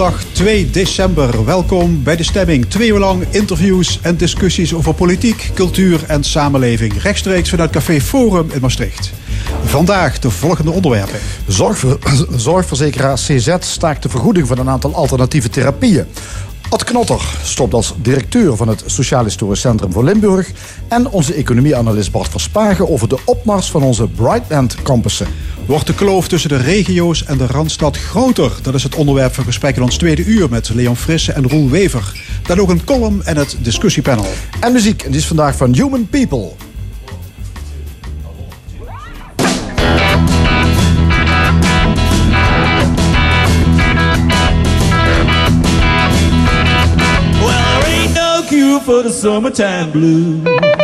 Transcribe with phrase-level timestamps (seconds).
[0.00, 1.44] Zondag 2 december.
[1.44, 2.66] Welkom bij de stemming.
[2.66, 7.02] Twee uur lang interviews en discussies over politiek, cultuur en samenleving.
[7.02, 9.12] Rechtstreeks vanuit Café Forum in Maastricht.
[9.64, 11.18] Vandaag de volgende onderwerpen.
[11.46, 11.98] Zorgver,
[12.36, 16.06] zorgverzekeraar CZ staakt de vergoeding van een aantal alternatieve therapieën.
[16.68, 20.50] Ad Knotter stopt als directeur van het Sociaal Historisch Centrum voor Limburg.
[20.88, 25.26] En onze economieanalist Bart Verspagen over de opmars van onze Brightland campussen.
[25.70, 28.52] Wordt de kloof tussen de regio's en de Randstad groter?
[28.62, 31.68] Dat is het onderwerp van gesprek in ons tweede uur met Leon Frisse en Roel
[31.68, 32.12] Wever.
[32.42, 34.26] Dan ook een column en het discussiepanel.
[34.60, 36.50] En muziek, en die is vandaag van Human People.
[48.84, 49.02] For
[49.50, 50.79] the.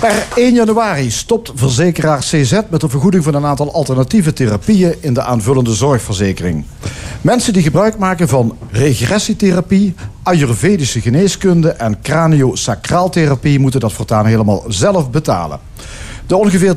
[0.00, 5.14] Per 1 januari stopt verzekeraar CZ met de vergoeding van een aantal alternatieve therapieën in
[5.14, 6.64] de aanvullende zorgverzekering.
[7.20, 15.10] Mensen die gebruik maken van regressietherapie, ayurvedische geneeskunde en craniosacraaltherapie moeten dat voortaan helemaal zelf
[15.10, 15.60] betalen.
[16.26, 16.74] De ongeveer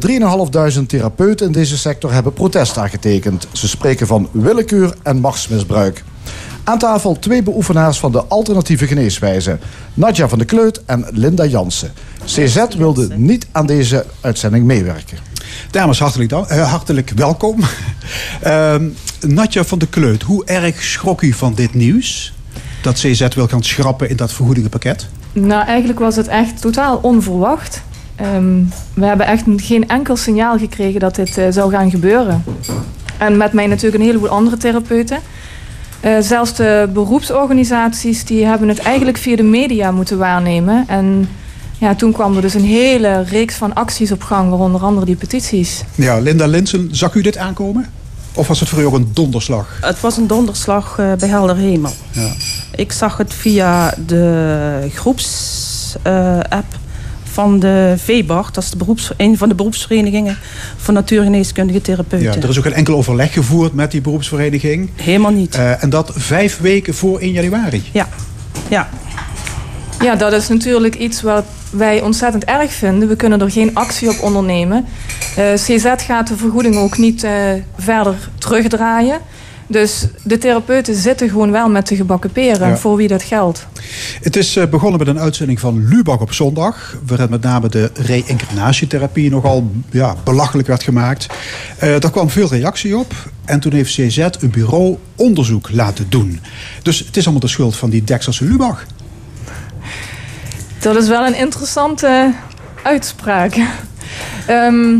[0.82, 3.48] 3.500 therapeuten in deze sector hebben protest aangetekend.
[3.52, 6.04] Ze spreken van willekeur en machtsmisbruik.
[6.64, 9.58] Aan tafel twee beoefenaars van de alternatieve geneeswijze.
[9.94, 11.92] Nadja van de Kleut en Linda Jansen.
[12.26, 15.18] CZ wilde niet aan deze uitzending meewerken.
[15.72, 17.60] Dames, hartelijk, eh, hartelijk welkom.
[18.42, 18.90] Ehm
[19.22, 22.34] Natja van de Kleut, hoe erg schrok u van dit nieuws?
[22.82, 25.08] Dat CZ wil gaan schrappen in dat vergoedingenpakket?
[25.34, 27.82] Nou, eigenlijk was het echt totaal onverwacht.
[28.16, 28.62] Ehm,
[28.94, 32.44] we hebben echt geen enkel signaal gekregen dat dit eh, zou gaan gebeuren.
[33.18, 35.20] En met mij natuurlijk een heleboel andere therapeuten.
[36.04, 40.84] Eh, zelfs de beroepsorganisaties die hebben het eigenlijk via de media moeten waarnemen.
[40.88, 41.30] En
[41.78, 45.16] ja, toen kwam er dus een hele reeks van acties op gang, waaronder andere die
[45.16, 45.84] petities.
[45.96, 47.90] Ja, Linda Linsen, zag u dit aankomen?
[48.34, 49.78] Of was het voor u ook een donderslag?
[49.82, 51.94] Het was een donderslag eh, bij helder hemel.
[52.12, 52.32] Ja.
[52.76, 56.66] Ik zag het via de groepsapp
[57.34, 58.50] van de VBAR.
[58.52, 60.38] Dat is de beroeps, een van de beroepsverenigingen
[60.78, 62.34] van natuurgeneeskundige therapeuten.
[62.34, 64.90] Ja, er is ook geen enkel overleg gevoerd met die beroepsvereniging.
[64.96, 65.56] Helemaal niet.
[65.56, 67.84] Eh, en dat vijf weken voor 1 januari.
[67.92, 68.08] Ja.
[68.70, 68.90] ja.
[70.00, 73.08] Ja, dat is natuurlijk iets wat wij ontzettend erg vinden.
[73.08, 74.86] We kunnen er geen actie op ondernemen.
[75.36, 77.32] Eh, CZ gaat de vergoeding ook niet eh,
[77.78, 79.20] verder terugdraaien.
[79.74, 82.78] Dus de therapeuten zitten gewoon wel met de gebakken peren Ja.
[82.78, 83.68] voor wie dat geldt.
[84.22, 86.98] Het is eh, begonnen met een uitzending van Lubach op zondag.
[87.06, 91.28] Waarin met name de reïncarnatietherapie nogal ja, belachelijk werd gemaakt.
[91.78, 93.14] Eh daar kwam veel reactie op.
[93.46, 96.40] En toen heeft CZ een bureau onderzoek laten doen.
[96.82, 98.86] Dus het is allemaal de schuld van die Dekselse Lubach.
[100.80, 102.34] Dat is wel een interessante
[102.84, 103.56] uitspraak.
[104.48, 105.00] Ehm,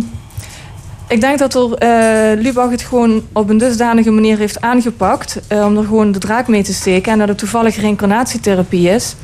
[1.14, 5.40] ik denk dat er, eh Lubach het gewoon op een dusdanige manier heeft aangepakt.
[5.48, 7.12] eh, om er gewoon de draak mee te steken.
[7.12, 9.16] En dat het toevallig reïncarnatietherapie is.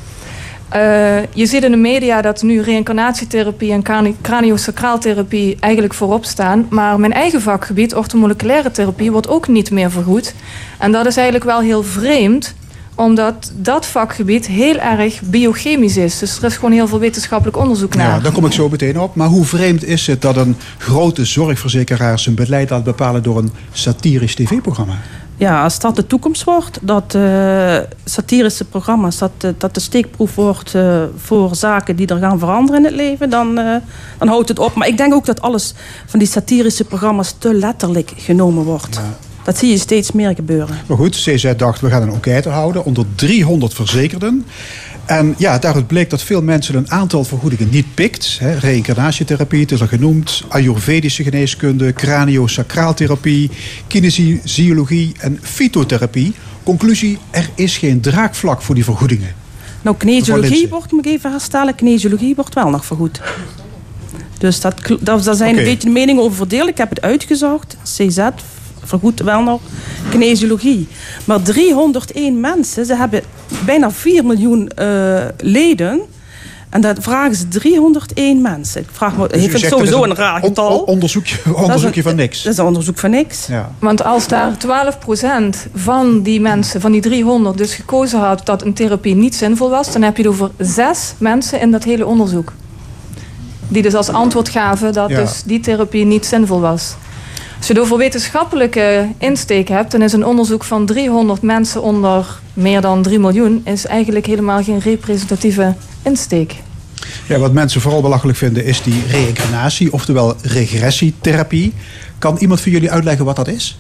[0.69, 6.67] Eh, je ziet in de media dat nu reïncarnatietherapie en crani- craniosacraaltherapie eigenlijk voorop staan.
[6.69, 10.33] Maar mijn eigen vakgebied, orthomoleculaire therapie, wordt ook niet meer vergoed.
[10.79, 12.55] En dat is eigenlijk wel heel vreemd
[12.99, 16.19] omdat dat vakgebied heel erg biochemisch is.
[16.19, 18.07] Dus er is gewoon heel veel wetenschappelijk onderzoek naar.
[18.07, 19.15] Ja, daar kom ik zo meteen op.
[19.15, 23.51] Maar hoe vreemd is het dat een grote zorgverzekeraar zijn beleid laat bepalen door een
[23.71, 24.93] satirisch tv-programma?
[25.37, 30.35] Ja, als dat de toekomst wordt, dat eh, satirische programma's, dat, eh, dat de steekproef
[30.35, 33.75] wordt eh, voor zaken die er gaan veranderen in het leven, dan, eh,
[34.17, 34.73] dan houdt het op.
[34.73, 35.73] Maar ik denk ook dat alles
[36.05, 39.01] van die satirische programma's te letterlijk genomen wordt.
[39.43, 40.77] Dat zie je steeds meer gebeuren.
[40.87, 44.45] Maar goed, CZ dacht, we gaan een enquête houden onder 300 verzekerden.
[45.05, 48.37] En ja, daaruit bleek dat veel mensen een aantal vergoedingen niet pikt.
[48.39, 50.43] Hè, reïncarnatietherapie, het is al genoemd.
[50.47, 53.49] Ayurvedische geneeskunde, craniosacraaltherapie,
[53.87, 56.33] kinesiologie en fytotherapie.
[56.63, 59.35] Conclusie, er is geen draagvlak voor die vergoedingen.
[59.81, 63.21] Nou, kinesiologie wordt, moet ik even herstellen, kinesiologie wordt wel nog vergoed.
[64.37, 66.69] Dus dat, dat, daar zijn een beetje de meningen over verdeeld.
[66.69, 67.77] Ik heb het uitgezocht.
[67.83, 68.19] CZ
[68.89, 69.61] vergoedt wel nog
[70.09, 70.87] kinesiologie.
[71.25, 73.21] Maar 301 mensen, ze hebben
[73.65, 75.99] bijna 4 miljoen eh, leden.
[76.69, 78.81] En dat vragen ze 301 mensen.
[78.81, 80.77] Ik vraag me, Dus het sowieso is een raar getal.
[80.79, 82.43] on- onderzoekje Dat is onderzoekje een- van niks.
[82.43, 83.45] Dat is een onderzoek van niks.
[83.47, 83.71] Ja.
[83.79, 88.73] Want als daar 12% van die mensen, van die 300, dus gekozen had dat een
[88.73, 92.53] therapie niet zinvol was, dan heb je het over zes mensen in dat hele onderzoek.
[93.67, 95.19] Die dus als antwoord gaven dat Ja.
[95.21, 96.95] dus die therapie niet zinvol was.
[97.59, 102.39] Als je het over wetenschappelijke insteek hebt, dan is een onderzoek van 300 mensen onder
[102.53, 106.55] meer dan 3 miljoen is eigenlijk helemaal geen representatieve insteek.
[107.27, 111.73] Ja, wat mensen vooral belachelijk vinden is die reïncarnatie, oftewel regressietherapie.
[112.17, 113.77] Kan iemand van jullie uitleggen wat dat is?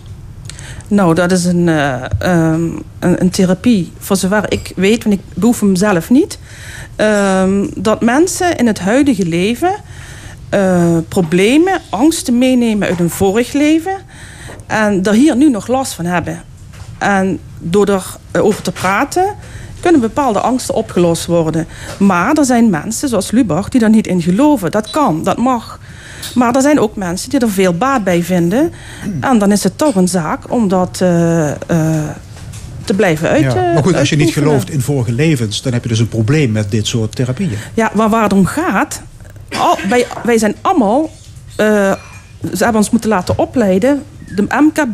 [0.87, 2.63] Nou, dat is een, eh, ehm,
[2.99, 6.39] een, een therapie, voor zover ik weet, want ik beoefen hem zelf niet.
[6.95, 9.75] ehm, dat mensen in het huidige leven
[10.49, 13.95] eh, problemen, angsten meenemen uit een vorig leven.
[14.67, 16.43] En er hier nu nog last van hebben.
[16.97, 19.35] En door erover te praten,
[19.79, 21.67] kunnen bepaalde angsten opgelost worden.
[21.97, 24.71] Maar er zijn mensen, zoals Lubach, die daar niet in geloven.
[24.71, 25.79] Dat kan, dat mag.
[26.35, 28.71] Maar er zijn ook mensen die er veel baat bij vinden.
[29.19, 31.57] En dan is het toch een zaak om dat eh, eh,
[32.83, 33.41] te blijven uit.
[33.41, 33.55] Ja.
[33.67, 36.07] eh, Maar goed, als je niet gelooft in vorige levens, dan heb je dus een
[36.09, 37.57] probleem met dit soort therapieën.
[37.73, 39.01] Ja, maar waar het om gaat...
[39.89, 41.09] Wij, wij zijn allemaal...
[41.55, 41.93] eh,
[42.53, 44.03] ze hebben ons moeten laten opleiden.
[44.35, 44.93] De MKB,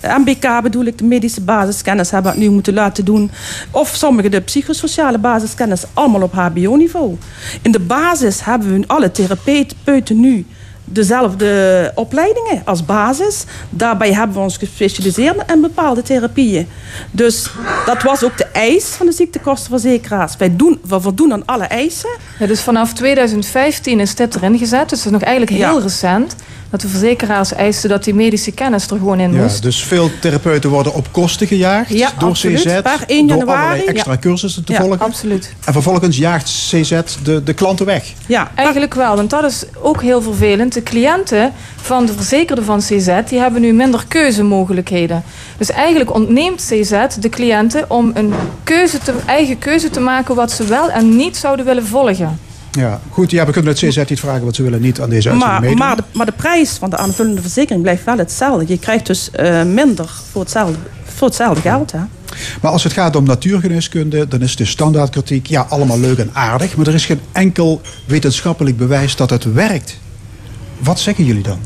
[0.00, 3.30] de MBK bedoel ik, de medische basiskennis hebben we nu moeten laten doen.
[3.70, 7.16] Of sommigen de psychosociale basiskennis, allemaal op hbo-niveau.
[7.62, 10.46] In de basis hebben we alle therapeuten nu
[10.88, 13.44] dezelfde opleidingen als basis.
[13.70, 16.68] Daarbij hebben we ons gespecialiseerd in bepaalde therapieën.
[17.10, 17.50] Dus
[17.86, 20.36] dat was ook de eis van de ziektekostenverzekeraars.
[20.36, 22.10] Wij doen, we voldoen aan alle eisen.
[22.38, 24.88] Ja, dus vanaf 2015 is dit erin gezet.
[24.88, 25.82] Dus het is nog eigenlijk heel Ja.
[25.82, 26.34] recent
[26.70, 29.62] dat de verzekeraars eisten dat die medische kennis er gewoon in Ja, moest.
[29.62, 32.58] dus veel therapeuten worden op kosten gejaagd Ja, door absoluut.
[32.58, 32.80] CZ.
[32.82, 33.62] Per 1 door januari.
[33.66, 34.98] allerlei extra cursussen te Ja, volgen.
[35.00, 35.52] Absoluut.
[35.64, 36.92] En vervolgens jaagt CZ
[37.22, 38.12] de, de klanten weg.
[38.26, 40.72] Ja, Eigenlijk wel, want dat is ook heel vervelend.
[40.74, 45.22] De cliënten van de verzekerden van CZ die hebben nu minder keuzemogelijkheden.
[45.58, 46.90] Dus eigenlijk ontneemt CZ
[47.20, 48.32] de cliënten om een
[48.64, 52.38] keuze te, eigen keuze te maken wat ze wel en niet zouden willen volgen.
[52.76, 53.30] Ja, goed.
[53.30, 55.86] Ja, we kunnen het CZ niet vragen, want ze willen niet aan deze uitzending maar,
[55.86, 58.64] maar, de, maar de prijs van de aanvullende verzekering blijft wel hetzelfde.
[58.68, 61.92] Je krijgt dus eh, minder voor hetzelfde, voor hetzelfde geld.
[61.92, 62.00] Hè?
[62.60, 66.76] Maar als het gaat om natuurgeneeskunde, dan is de standaardkritiek ja, allemaal leuk en aardig.
[66.76, 69.98] Maar er is geen enkel wetenschappelijk bewijs dat het werkt.
[70.78, 71.58] Wat zeggen jullie dan?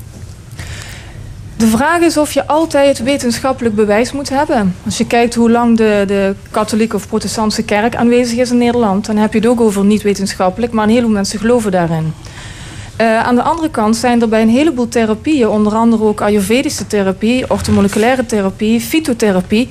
[1.60, 4.74] De vraag is of je altijd wetenschappelijk bewijs moet hebben.
[4.84, 9.06] Als je kijkt hoe lang de, de katholieke of protestantse kerk aanwezig is in Nederland,
[9.06, 12.12] dan heb je het ook over niet wetenschappelijk, maar een heleboel mensen geloven daarin.
[12.96, 16.86] Eh, aan de andere kant zijn er bij een heleboel therapieën, onder andere ook Ayurvedische
[16.86, 19.68] therapie, orthomoleculaire therapie, fytotherapie,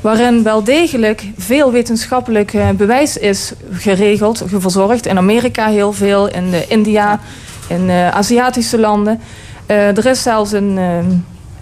[0.00, 5.06] waarin wel degelijk veel wetenschappelijk eh, bewijs is geregeld, verzorgd.
[5.06, 7.20] In Amerika heel veel, in eh, India,
[7.68, 9.20] in Aziatische landen.
[9.70, 11.04] Er is zelfs een eh, eh,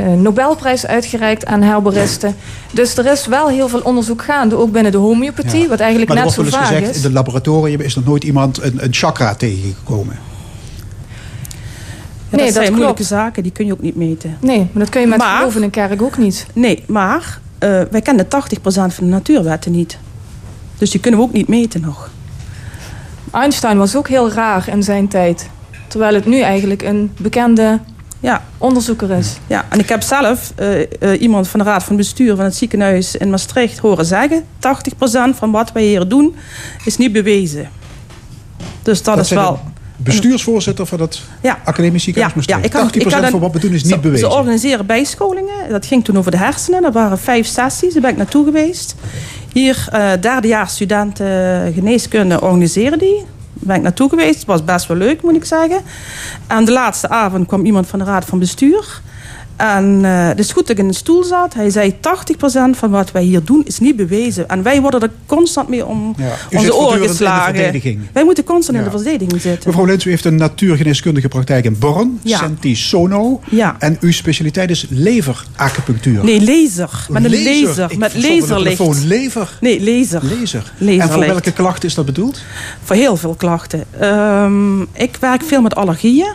[0.07, 2.35] Nobelprijs uitgereikt aan herboristen.
[2.73, 5.69] Dus er is wel heel veel onderzoek gaande, ook binnen de homeopathie, Ja.
[5.69, 6.97] wat eigenlijk maar net zo vaag gezegd, is.
[6.97, 10.19] in de laboratorium is nog nooit iemand een, een chakra tegengekomen.
[12.31, 14.37] Ja, Nee, dat dat zijn moeilijke zaken, die kun je ook niet meten.
[14.41, 16.47] Nee, maar dat kun je met Maar- geloof in een kerk ook niet.
[16.53, 19.99] Nee, maar eh, wij kennen 80% van de natuurwetten niet.
[20.79, 22.11] Dus die kunnen we ook niet meten nog.
[23.33, 25.49] Einstein was ook heel raar in zijn tijd.
[25.89, 27.79] Terwijl het nu eigenlijk een bekende
[28.21, 29.37] Ja, onderzoeker is.
[29.47, 29.65] ja.
[29.69, 33.17] en ik heb zelf eh, eh, iemand van de raad van bestuur van het ziekenhuis
[33.17, 34.45] in Maastricht horen zeggen...
[34.57, 36.37] 80% van wat wij hier doen
[36.85, 37.69] is niet bewezen.
[38.83, 39.61] Dus dat, is wel...
[39.97, 41.59] bestuursvoorzitter van het Ja.
[41.65, 42.65] academisch ziekenhuis Maastricht.
[42.65, 44.31] ik had- 80% ik had een- van wat we doen is niet Ze- bewezen.
[44.31, 45.69] Ze organiseren bijscholingen.
[45.71, 46.83] Dat ging toen over de hersenen.
[46.83, 47.93] Dat waren vijf sessies.
[47.93, 48.95] Daar ben ik naartoe geweest.
[49.53, 53.25] Hier, eh derdejaars studenten geneeskunde organiseren die.
[53.59, 54.37] Ben ik naartoe geweest.
[54.39, 55.83] Het was best wel leuk, moet ik zeggen.
[56.47, 59.01] En de laatste avond kwam iemand van de raad van bestuur.
[59.59, 61.55] En eh het is goed dat ik in de stoel zat.
[61.55, 64.49] Hij zei 80% van wat wij hier doen is niet bewezen.
[64.49, 67.81] En wij worden er constant mee om Ja, onze oren geslagen.
[68.13, 68.85] Wij moeten constant Ja.
[68.85, 69.69] in de verdediging zitten.
[69.71, 72.39] Mevrouw Lins, u heeft een natuurgeneeskundige praktijk in Born, Ja.
[72.39, 73.41] Senti Sono.
[73.51, 73.77] Ja.
[73.79, 76.25] En uw specialiteit is leveracupunctuur.
[76.25, 77.07] Nee, laser.
[77.11, 77.91] Met een laser.
[77.91, 78.77] Ik met laserlicht.
[78.77, 79.59] telefoon lever.
[79.61, 80.23] Nee, laser.
[80.25, 80.73] Laser.
[80.79, 81.03] Laserlicht.
[81.03, 82.41] En voor welke klachten is dat bedoeld?
[82.83, 83.85] Voor heel veel klachten.
[84.01, 86.33] Ehm, ik werk veel met allergieën.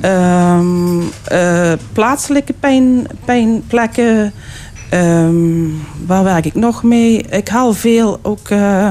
[0.00, 4.32] Ehm, eh, plaatselijke pijn, pijnplekken.
[4.88, 5.66] Ehm,
[6.06, 7.22] waar werk ik nog mee?
[7.22, 8.88] Ik haal veel ook eh,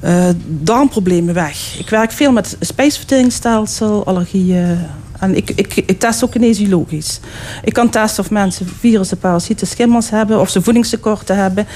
[0.00, 1.78] eh, darmproblemen weg.
[1.78, 4.78] Ik werk veel met spijsverteringsstelsel, allergieën.
[5.18, 7.20] En ik, ik, ik test ook kinesiologisch.
[7.64, 10.40] Ik kan testen of mensen virussen, parasieten, schimmels hebben...
[10.40, 11.66] of ze voedingstekorten hebben.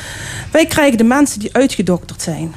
[0.50, 2.54] Wij krijgen de mensen die uitgedokterd zijn.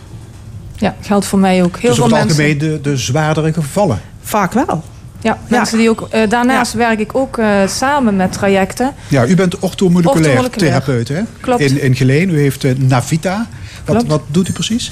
[0.76, 1.78] Ja, geldt voor mij ook.
[1.78, 2.46] Heel dus veel over het mensen.
[2.46, 4.02] algemeen de, de zwaardere gevallen.
[4.22, 4.84] Vaak wel.
[5.22, 6.08] Ja, mensen die ook.
[6.12, 8.94] eh, daarnaast werk ik ook eh, samen met trajecten.
[9.08, 11.22] Ja, u bent orthomoleculair therapeut hè?
[11.42, 11.62] Klopt.
[11.62, 12.30] In, in Geleen.
[12.30, 13.48] U heeft eh, Navita.
[13.86, 14.12] Wat, Klopt.
[14.12, 14.92] wat doet u precies?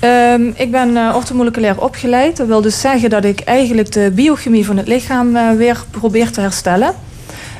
[0.00, 2.36] Ehm, ik ben eh orthomoleculair opgeleid.
[2.36, 6.40] Dat wil dus zeggen dat ik eigenlijk de biochemie van het lichaam weer probeer te
[6.40, 6.94] herstellen.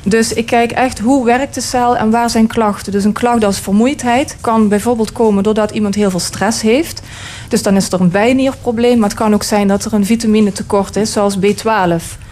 [0.07, 2.93] Dus ik kijk echt hoe werkt de cel en waar zijn klachten.
[2.93, 7.03] Dus een klacht als vermoeidheid kan bijvoorbeeld komen doordat iemand heel veel stress heeft.
[7.49, 8.99] Dus dan is er een bijnierprobleem.
[8.99, 12.23] Maar het kan ook zijn dat er een vitaminetekort is, zoals B12.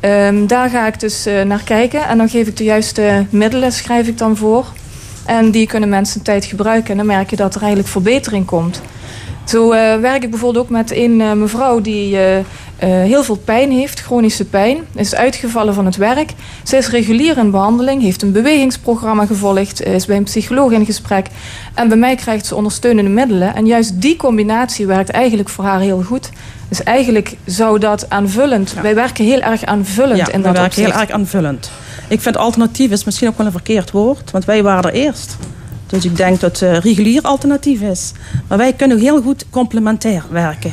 [0.00, 2.04] Ehm, daar ga ik dus eh, naar kijken.
[2.04, 4.66] En dan geef ik de juiste middelen, schrijf ik dan voor.
[5.26, 6.90] En die kunnen mensen een tijd gebruiken.
[6.90, 8.80] En dan merk je dat er eigenlijk verbetering komt.
[9.44, 12.16] Zo eh, werk ik bijvoorbeeld ook met een eh, mevrouw die
[12.86, 14.78] heel veel pijn heeft, chronische pijn.
[14.94, 16.32] Is uitgevallen van het werk.
[16.62, 21.26] Ze is regulier in behandeling, heeft een bewegingsprogramma gevolgd, is bij een psycholoog in gesprek.
[21.74, 23.54] En bij mij krijgt ze ondersteunende middelen.
[23.54, 26.30] En juist die combinatie werkt eigenlijk voor haar heel goed.
[26.68, 28.74] Dus eigenlijk zou dat aanvullend.
[28.82, 30.90] Wij werken heel erg aanvullend Ja, in dat werken opzicht.
[30.90, 31.70] heel erg aanvullend.
[32.08, 35.36] Ik vind alternatief is misschien ook wel een verkeerd woord, want wij waren er eerst.
[35.92, 38.12] Dus ik denk dat eh, regulier alternatief is.
[38.48, 40.72] Maar wij kunnen heel goed complementair werken.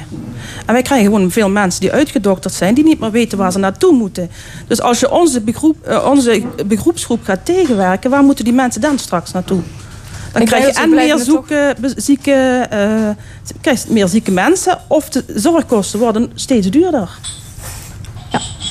[0.66, 3.60] En wij krijgen gewoon veel mensen die uitgedokterd zijn, die niet meer weten waar ze
[3.60, 4.30] naartoe moeten.
[4.68, 9.00] Dus als je onze, begroep, eh, onze begroepsgroep gaat tegenwerken, waar moeten die mensen dan
[9.00, 9.62] straks naartoe?
[10.34, 11.14] Dan Ik krijg je en meer
[11.82, 13.10] het zieke, eh,
[13.62, 17.10] krijg meer zieke mensen, of de zorgkosten worden steeds duurder.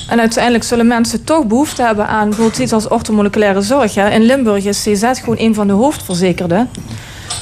[0.08, 3.94] En uiteindelijk zullen mensen toch behoefte hebben aan bijvoorbeeld iets als orthomoleculaire zorg.
[3.94, 4.10] Hè.
[4.10, 6.68] In Limburg is CZ gewoon een van de hoofdverzekerden.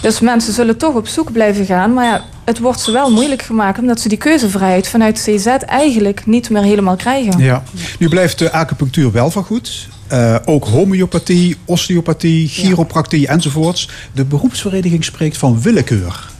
[0.02, 1.92] Dus mensen zullen toch op zoek blijven gaan.
[1.92, 6.26] Maar ja, het wordt ze wel moeilijk gemaakt omdat ze die keuzevrijheid vanuit CZ eigenlijk
[6.26, 7.38] niet meer helemaal krijgen.
[7.38, 7.62] Ja.
[7.98, 9.88] Nu blijft de acupunctuur wel van goed.
[10.06, 13.90] Eh, ook homeopathie, osteopathie, chiropractie enzovoorts.
[14.12, 16.34] De beroepsvereniging spreekt van willekeur.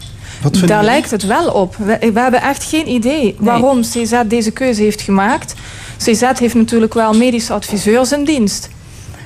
[0.67, 1.77] Daar lijkt het wel op.
[1.77, 5.55] We, we hebben echt geen idee waarom CZ deze keuze heeft gemaakt.
[5.97, 8.69] CZ heeft natuurlijk wel medische adviseurs in dienst.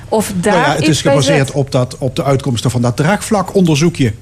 [0.09, 4.13] Of daar Nou ja, het is gebaseerd op, dat, op de uitkomsten van dat draagvlakonderzoekje.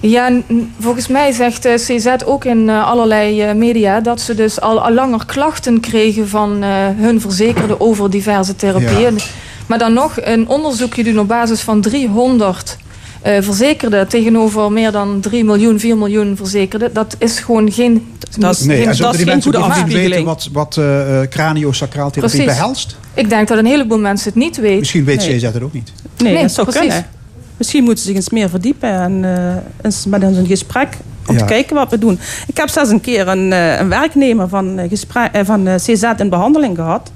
[0.00, 0.30] Ja,
[0.78, 4.80] volgens mij zegt eh, CZ ook in eh, allerlei eh, media dat ze dus al,
[4.80, 6.62] al langer klachten kregen van
[6.96, 9.18] hun verzekerden over diverse therapieën.
[9.66, 12.76] Maar dan nog een onderzoekje doen op basis van 300
[13.26, 16.92] eh, verzekerden tegenover meer dan 3 miljoen, 4 miljoen verzekerden.
[16.92, 18.06] Dat is gewoon geen.
[18.38, 20.26] Dat is Nee, geen- en dat is die geen mensen goede niet weten afspiegeling.
[20.26, 22.56] wat, wat eh eh, craniosacraaltherapie Precies.
[22.58, 22.96] behelst.
[23.14, 24.78] Ik denk dat een heleboel mensen het niet weten.
[24.78, 25.36] Misschien weet Nee.
[25.36, 25.92] CZ het ook niet.
[26.22, 26.86] Nee, Nee, dat zou precies.
[26.88, 27.06] kunnen.
[27.56, 30.88] Misschien moeten ze zich eens meer verdiepen en eh, eens met ons een gesprek
[31.26, 31.40] om Ja.
[31.40, 32.18] te kijken wat we doen.
[32.46, 36.28] Ik heb zelfs een keer een, eh, een werknemer van, gesprek, van eh, CZ in
[36.28, 37.10] behandeling gehad.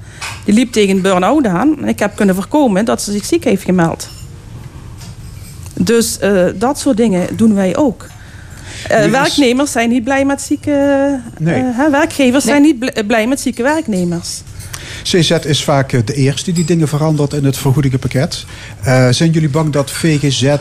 [0.45, 1.77] Die liep tegen een burn-out aan.
[1.83, 4.09] En ik heb kunnen voorkomen dat ze zich ziek heeft gemeld.
[5.85, 8.07] Dus eh, dat soort dingen doen wij ook.
[8.89, 10.71] Eh, is- werknemers zijn niet blij met zieke...
[11.39, 11.55] Nee.
[11.55, 14.43] eh, hè, werkgevers zijn niet bl- blij met zieke werknemers.
[15.03, 18.45] CZ is vaak de eerste die dingen verandert in het vergoedingenpakket.
[18.83, 20.57] Eh, zijn jullie bang dat VGZ, eh,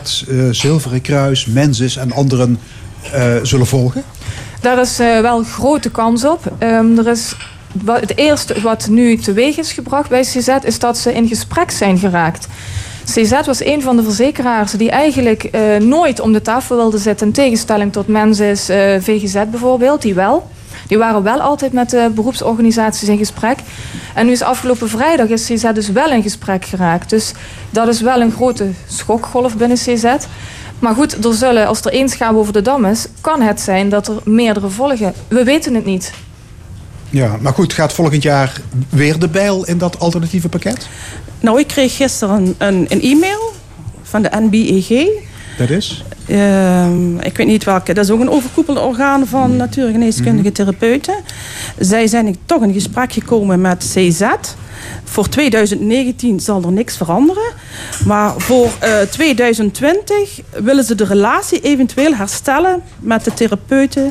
[0.50, 2.58] Zilveren Kruis, Mensis en anderen
[3.12, 4.02] eh, zullen volgen?
[4.60, 6.52] Daar is eh, wel grote kans op.
[6.58, 7.36] Ehm, er is,
[7.72, 11.70] wat, het eerste wat nu teweeg is gebracht bij CZ is dat ze in gesprek
[11.70, 12.46] zijn geraakt.
[13.04, 17.26] CZ was een van de verzekeraars die eigenlijk eh, nooit om de tafel wilde zitten.
[17.26, 20.48] In tegenstelling tot Mensis, eh, VGZ bijvoorbeeld, die wel.
[20.86, 23.58] Die waren wel altijd met de beroepsorganisaties in gesprek.
[24.14, 27.10] En nu is afgelopen vrijdag is CZ dus wel in gesprek geraakt.
[27.10, 27.32] Dus
[27.70, 30.04] dat is wel een grote schokgolf binnen CZ.
[30.78, 33.88] Maar goed, er zullen, als er één schaap over de dam is, kan het zijn
[33.88, 35.14] dat er meerdere volgen.
[35.28, 36.12] We weten het niet.
[37.10, 40.88] Ja, maar goed, gaat volgend jaar weer de bijl in dat alternatieve pakket?
[41.40, 43.52] Nou, ik kreeg gisteren een, een e-mail
[44.02, 45.08] van de NBEG.
[45.58, 46.04] Dat is?
[46.26, 47.94] Ehm, ik weet niet welke.
[47.94, 51.14] Dat is ook een overkoepelend orgaan van natuurgeneeskundige therapeuten.
[51.78, 54.22] Zij zijn toch in gesprek gekomen met CZ.
[55.04, 57.52] Voor 2019 zal er niks veranderen.
[58.06, 64.10] Maar voor eh, 2020 willen ze de relatie eventueel herstellen met de therapeuten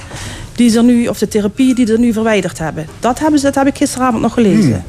[0.60, 2.88] die ze nu, of de therapie die ze nu verwijderd hebben.
[3.00, 4.84] Dat, hebben ze, dat heb ik gisteravond nog gelezen.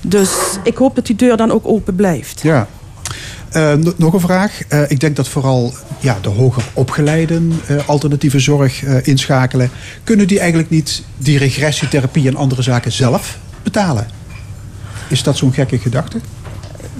[0.00, 0.30] Dus
[0.62, 2.40] ik hoop dat die deur dan ook open blijft.
[2.42, 2.66] Ja.
[3.50, 4.60] Eh, nog een vraag.
[4.68, 9.70] Eh, ik denk dat vooral ja, de hoger opgeleiden eh, alternatieve zorg eh, inschakelen.
[10.04, 14.06] Kunnen die eigenlijk niet die regressietherapie en andere zaken zelf betalen?
[15.08, 16.18] Is dat zo'n gekke gedachte?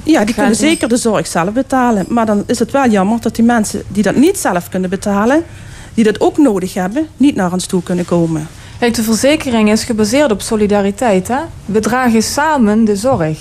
[0.03, 2.07] Ja, die kunnen zeker de zorg zelf betalen.
[2.09, 5.45] Maar dan is het wel jammer dat die mensen die dat niet zelf kunnen betalen,
[5.95, 8.49] die dat ook nodig hebben, niet naar ons toe kunnen komen.
[8.79, 11.29] Kijk, de verzekering is gebaseerd op solidariteit.
[11.29, 11.39] Hè?
[11.65, 13.39] We dragen samen de zorg.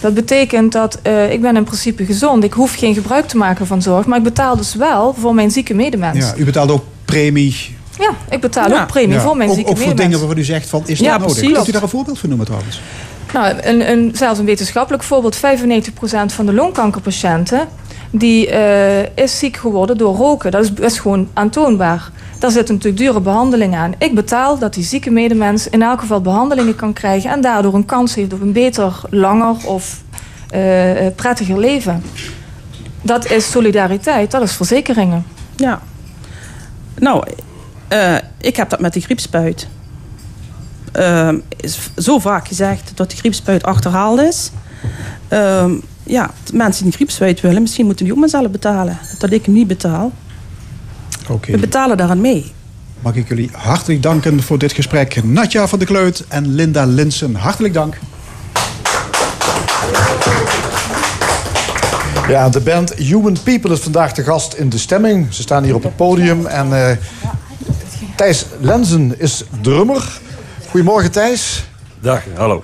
[0.00, 2.44] Dat betekent dat eh, ik ben in principe gezond.
[2.44, 4.06] Ik hoef geen gebruik te maken van zorg.
[4.06, 6.18] Maar ik betaal dus wel voor mijn zieke medemens.
[6.18, 7.56] Ja, u betaalt ook premie.
[7.98, 8.80] Ja, ik betaal Ja.
[8.82, 10.12] ook premie Ja, voor mijn ook, zieke ook voor medemens.
[10.12, 11.34] dingen waarvan u zegt van is Ja, dat nodig?
[11.36, 11.54] precies.
[11.54, 12.80] Kunt u daar een voorbeeld van noemen trouwens?
[13.32, 15.36] Nou, een, een, zelfs een wetenschappelijk voorbeeld.
[15.36, 15.40] 95%
[16.26, 17.68] van de longkankerpatiënten
[18.18, 20.50] die, eh, is ziek geworden door roken.
[20.50, 22.10] Dat is, is gewoon aantoonbaar.
[22.38, 23.94] Daar zitten natuurlijk dure behandelingen aan.
[23.98, 27.30] Ik betaal dat die zieke medemens in elk geval behandelingen kan krijgen...
[27.30, 30.02] en daardoor een kans heeft op een beter, langer of
[30.50, 32.02] eh, eh, prettiger leven.
[33.02, 35.26] Dat is solidariteit, dat is verzekeringen.
[35.56, 35.80] Ja.
[36.98, 37.24] Nou,
[38.40, 39.68] ik heb dat met de griepspuit.
[40.92, 44.50] Ehm, is zo vaak gezegd dat de griepspuit achterhaald is.
[45.28, 45.72] Ehm,
[46.04, 48.98] ja, de mensen die een griepspuit willen, misschien moeten die ook maar zelf betalen.
[49.18, 50.12] Dat ik hem niet betaal.
[51.28, 51.52] Oké.
[51.52, 52.52] We betalen daaraan mee.
[53.00, 55.24] Mag ik jullie hartelijk danken voor dit gesprek.
[55.24, 57.98] Natja van de Kleut en Linda Linsen, hartelijk dank.
[62.28, 65.34] Ja, de band Human People is vandaag de gast in de stemming.
[65.34, 66.46] Ze staan hier op het podium.
[66.46, 66.96] En eh,
[68.16, 70.20] Thijs Lenzen is drummer.
[70.68, 71.64] Goedemorgen Thijs.
[72.04, 72.62] Dag, hallo.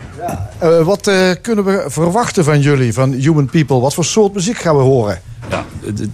[0.58, 3.80] Eh, wat eh, kunnen we verwachten van jullie, van Human People?
[3.80, 5.20] Wat voor soort muziek gaan we horen?
[5.50, 5.64] Ja,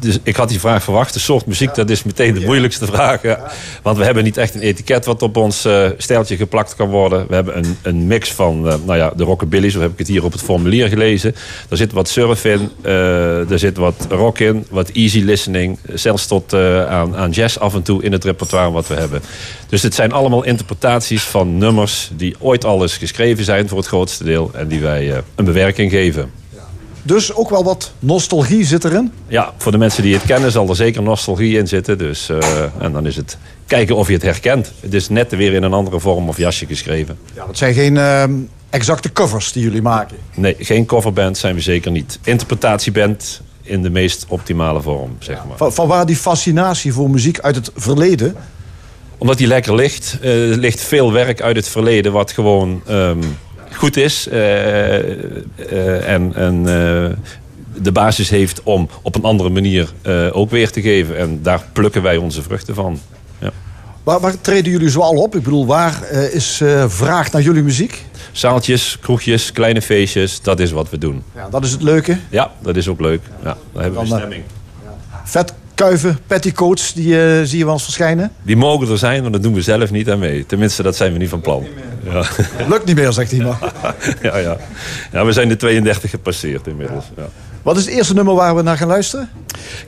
[0.01, 1.15] dus ik had die vraag verwacht.
[1.15, 3.23] De soort muziek, dat is meteen de moeilijkste vraag.
[3.23, 3.53] ja.
[3.83, 7.27] Want we hebben niet echt een etiket wat op ons eh stijltje geplakt kan worden.
[7.29, 10.09] We hebben een, een mix van, eh, nou ja, de rockabilly, zo heb ik het
[10.09, 11.35] hier op het formulier gelezen.
[11.69, 15.79] Er zit wat surf in, eh, er zit wat rock in, wat easy listening.
[15.95, 19.23] Zelfs tot aan, aan jazz af en toe in het repertoire wat we hebben.
[19.69, 23.87] Dus het zijn allemaal interpretaties van nummers die ooit al eens geschreven zijn voor het
[23.87, 24.51] grootste deel.
[24.55, 26.31] En die wij een bewerking geven.
[27.07, 29.13] Dus ook wel wat nostalgie zit erin.
[29.29, 31.99] Ja, voor de mensen die het kennen zal er zeker nostalgie in zitten.
[31.99, 32.39] Dus, eh,
[32.79, 34.73] en dan is het kijken of je het herkent.
[34.81, 37.19] Het is net weer in een andere vorm of jasje geschreven.
[37.35, 38.33] Ja, dat zijn geen ehm,
[38.71, 40.17] exacte covers die jullie maken.
[40.35, 42.19] Nee, geen coverband zijn we zeker niet.
[42.25, 45.57] Interpretatieband in de meest optimale vorm, zeg maar.
[45.57, 48.35] Van, van waar die fascinatie voor muziek uit het verleden?
[49.19, 50.19] Omdat die lekker ligt.
[50.23, 53.19] eh, er ligt veel werk uit het verleden wat gewoon ehm,
[53.73, 54.29] goed is.
[54.29, 57.17] eh, eh, en en eh,
[57.83, 59.93] de basis heeft om op een andere manier
[60.33, 61.19] ook weer te geven.
[61.19, 63.01] En daar plukken wij onze vruchten van.
[63.39, 63.51] Ja.
[64.03, 65.35] Waar, waar treden jullie zoal op?
[65.35, 68.05] Ik bedoel, waar is vraag naar jullie muziek?
[68.33, 71.23] Zaaltjes, kroegjes, kleine feestjes, dat is wat we doen.
[71.35, 72.19] Ja, dat is het leuke.
[72.31, 73.21] Ja, dat is ook leuk.
[73.43, 74.43] Ja, daar hebben we stemming.
[75.77, 78.33] Vetkuiven, petticoats, die eh, zie je wel eens verschijnen.
[78.43, 80.47] Die mogen er zijn, maar dat doen we zelf niet aan mee.
[80.47, 81.65] Tenminste, dat zijn we niet van plan.
[82.05, 82.25] Ja,
[82.69, 83.73] Lukt niet meer, zegt hij maar.
[84.23, 84.57] ja, ja.
[85.13, 87.05] ja we zijn de 32 gepasseerd inmiddels.
[87.17, 87.29] Ja.
[87.63, 89.29] Wat is het eerste nummer waar we naar gaan luisteren?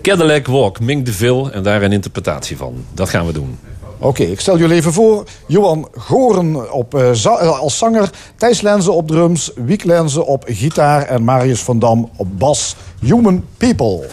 [0.03, 2.85] Cadillac Walk, Mink de Ville en daar een interpretatie van.
[2.95, 3.59] Dat gaan we doen.
[3.99, 5.25] Oké, ik stel jullie even voor.
[5.47, 11.03] Johan Goren op, eh, eh, als zanger, Thijs Lenzen op drums, Wiek Lenzen op gitaar
[11.03, 12.77] en Marius van Dam op bas.
[13.01, 14.07] Human People.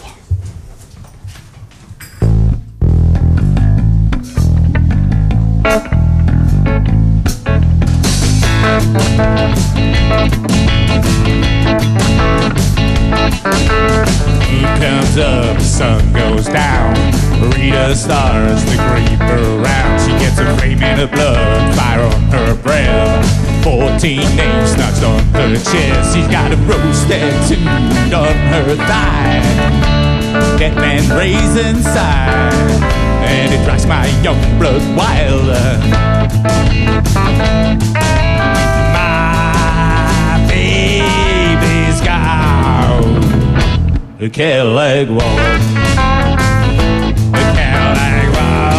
[5.66, 5.82] Moon
[14.78, 16.94] comes up, sun goes down.
[17.50, 20.00] Rita stars the creep around.
[20.02, 23.64] She gets a flame in her blood, fire on her breath.
[23.64, 26.14] Fourteen names knocked on her chest.
[26.14, 29.42] She's got a rose tattooed on her thigh.
[30.58, 32.52] Dead man raised inside,
[33.26, 35.46] and it drives my young blood wild.
[38.92, 43.20] My baby's gone.
[44.20, 45.40] A Cadillac walk.
[47.32, 48.75] A Cadillac walk.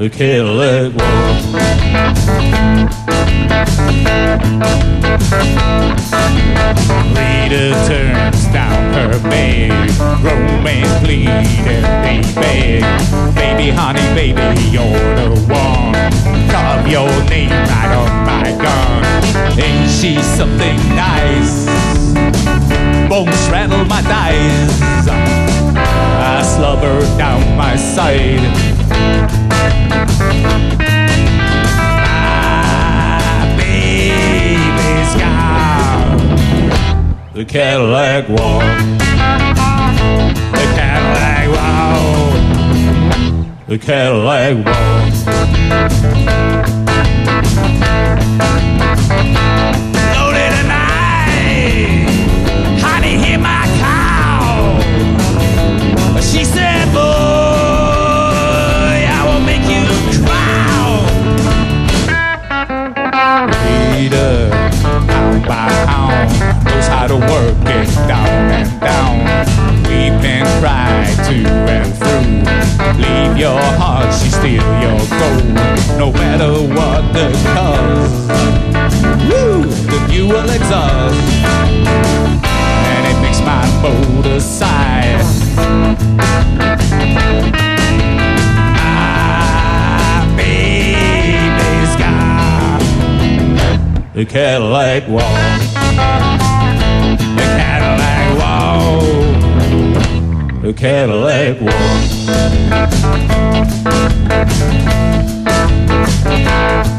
[0.00, 1.42] A Cadillac walk.
[7.16, 9.72] Rita turns down her bed.
[10.22, 13.34] Romance pleading, they beg.
[13.34, 14.84] Baby, honey, baby, you're
[15.16, 15.94] the one.
[16.48, 19.58] Carve your name right on my gun.
[19.58, 21.66] Ain't she something nice?
[23.08, 25.08] bones rattle my dice.
[25.10, 29.37] I slobber down my side.
[37.38, 38.62] The Cadillac walk.
[40.52, 42.34] The Cadillac walk.
[43.68, 45.12] The Cadillac walk.
[50.14, 52.10] Loaded tonight.
[52.82, 54.82] Honey, hear my call.
[56.20, 57.17] She said, boy,
[59.68, 59.84] You
[65.06, 66.30] pound by pound,
[66.64, 68.28] knows how to work it down
[68.58, 69.18] and down.
[71.28, 73.02] To and through.
[73.02, 75.54] Leave your heart, she steal your gold.
[75.98, 78.14] No matter what the cause.
[79.28, 79.64] Woo!
[79.92, 79.98] The
[80.48, 81.68] exhaust
[82.90, 84.98] and it makes my motor sigh.
[94.18, 95.20] the Cadillac wall.
[97.36, 99.00] The Cadillac wall.
[100.60, 101.60] The Cadillac
[106.90, 106.97] wall.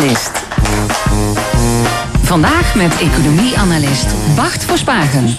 [0.00, 0.30] Analist.
[2.22, 5.36] Vandaag met economie-analyst Bart Verspagen.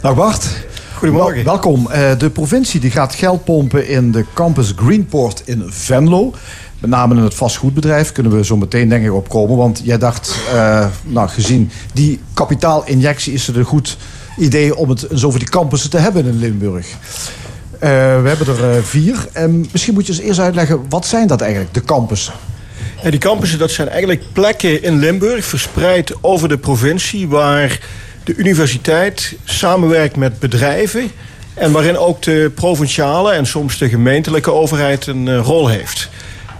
[0.00, 0.48] Dag Bart.
[0.94, 1.34] Goedemorgen.
[1.34, 1.90] Wel- welkom.
[1.90, 6.34] Eh, de provincie die gaat geld pompen in de campus Greenport in Venlo.
[6.78, 9.56] Met name in het vastgoedbedrijf kunnen we zo meteen denk ik opkomen.
[9.56, 13.96] Want jij dacht, eh, nou gezien die kapitaalinjectie is het een goed
[14.38, 16.86] idee om het zo over die campussen te hebben in Limburg.
[17.78, 17.90] Eh,
[18.22, 19.26] we hebben er eh, vier.
[19.32, 22.34] En misschien moet je eens eerst uitleggen, wat zijn dat eigenlijk, de campussen?
[23.02, 27.78] Ja, die campussen dat zijn eigenlijk plekken in Limburg, verspreid over de provincie, waar
[28.24, 31.10] de universiteit samenwerkt met bedrijven
[31.54, 36.08] en waarin ook de provinciale en soms de gemeentelijke overheid een eh, rol heeft.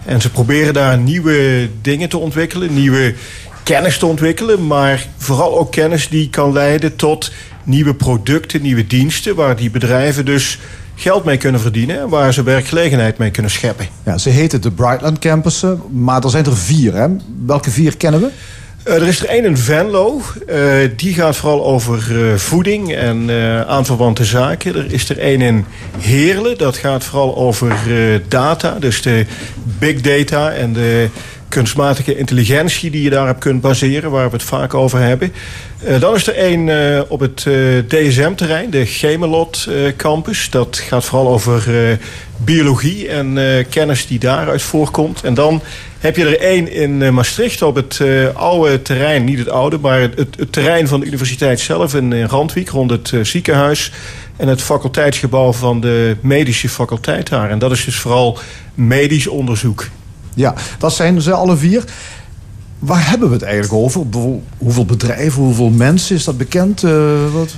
[0.05, 3.15] En ze proberen daar nieuwe dingen te ontwikkelen, nieuwe
[3.63, 7.33] kennis te ontwikkelen, maar vooral ook kennis die kan leiden tot
[7.65, 10.59] nieuwe producten, nieuwe diensten, waar die bedrijven dus
[10.99, 13.87] geld mee kunnen verdienen en waar ze werkgelegenheid mee kunnen scheppen.
[14.05, 16.95] Ja, ze heten de Brightland campussen, maar er zijn er vier.
[16.95, 17.07] Hè?
[17.47, 18.31] Welke vier kennen we?
[18.87, 20.21] Eh, er is er één in Venlo.
[20.47, 20.59] Eh,
[20.97, 23.31] die gaat vooral over eh, voeding en
[23.67, 24.75] aanverwante zaken.
[24.77, 25.65] Er is er één in
[25.99, 26.59] Heerlen.
[26.59, 27.75] Dat gaat vooral over
[28.29, 28.77] data.
[28.79, 29.27] Dus de
[29.79, 31.09] big data en de
[31.49, 34.11] kunstmatige intelligentie die je daarop kunt baseren.
[34.11, 35.33] Waar we het vaak over hebben.
[35.85, 37.55] Eh, dan is er één eh, op het eh,
[37.89, 38.71] DSM-terrein.
[38.71, 40.51] De Gemelot campus.
[40.51, 41.99] Dat gaat vooral over
[42.37, 43.39] biologie en
[43.71, 45.23] kennis die daaruit voorkomt.
[45.23, 45.63] En dan
[45.99, 48.01] heb je er één in Maastricht op het
[48.35, 52.69] oude terrein, niet het oude, maar het, het terrein van de universiteit zelf in, Randwijk,
[52.69, 53.93] rond het ziekenhuis.
[54.37, 57.51] En het faculteitsgebouw van de medische faculteit daar.
[57.51, 58.39] En dat is dus vooral
[58.75, 59.89] medisch onderzoek.
[60.37, 61.85] Ja, dat zijn ze alle vier.
[62.79, 64.07] Waar hebben we het eigenlijk over?
[64.59, 66.17] Hoeveel bedrijven, hoeveel mensen?
[66.17, 66.83] Is dat bekend?
[66.83, 67.55] Eh, wat?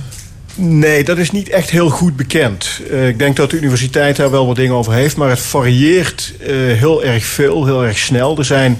[0.55, 2.81] Nee, dat is niet echt heel goed bekend.
[2.91, 6.33] Eh, ik denk dat de universiteit daar wel wat dingen over heeft, maar het varieert
[6.39, 8.37] eh, heel erg veel, heel erg snel.
[8.37, 8.77] Er zijn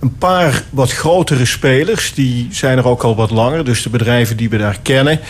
[0.00, 3.64] een paar wat grotere spelers, die zijn er ook al wat langer.
[3.64, 5.20] Dus de bedrijven die we daar kennen.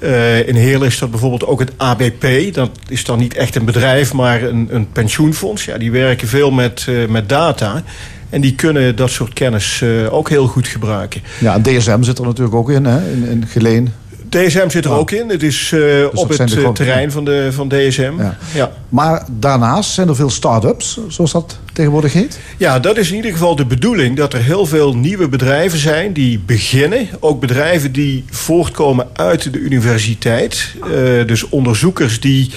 [0.00, 2.54] Eh, in Heerlen is dat bijvoorbeeld ook het ABP.
[2.54, 5.64] Dat is dan niet echt een bedrijf, maar een, een pensioenfonds.
[5.64, 7.82] Ja, die werken veel met, eh, met data.
[8.30, 11.22] En die kunnen dat soort kennis eh, ook heel goed gebruiken.
[11.38, 13.10] Ja, DSM zit er natuurlijk ook in, hè?
[13.12, 13.92] in, in Geleen.
[14.32, 14.96] DSM zit er Ja.
[14.96, 15.28] ook in.
[15.28, 18.12] Het is eh, dat op het eh, grote- terrein van, de, van DSM.
[18.18, 18.36] Ja.
[18.54, 18.72] Ja.
[18.88, 22.38] Maar daarnaast zijn er veel start-ups, zoals dat tegenwoordig heet.
[22.56, 24.16] Ja, dat is in ieder geval de bedoeling.
[24.16, 27.08] Dat er heel veel nieuwe bedrijven zijn die beginnen.
[27.20, 30.74] Ook bedrijven die voortkomen uit de universiteit.
[30.82, 32.50] Eh, dus onderzoekers die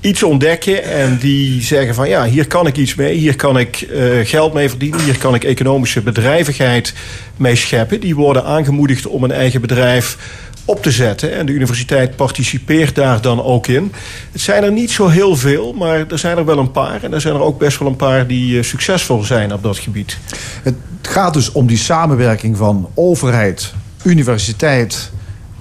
[0.00, 3.88] iets ontdekken en die zeggen van ja, hier kan ik iets mee, hier kan ik
[4.24, 6.94] geld mee verdienen, hier kan ik economische bedrijvigheid
[7.36, 8.00] mee scheppen.
[8.00, 10.16] Die worden aangemoedigd om een eigen bedrijf
[10.64, 11.32] op te zetten.
[11.32, 13.92] En de universiteit participeert daar dan ook in.
[14.32, 17.02] Het zijn er niet zo heel veel, maar er zijn er wel een paar.
[17.02, 19.78] En er zijn er ook best wel een paar die eh, succesvol zijn op dat
[19.78, 20.18] gebied.
[20.62, 25.10] Het gaat dus om die samenwerking van overheid, universiteit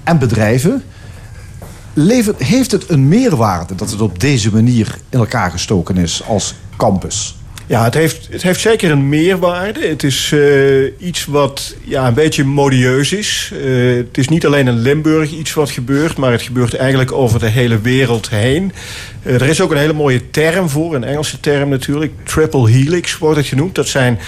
[0.04, 0.84] en bedrijven.
[2.38, 7.36] Heeft het een meerwaarde dat het op deze manier in elkaar gestoken is als campus?
[7.72, 9.88] Ja, het heeft, het heeft zeker een meerwaarde.
[9.88, 13.52] Het is eh, iets wat ja, een beetje modieus is.
[13.54, 17.40] Eh, het is niet alleen in Limburg iets wat gebeurt, maar het gebeurt eigenlijk over
[17.40, 18.72] de hele wereld heen.
[19.24, 22.12] Eh, er is ook een hele mooie term voor, een Engelse term natuurlijk.
[22.24, 23.76] Triple helix wordt het genoemd.
[23.76, 24.20] Dat zijn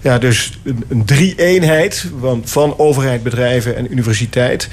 [0.00, 4.68] ja, dus een, een drie-eenheid van, van overheid, bedrijven en universiteit.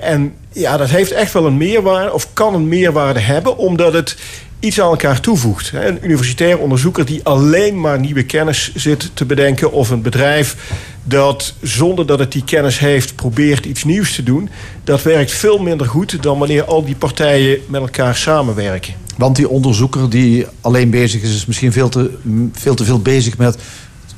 [0.00, 4.16] En ja, dat heeft echt wel een meerwaarde, of kan een meerwaarde hebben, omdat het
[4.60, 5.72] iets aan elkaar toevoegt.
[5.74, 10.56] Een universitair onderzoeker die alleen maar nieuwe kennis zit te bedenken, of een bedrijf
[11.04, 14.48] dat zonder dat het die kennis heeft probeert iets nieuws te doen,
[14.84, 18.94] dat werkt veel minder goed dan wanneer al die partijen met elkaar samenwerken.
[19.16, 22.10] Want die onderzoeker die alleen bezig is, is misschien veel te,
[22.52, 23.58] veel te veel bezig met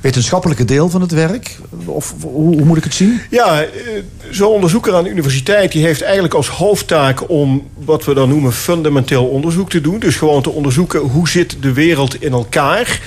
[0.01, 1.59] wetenschappelijke deel van het werk.
[1.85, 3.21] Of hoe, moet ik het zien?
[3.31, 3.69] Ja, eh,
[4.31, 8.53] zo'n onderzoeker aan de universiteit die heeft eigenlijk als hoofdtaak om wat we dan noemen
[8.53, 9.99] fundamenteel onderzoek te doen.
[9.99, 13.01] Dus gewoon te onderzoeken hoe zit de wereld in elkaar.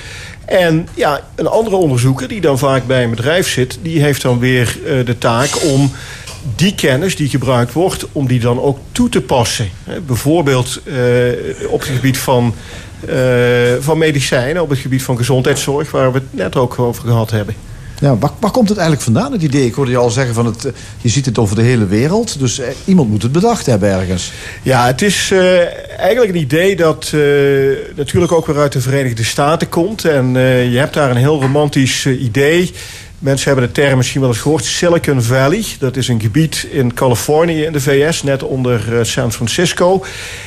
[0.45, 4.39] En ja, een andere onderzoeker die dan vaak bij een bedrijf zit, die heeft dan
[4.39, 5.91] weer eh, de taak om
[6.56, 9.69] die kennis die gebruikt wordt, om die dan ook toe te passen.
[10.06, 10.93] Bijvoorbeeld eh,
[11.69, 12.53] op het gebied van,
[13.79, 17.55] van medicijnen, op het gebied van gezondheidszorg, waar we het net ook over gehad hebben.
[18.03, 19.65] Ja, waar, waar komt het eigenlijk vandaan, het idee?
[19.65, 22.39] Ik hoorde je al zeggen, van het, eh, je ziet het over de hele wereld.
[22.39, 24.31] Dus eh, iemand moet het bedacht hebben ergens.
[24.61, 25.59] Ja, het is eh,
[26.03, 27.19] eigenlijk een idee dat eh,
[27.95, 30.05] natuurlijk ook weer uit de Verenigde Staten komt.
[30.05, 32.73] En eh, je hebt daar een heel romantisch eh, idee.
[33.23, 34.65] Mensen hebben de term misschien wel eens gehoord.
[34.65, 35.63] Silicon Valley.
[35.79, 40.03] Dat is een gebied in Californië in de VS, net onder eh, San Francisco.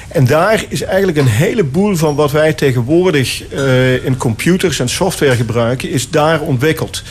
[0.09, 5.35] En daar is eigenlijk een heleboel van wat wij tegenwoordig eh, in computers en software
[5.35, 7.03] gebruiken, is daar ontwikkeld.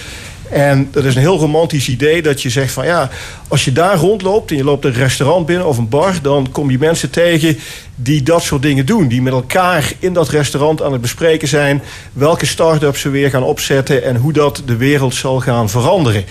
[0.50, 3.10] En dat is een heel romantisch idee dat je zegt van ja,
[3.48, 6.72] als je daar rondloopt en je loopt een restaurant binnen of een bar, dan kom
[6.72, 7.58] je mensen tegen
[7.96, 9.08] die dat soort dingen doen.
[9.08, 11.82] Die met elkaar in dat restaurant aan het bespreken zijn
[12.14, 16.24] welke start-ups ze weer gaan opzetten en hoe dat de wereld zal gaan veranderen.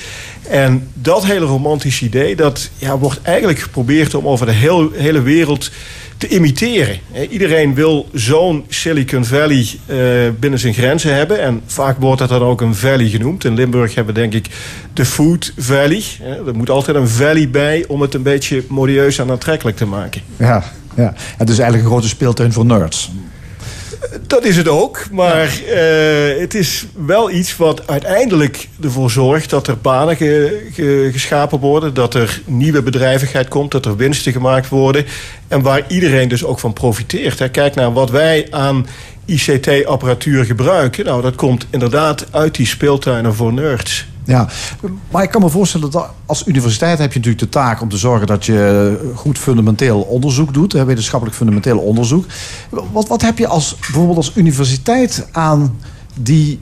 [0.49, 5.23] En dat hele romantische idee, dat ja, wordt eigenlijk geprobeerd om over de heel, hele
[5.23, 5.71] wereld
[6.17, 6.99] te imiteren.
[7.31, 9.97] Iedereen wil zo'n Silicon Valley eh,
[10.39, 11.41] binnen zijn grenzen hebben.
[11.41, 13.45] En vaak wordt dat dan ook een valley genoemd.
[13.45, 14.47] In Limburg hebben we denk ik
[14.93, 16.03] de Food Valley.
[16.47, 20.23] Er moet altijd een valley bij om het een beetje modieus en aantrekkelijk te maken.
[20.37, 20.65] Ja,
[20.97, 21.13] ja.
[21.37, 23.11] Het is eigenlijk een grote speeltuin voor nerds.
[24.27, 29.67] Dat is het ook, maar eh, het is wel iets wat uiteindelijk ervoor zorgt dat
[29.67, 34.69] er banen ge- ge- geschapen worden, dat er nieuwe bedrijvigheid komt, dat er winsten gemaakt
[34.69, 35.05] worden
[35.49, 37.39] en waar iedereen dus ook van profiteert.
[37.39, 37.49] Hè.
[37.51, 38.87] Kijk naar wat wij aan
[39.25, 41.05] ICT-apparatuur gebruiken.
[41.05, 44.07] Nou, dat komt inderdaad uit die speeltuinen voor nerds.
[44.25, 44.49] Ja,
[45.11, 47.97] maar ik kan me voorstellen dat als universiteit heb je natuurlijk de taak om te
[47.97, 52.25] zorgen dat je goed fundamenteel onderzoek doet, wetenschappelijk fundamenteel onderzoek.
[52.93, 55.79] Wat, wat heb je als, bijvoorbeeld als universiteit aan
[56.21, 56.61] die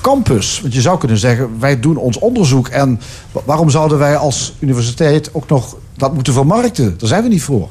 [0.00, 0.60] campus?
[0.60, 3.00] Want je zou kunnen zeggen, wij doen ons onderzoek en
[3.32, 6.94] wa- waarom zouden wij als universiteit ook nog dat moeten vermarkten?
[6.98, 7.68] Daar zijn we niet voor.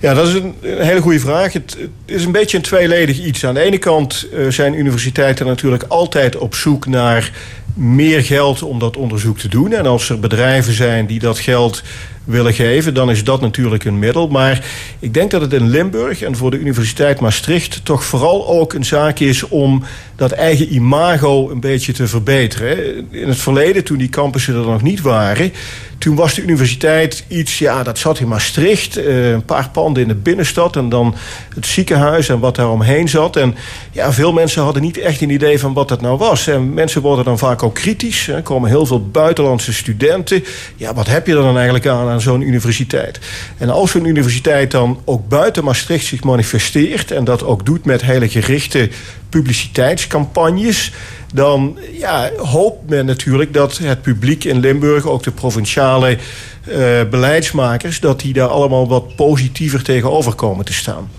[0.00, 1.52] Ja, dat is een, hele goede vraag.
[1.52, 3.46] Het, het is een beetje een tweeledig iets.
[3.46, 7.32] Aan de ene kant eh, zijn universiteiten natuurlijk altijd op zoek naar
[7.74, 9.72] meer geld om dat onderzoek te doen.
[9.72, 11.82] En als er bedrijven zijn die dat geld
[12.24, 14.28] willen geven, dan is dat natuurlijk een middel.
[14.28, 14.64] Maar
[14.98, 18.84] ik denk dat het in Limburg en voor de Universiteit Maastricht toch vooral ook een
[18.84, 19.82] zaak is om
[20.16, 23.06] dat eigen imago een beetje te verbeteren.
[23.10, 25.52] In het verleden, toen die campussen er nog niet waren,
[25.98, 30.08] toen was de universiteit iets, ja, dat zat in Maastricht, eh, een paar panden in
[30.08, 31.14] de binnenstad en dan
[31.54, 33.36] het ziekenhuis en wat daar omheen zat.
[33.36, 33.56] En
[33.92, 36.46] ja, veel mensen hadden niet echt een idee van wat dat nou was.
[36.46, 38.28] En mensen worden dan vaak ook kritisch.
[38.28, 40.44] Er komen heel veel buitenlandse studenten.
[40.76, 43.18] Ja, wat heb je er dan eigenlijk aan aan zo'n universiteit?
[43.58, 48.02] En als zo'n universiteit dan ook buiten Maastricht zich manifesteert en dat ook doet met
[48.02, 48.90] hele gerichte
[49.28, 50.92] publiciteitscampagnes,
[51.34, 56.18] dan ja, hoopt men natuurlijk dat het publiek in Limburg, ook de provinciale
[56.64, 56.78] eh,
[57.10, 61.10] beleidsmakers, dat die daar allemaal wat positiever tegenover komen te staan.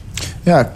[0.43, 0.73] Ja,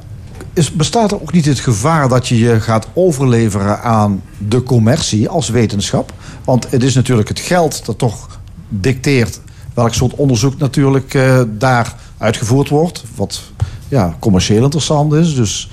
[0.54, 5.30] is, bestaat er ook niet het gevaar dat je je gaat overleveren aan de commercie
[5.30, 6.14] als wetenschap?
[6.44, 9.40] Want het is natuurlijk het geld dat toch dicteert
[9.80, 13.04] welk soort onderzoek natuurlijk eh, daar uitgevoerd wordt.
[13.16, 13.42] Wat
[13.88, 15.36] ja, commercieel interessant is.
[15.36, 15.70] Dus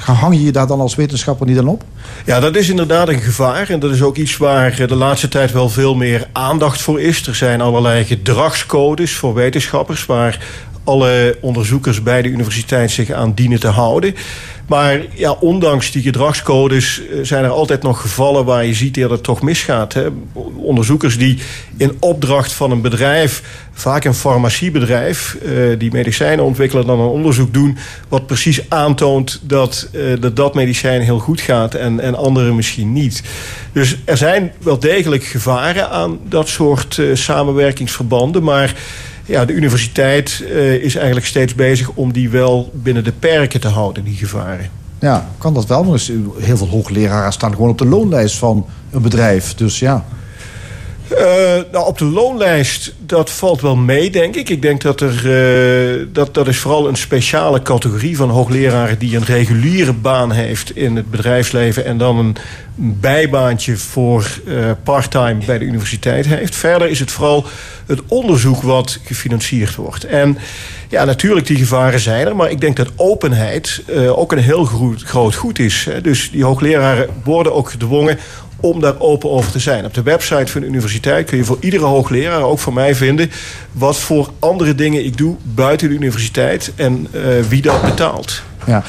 [0.00, 1.84] hang je je daar dan als wetenschapper niet aan op?
[2.24, 3.70] Ja, dat is inderdaad een gevaar.
[3.70, 7.00] En dat is ook iets waar eh, de laatste tijd wel veel meer aandacht voor
[7.00, 7.26] is.
[7.26, 10.06] Er zijn allerlei gedragscodes voor wetenschappers...
[10.06, 10.38] waar
[10.84, 14.14] alle onderzoekers bij de universiteit zich aan dienen te houden.
[14.66, 19.10] Maar ja, ondanks die gedragscodes eh, zijn er altijd nog gevallen waar je ziet dat
[19.10, 19.92] het toch misgaat.
[19.92, 20.08] Hè.
[20.56, 21.38] Onderzoekers die
[21.76, 27.54] in opdracht van een bedrijf, vaak een farmaciebedrijf, eh, die medicijnen ontwikkelen, dan een onderzoek
[27.54, 32.52] doen wat precies aantoont dat eh, dat, dat medicijn heel goed gaat en, en andere
[32.52, 33.22] misschien niet.
[33.72, 38.74] Dus er zijn wel degelijk gevaren aan dat soort samenwerkingsverbanden, maar
[39.24, 43.68] ja, de universiteit eh, is eigenlijk steeds bezig om die wel binnen de perken te
[43.68, 44.68] houden, die gevaren.
[44.98, 45.84] Ja, kan dat wel.
[45.84, 46.00] Maar
[46.38, 49.54] heel veel hoogleraren staan gewoon op de loonlijst van een bedrijf.
[49.54, 50.04] Dus ja.
[51.18, 54.48] Eh, nou, op de loonlijst, dat valt wel mee, denk ik.
[54.48, 58.98] Ik denk dat er, eh, dat, dat is vooral een speciale categorie van hoogleraren...
[58.98, 61.84] die een reguliere baan heeft in het bedrijfsleven...
[61.84, 62.36] en dan een
[63.00, 66.54] bijbaantje voor eh, parttime bij de universiteit heeft.
[66.54, 67.44] Verder is het vooral
[67.86, 70.04] het onderzoek wat gefinancierd wordt.
[70.04, 70.38] En
[70.88, 72.36] ja, natuurlijk, die gevaren zijn er.
[72.36, 75.88] Maar ik denk dat openheid ook een heel groot, groot goed is.
[76.02, 78.18] Dus die hoogleraren worden ook gedwongen
[78.64, 79.84] om daar open over te zijn.
[79.84, 83.30] Op de website van de universiteit kun je voor iedere hoogleraar, ook voor mij, vinden
[83.72, 88.42] wat voor andere dingen ik doe buiten de universiteit en eh, wie dat betaalt.
[88.66, 88.82] Ja.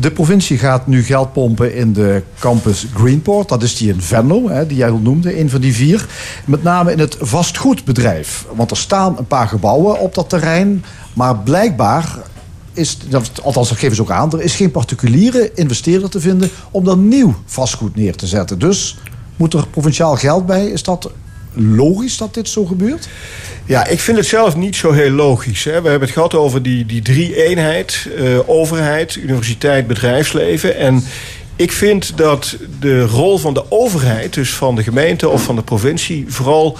[0.00, 3.48] De provincie gaat nu geld pompen in de campus Greenport.
[3.48, 6.06] Dat is die in Venlo, hè, die jij al noemde, een van die vier.
[6.44, 8.46] Met name in het vastgoedbedrijf.
[8.54, 10.84] Want er staan een paar gebouwen op dat terrein.
[11.12, 12.18] Maar blijkbaar
[12.72, 12.98] is,
[13.42, 14.32] althans dat geven ze ook aan...
[14.32, 18.58] er is geen particuliere investeerder te vinden om dan nieuw vastgoed neer te zetten.
[18.58, 18.96] Dus
[19.40, 20.66] moet er provinciaal geld bij?
[20.66, 21.10] Is dat
[21.52, 23.08] logisch dat dit zo gebeurt?
[23.64, 25.64] Ja, ik vind het zelf niet zo heel logisch.
[25.64, 25.82] Hè.
[25.82, 28.08] We hebben het gehad over die, die drie-eenheid.
[28.18, 30.76] Uh, overheid, universiteit, bedrijfsleven.
[30.76, 31.04] En
[31.56, 35.62] ik vind dat de rol van de overheid, dus van de gemeente of van de
[35.62, 36.24] provincie...
[36.28, 36.78] vooral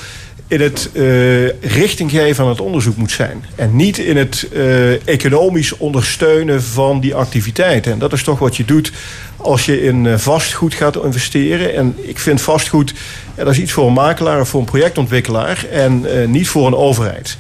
[0.51, 3.45] in het uh, richting geven aan het onderzoek moet zijn.
[3.55, 7.93] En niet in het uh, economisch ondersteunen van die activiteiten.
[7.93, 8.93] En dat is toch wat je doet
[9.37, 11.75] als je in uh, vastgoed gaat investeren.
[11.75, 12.95] En ik vind vastgoed,
[13.35, 15.65] dat is iets voor een makelaar of voor een projectontwikkelaar.
[15.71, 17.37] En niet voor een overheid.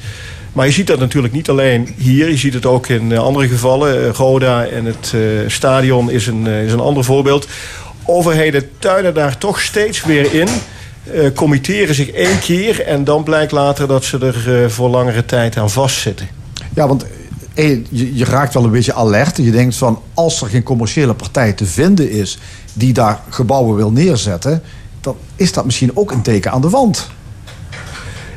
[0.52, 2.28] Maar je ziet dat natuurlijk niet alleen hier.
[2.28, 4.12] Je ziet het ook in andere gevallen.
[4.12, 5.14] Roda en het
[5.46, 7.46] stadion is een, is een ander voorbeeld.
[8.04, 10.48] Overheden tuinen daar toch steeds weer in
[11.04, 15.24] uh, committeren zich één keer en dan blijkt later dat ze er uh, voor langere
[15.24, 16.28] tijd aan vastzitten.
[16.74, 17.06] Ja, want
[17.54, 19.36] eh, je, je, raakt wel een beetje alert.
[19.36, 22.38] Je denkt van als er geen commerciële partij te vinden is
[22.72, 24.62] die daar gebouwen wil neerzetten,
[25.00, 27.08] dan is dat misschien ook een teken aan de wand.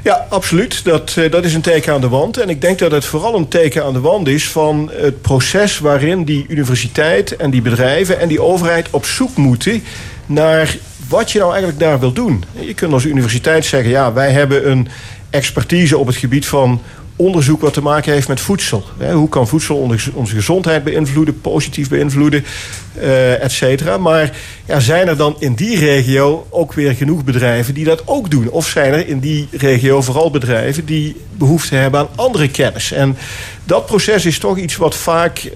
[0.03, 0.83] Ja, absoluut.
[0.83, 2.37] Dat, dat is een teken aan de wand.
[2.37, 5.79] En ik denk dat het vooral een teken aan de wand is van het proces
[5.79, 9.83] waarin die universiteit en die bedrijven en die overheid op zoek moeten
[10.25, 10.77] naar
[11.13, 12.43] wat je nou eigenlijk daar wil doen.
[12.59, 14.87] Je kunt als universiteit zeggen, ja, wij hebben een
[15.29, 16.81] expertise op het gebied van
[17.15, 18.83] onderzoek wat te maken heeft met voedsel.
[19.11, 22.45] Hoe kan voedsel onze gezondheid beïnvloeden, positief beïnvloeden,
[22.97, 23.97] uh, et cetera.
[23.97, 24.31] Maar
[24.77, 28.49] zijn er dan in die regio ook weer genoeg bedrijven die dat ook doen?
[28.49, 32.91] Of zijn er in die regio vooral bedrijven die behoefte hebben aan andere kennis?
[32.91, 33.17] En
[33.65, 35.51] dat proces is toch iets wat vaak uh,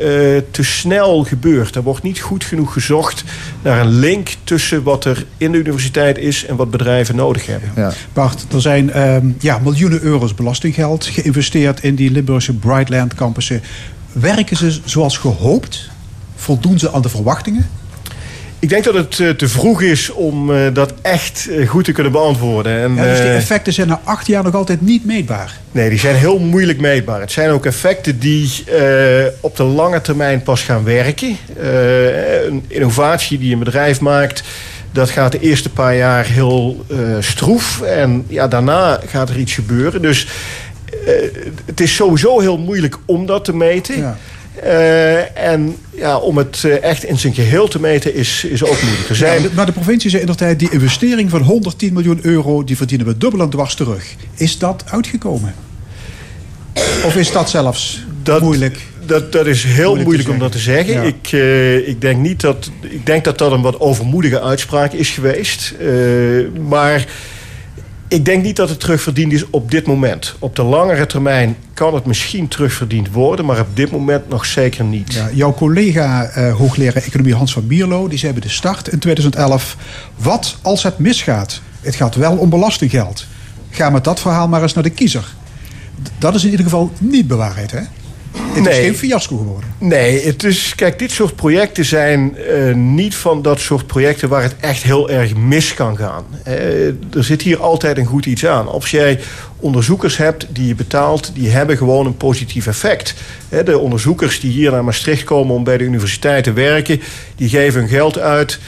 [0.51, 1.75] te snel gebeurt.
[1.75, 3.23] Er wordt niet goed genoeg gezocht
[3.61, 7.71] naar een link tussen wat er in de universiteit is en wat bedrijven nodig hebben.
[7.75, 7.93] Ja.
[8.13, 13.61] Bart, er zijn uh, ja, miljoenen euro's belastinggeld geïnvesteerd in die Limburgse Brightland campussen.
[14.11, 15.89] Werken ze zoals gehoopt?
[16.35, 17.69] Voldoen ze aan de verwachtingen?
[18.59, 21.91] Ik denk dat het uh, te vroeg is om uh, dat echt uh, goed te
[21.91, 22.81] kunnen beantwoorden.
[22.81, 25.57] En, ja, dus die effecten zijn na acht jaar nog altijd niet meetbaar?
[25.71, 27.19] Nee, die zijn heel moeilijk meetbaar.
[27.19, 28.63] Het zijn ook effecten die
[29.39, 31.37] op de lange termijn pas gaan werken.
[32.47, 34.43] een innovatie die een bedrijf maakt...
[34.91, 36.85] Dat gaat de eerste paar jaar heel
[37.19, 37.81] stroef.
[37.81, 40.01] En ja, daarna gaat er iets gebeuren.
[40.01, 40.27] Dus
[41.65, 43.97] het is sowieso heel moeilijk om dat te meten.
[43.97, 44.17] Ja.
[44.63, 48.81] Uh, en ja, om het uh, echt in zijn geheel te meten is, is ook
[48.81, 49.07] moeilijk.
[49.11, 49.41] Zijn...
[49.41, 50.59] Ja, maar de provincie zei in de tijd...
[50.59, 52.63] die investering van 110 miljoen euro...
[52.63, 54.15] die verdienen we dubbel en dwars terug.
[54.35, 55.55] Is dat uitgekomen?
[57.03, 58.81] Of is dat zelfs dat, moeilijk?
[59.05, 60.93] Dat, dat is heel moeilijk, moeilijk om dat te zeggen.
[60.93, 61.01] Ja.
[61.01, 65.09] Ik, uh, ik, denk niet dat, ik denk dat dat een wat overmoedige uitspraak is
[65.09, 65.73] geweest.
[66.67, 67.05] maar
[68.07, 70.35] ik denk niet dat het terugverdiend is op dit moment.
[70.39, 74.83] Op de langere termijn kan het misschien terugverdiend worden, maar op dit moment nog zeker
[74.83, 75.13] niet.
[75.13, 78.99] Ja, jouw collega uh, hoogleraar economie Hans van Bierlo, die zei bij de start in
[78.99, 79.77] 2011:
[80.15, 81.61] wat als het misgaat?
[81.81, 83.25] Het gaat wel om belastinggeld.
[83.69, 85.35] Ga met dat verhaal maar eens naar de kiezer.
[86.17, 87.81] Dat is in ieder geval niet bewaarheid, hè?
[88.53, 88.73] Het nee.
[88.73, 89.69] is geen fiasco geworden.
[89.77, 94.43] Nee, het is, kijk, dit soort projecten zijn uh, niet van dat soort projecten waar
[94.43, 96.25] het echt heel erg mis kan gaan.
[96.47, 98.67] Uh, er zit hier altijd een goed iets aan.
[98.67, 99.19] Als jij
[99.59, 103.13] onderzoekers hebt die je betaalt, die hebben gewoon een positief effect.
[103.49, 107.01] Uh, de onderzoekers die hier naar Maastricht komen om bij de universiteit te werken,
[107.35, 108.59] die geven hun geld uit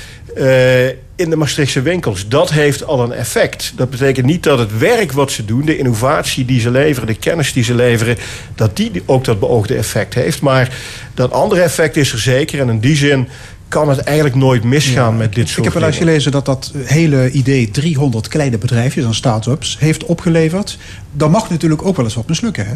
[1.15, 2.27] in de Maastrichtse winkels.
[2.27, 3.73] Dat heeft al een effect.
[3.75, 7.15] Dat betekent niet dat het werk wat ze doen, de innovatie die ze leveren, de
[7.15, 8.17] kennis die ze leveren,
[8.55, 10.41] dat die ook dat beoogde effect heeft.
[10.41, 10.77] Maar
[11.13, 12.59] dat andere effect is er zeker.
[12.59, 13.27] En in die zin
[13.67, 16.45] kan het eigenlijk nooit misgaan ja, met dit soort Ik heb wel eens gelezen dat
[16.45, 20.77] dat hele idee 300 kleine bedrijfjes en start-ups heeft opgeleverd.
[21.11, 22.73] Dan mag natuurlijk ook wel eens wat mislukken, hè?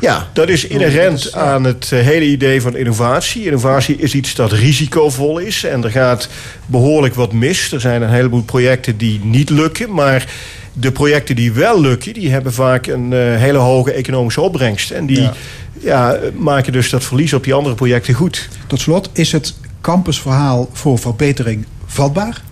[0.00, 3.44] Ja, dat is inherent aan het eh, hele idee van innovatie.
[3.44, 6.28] Innovatie is iets dat risicovol is en er gaat
[6.66, 7.72] behoorlijk wat mis.
[7.72, 10.32] Er zijn een heleboel projecten die niet lukken, maar
[10.72, 14.90] de projecten die wel lukken, die hebben vaak een uh, hele hoge economische opbrengst.
[14.90, 15.32] En die ja.
[15.80, 16.18] ja.
[16.34, 18.48] maken dus dat verlies op die andere projecten goed.
[18.66, 22.42] Tot slot, is het campusverhaal voor verbetering vatbaar?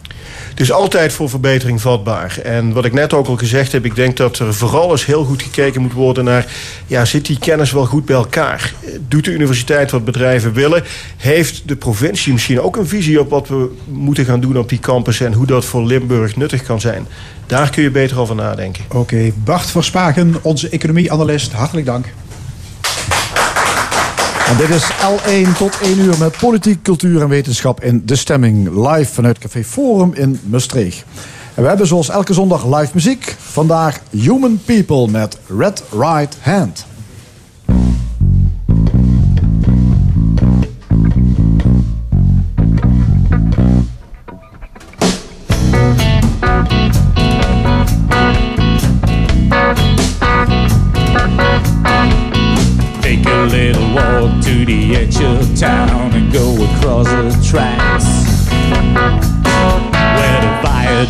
[0.52, 2.38] Het is altijd voor verbetering vatbaar.
[2.42, 5.24] En wat ik net ook al gezegd heb, ik denk dat er vooral eens heel
[5.24, 6.46] goed gekeken moet worden naar,
[6.86, 8.74] ja, zit die kennis wel goed bij elkaar?
[9.08, 10.82] Doet de universiteit wat bedrijven willen?
[11.16, 14.78] Heeft de provincie misschien ook een visie op wat we moeten gaan doen op die
[14.78, 17.06] campus en hoe dat voor Limburg nuttig kan zijn?
[17.46, 18.84] Daar kun je beter over nadenken.
[18.88, 22.06] Oké, Bart Verspagen, onze economieanalist, hartelijk dank.
[24.56, 28.86] Dit is L1 tot 1 uur met politiek, cultuur en wetenschap in De Stemming.
[28.88, 31.04] Live vanuit Café Forum in Maastricht.
[31.54, 33.36] En we hebben zoals elke zondag live muziek.
[33.38, 36.86] Vandaag Human People met Red Right Hand.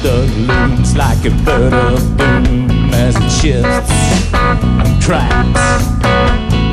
[0.03, 3.90] Viaduct looms like a bird of doom as it shifts
[4.34, 5.86] and cracks.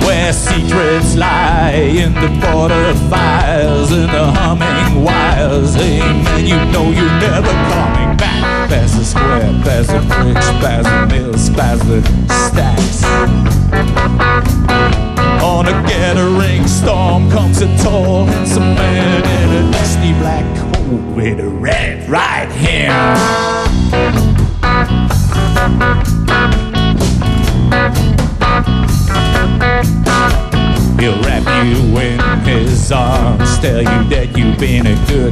[0.05, 5.75] Where secrets lie in the border fires and the humming wires.
[5.75, 8.69] Hey man, you know you're never coming back.
[8.69, 12.01] Past the square, past the bridge, past the mills, past the
[12.49, 13.03] stacks.
[15.43, 21.47] On a gathering storm comes a tall some man in a dusty black with a
[21.47, 23.59] red right hand.
[30.99, 35.31] He'll wrap you in his arms, tell you that you've been a good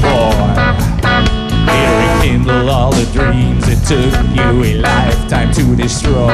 [0.00, 0.32] boy.
[1.72, 6.30] He'll rekindle all the dreams it took you a lifetime to destroy.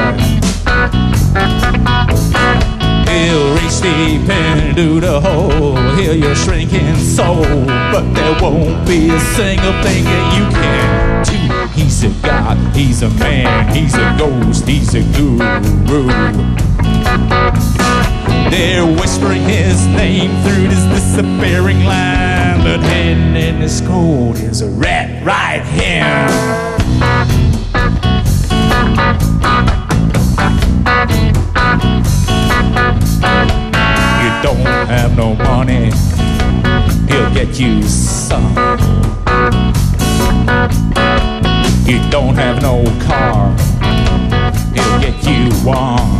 [3.29, 7.43] He'll reach deep into the hole, heal your shrinking soul.
[7.43, 11.79] But there won't be a single thing that you can do.
[11.79, 16.07] He's a god, he's a man, he's a ghost, he's a guru.
[18.49, 22.63] They're whispering his name through this disappearing land.
[22.63, 26.68] But hidden in his coat is a red right hand.
[34.41, 35.91] Don't have no money,
[37.07, 38.55] he'll get you some.
[41.85, 43.51] You don't have no car,
[44.73, 46.19] he'll get you one.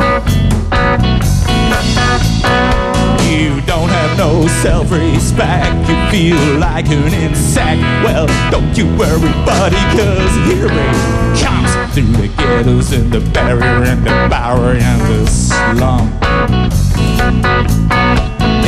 [3.30, 5.88] You don't have no self-respect.
[5.88, 7.82] You feel like an insect.
[8.04, 11.94] Well, don't you worry, buddy Cause here he comes.
[11.94, 16.20] Through the ghettos and the barrier And the bower and the slum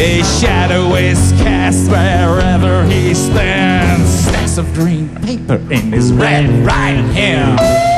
[0.02, 4.10] A shadow is cast wherever he stands.
[4.10, 7.91] Stacks of green paper in his red right hand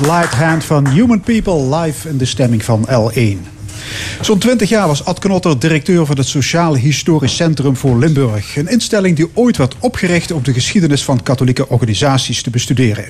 [0.00, 3.56] Light Hand van Human People live in de stemming van L1.
[4.20, 8.56] Zo'n 20 jaar was Ad Knotter directeur van het Sociaal Historisch Centrum voor Limburg.
[8.56, 13.04] Een instelling die ooit werd opgericht om de geschiedenis van katholieke organisaties te bestuderen.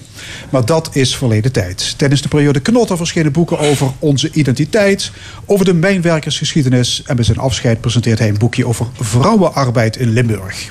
[0.51, 1.95] Maar dat is verleden tijd.
[1.99, 5.11] Tijdens de periode Knotter verschenen boeken over onze identiteit,
[5.47, 10.71] over de mijnwerkersgeschiedenis en bij zijn afscheid presenteert hij een boekje over vrouwenarbeid in Limburg.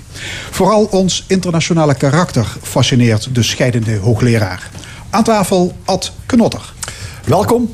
[0.52, 4.70] Vooral ons internationale karakter fascineert de scheidende hoogleraar.
[5.10, 6.74] Aan tafel Ad Knotter.
[7.26, 7.70] Welkom.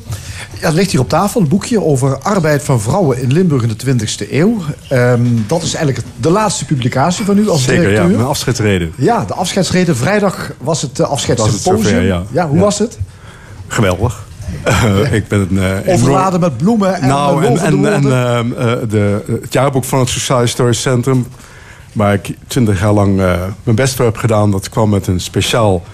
[0.60, 3.68] Ja, er ligt hier op tafel een boekje over arbeid van vrouwen in Limburg in
[3.78, 4.58] de 20e eeuw.
[4.90, 7.88] Ehm, dat is eigenlijk de laatste publicatie van u als Zeker, ja.
[7.90, 8.16] directeur.
[8.16, 8.94] Mijn afscheidsreden.
[8.98, 9.96] Ja, de afscheidsreden.
[9.98, 11.76] Vrijdag was het uh, afscheidssymposium.
[11.76, 12.48] Was het zover, ja.
[12.48, 12.64] hoe Ja.
[12.64, 12.98] was het?
[13.68, 14.24] Geweldig.
[14.64, 15.84] Eh, ik ben een...
[15.84, 20.10] eh, Overladen met bloemen en nou, en, en, ehm, eh, de, het jaarboek van het
[20.10, 21.28] Sociaal Historisch Centrum...
[21.94, 24.52] waar ik twintig jaar lang eh, mijn best voor heb gedaan...
[24.52, 25.90] dat kwam met een speciaal eh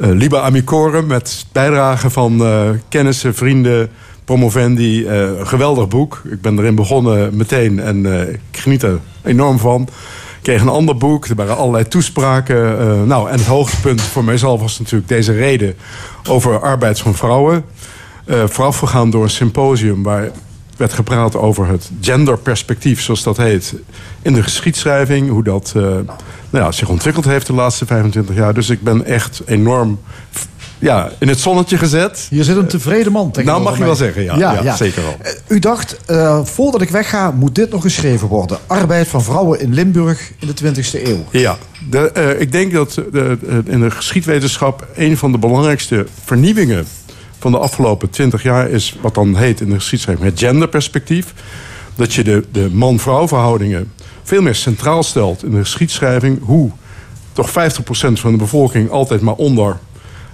[0.00, 1.06] Liba Amicorum...
[1.06, 3.90] met bijdragen van eh, kennissen, vrienden,
[4.30, 5.06] promovendi.
[5.06, 6.22] eh, een geweldig boek.
[6.30, 9.88] Ik ben erin begonnen meteen en eh, ik geniet er enorm van.
[10.42, 11.26] kreeg een ander boek.
[11.26, 12.78] Er waren allerlei toespraken.
[12.78, 15.74] Eh, nou, en het hoogtepunt voor mijzelf was natuurlijk deze reden
[16.28, 17.64] over arbeid van vrouwen.
[18.26, 20.30] Voorafgegaan door een symposium waar
[20.80, 23.74] werd gepraat over het genderperspectief, zoals dat heet,
[24.22, 25.30] in de geschiedschrijving.
[25.30, 26.04] Hoe dat uh, nou
[26.50, 28.54] ja, zich ontwikkeld heeft de laatste 25 jaar.
[28.54, 29.98] Dus ik ben echt enorm
[30.78, 32.26] ja, in het zonnetje gezet.
[32.30, 34.36] Je zit een tevreden man tegen Nou, mag je wel zeggen, ja.
[34.36, 35.16] ja, ja zeker wel.
[35.48, 38.58] U dacht, uh, voordat ik wegga, moet dit nog geschreven worden.
[38.66, 41.24] Arbeid van vrouwen in Limburg in de 20e eeuw.
[41.30, 41.56] Ja,
[41.90, 44.86] de, uh, ik denk dat de, in de geschiedwetenschap...
[44.94, 46.86] een van de belangrijkste vernieuwingen
[47.40, 48.68] van de afgelopen 20 jaar...
[48.68, 51.34] is wat dan heet in de geschiedschrijving het genderperspectief.
[51.94, 56.38] Dat je de, de man-vrouw verhoudingen veel meer centraal stelt in de geschiedschrijving.
[56.42, 56.70] Hoe
[57.32, 57.52] toch 50%
[58.12, 59.78] van de bevolking altijd maar onder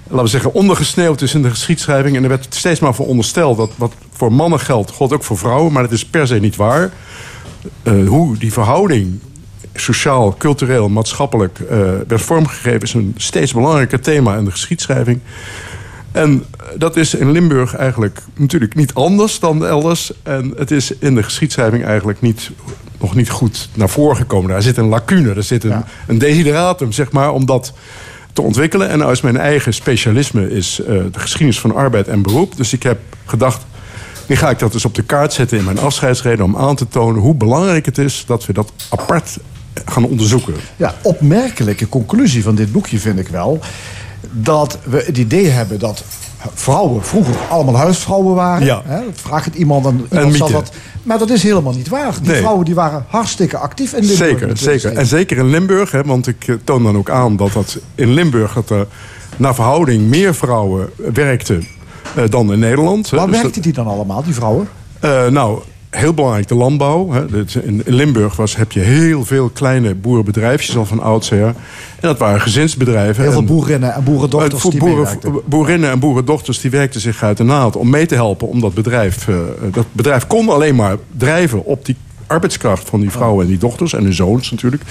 [0.09, 2.17] laten we zeggen, ondergesneeuwd is in de geschiedschrijving.
[2.17, 5.39] En er werd steeds maar voor ondersteld dat wat voor mannen geldt, geldt ook voor
[5.39, 5.73] vrouwen.
[5.73, 6.91] Maar dat is per se niet waar.
[7.83, 9.19] Uh, hoe die verhouding
[9.75, 11.69] sociaal, cultureel, maatschappelijk uh,
[12.07, 12.81] werd vormgegeven...
[12.81, 15.21] is een steeds belangrijker thema in de geschiedschrijving.
[16.17, 16.45] En
[16.79, 20.13] dat is in Limburg eigenlijk natuurlijk niet anders dan elders.
[20.23, 22.51] En het is in de geschiedschrijving eigenlijk niet,
[23.01, 24.51] nog niet goed naar voren gekomen.
[24.51, 25.85] Daar zit een lacune, daar zit een, ja.
[26.07, 27.73] een desideratum, zeg maar, omdat
[28.33, 28.89] te ontwikkelen.
[28.89, 32.57] En als mijn eigen specialisme is uh, de geschiedenis van arbeid en beroep.
[32.57, 33.67] Dus ik heb gedacht,
[34.27, 36.45] nu ga ik dat dus op de kaart zetten in mijn afscheidsreden...
[36.45, 39.39] om aan te tonen hoe belangrijk het is dat we dat apart
[39.85, 40.55] gaan onderzoeken.
[40.77, 43.61] Ja, opmerkelijke conclusie van dit boekje vind ik wel...
[44.43, 46.05] dat we het idee hebben dat
[46.55, 48.67] vrouwen vroeger allemaal huisvrouwen waren.
[48.67, 48.83] Ja.
[48.85, 49.01] Hè?
[49.13, 50.71] Vraag het iemand en iemand zal dat.
[51.03, 52.15] Maar dat is helemaal niet waar.
[52.23, 52.41] Die Nee.
[52.41, 54.19] vrouwen die waren hartstikke actief in Limburg.
[54.19, 54.91] Zeker, zeker.
[54.91, 57.79] 20e En zeker in Limburg, hè, want ik eh, toon dan ook aan dat dat
[57.95, 58.53] in Limburg...
[58.55, 58.87] dat er
[59.37, 61.67] naar verhouding meer vrouwen werkten
[62.15, 63.09] eh, dan in Nederland.
[63.11, 64.69] Waar Dus werkten die dan allemaal, die vrouwen?
[65.01, 65.59] dat- eh, nou,
[65.97, 67.13] heel belangrijk de landbouw.
[67.65, 71.47] In Limburg was, heb je heel veel kleine boerenbedrijfjes al van oudsher.
[71.47, 71.55] En
[72.01, 73.23] dat waren gezinsbedrijven.
[73.23, 77.37] Heel veel En- boerinnen en boerendochters die boeren, boerinnen en boerendochters die werkten zich uit
[77.37, 79.29] de naad om mee te helpen om dat bedrijf.
[79.29, 79.35] eh,
[79.73, 83.93] dat bedrijf kon alleen maar drijven op die arbeidskracht van die vrouwen en die dochters
[83.93, 84.83] en hun zoons natuurlijk.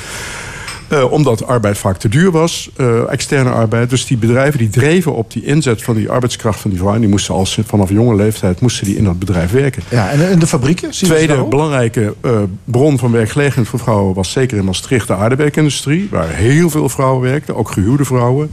[0.87, 3.89] Eh, omdat arbeid vaak te duur was, eh, externe arbeid.
[3.89, 7.01] Dus die bedrijven die dreven op die inzet van die arbeidskracht van die vrouwen.
[7.01, 9.83] Die moesten als, vanaf jonge leeftijd moesten die in dat bedrijf werken.
[9.89, 10.91] Ja, en in de fabrieken?
[10.91, 12.31] Tweede belangrijke eh,
[12.63, 16.07] bron van werkgelegenheid voor vrouwen was zeker in Maastricht de aardewerkindustrie.
[16.11, 18.51] Waar heel veel vrouwen werkten, ook gehuwde vrouwen.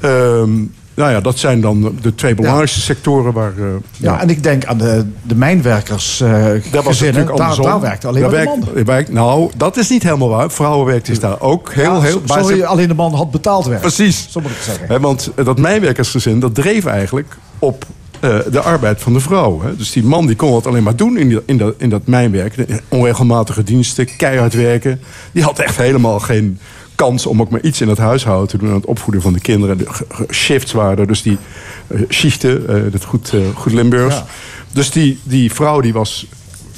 [0.00, 0.50] Ehm,
[0.94, 3.52] nou ja, dat zijn dan de twee belangrijkste sectoren waar.
[3.58, 3.64] eh,
[3.96, 6.30] Ja, en ik denk aan de, de mijnwerkers eh
[6.70, 7.24] dat was gezinnen.
[7.26, 8.84] natuurlijk Daar, daar werkten alleen Daar maar de werkt- mannen.
[8.86, 10.50] werkt- nou, dat is niet helemaal waar.
[10.50, 12.22] Vrouwen werkten daar ook heel, Ja, heel...
[12.24, 13.80] sorry, ze- alleen de man had betaald werk.
[13.80, 14.26] Precies.
[14.30, 15.00] Zo moet ik het zeggen.
[15.00, 17.84] Want dat mijnwerkersgezin, dat dreef eigenlijk op
[18.20, 19.62] eh, de arbeid van de vrouw.
[19.62, 19.76] Hè.
[19.76, 22.06] Dus die man die kon dat alleen maar doen in, die, in, dat, in dat
[22.06, 22.56] mijnwerk.
[22.56, 25.00] De Onregelmatige diensten, keihard werken.
[25.32, 26.58] Die had echt helemaal geen
[26.94, 28.68] kans om ook maar iets in het huishouden te doen...
[28.68, 29.78] aan het opvoeden van de kinderen.
[29.78, 29.86] De
[30.30, 31.38] shifts waren er, dus die
[31.86, 34.14] eh, schichten, eh, dat goed, eh, goed Limburgs.
[34.14, 34.26] Ja.
[34.72, 36.26] Dus die, die vrouw die was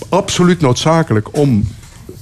[0.08, 1.68] absoluut noodzakelijk om...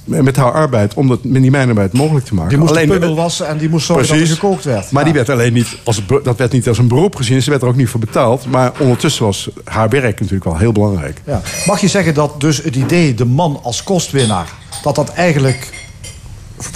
[0.05, 2.49] Met haar arbeid, om dat, mijnarbeid mogelijk te maken.
[2.49, 4.39] Die moest Alleen- de pummel wassen en die moest zorgen dat er Precies.
[4.39, 4.91] gekookt werd.
[4.91, 5.11] Maar Ja.
[5.11, 7.41] die werd alleen niet als, dat werd niet als een beroep gezien.
[7.41, 8.45] Ze werd er ook niet voor betaald.
[8.45, 11.21] Maar ondertussen was haar werk natuurlijk wel heel belangrijk.
[11.25, 11.41] Ja.
[11.65, 14.47] Mag je zeggen dat dus het idee de man als kostwinnaar...
[14.83, 15.82] dat dat eigenlijk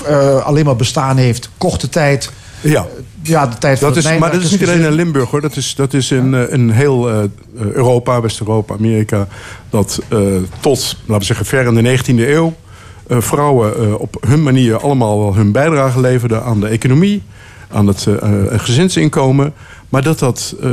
[0.07, 2.31] eh, alleen maar bestaan heeft, korte tijd...
[2.61, 2.85] Ja.
[3.21, 4.91] Ja, de tijd van Dat is, maar dat is niet alleen in.
[4.91, 5.41] Limburg hoor.
[5.41, 7.17] Dat is, dat is in, eh, in heel eh,
[7.59, 9.27] Europa, West-Europa, Amerika.
[9.69, 10.19] Dat eh,
[10.59, 12.53] tot, laten we zeggen, ver in de 19e eeuw.
[13.07, 17.23] eh, vrouwen eh, op hun manier allemaal wel hun bijdrage leverden aan de economie.
[17.71, 18.13] Aan het eh,
[18.53, 19.53] eh, gezinsinkomen.
[19.89, 20.69] Maar dat dat eh,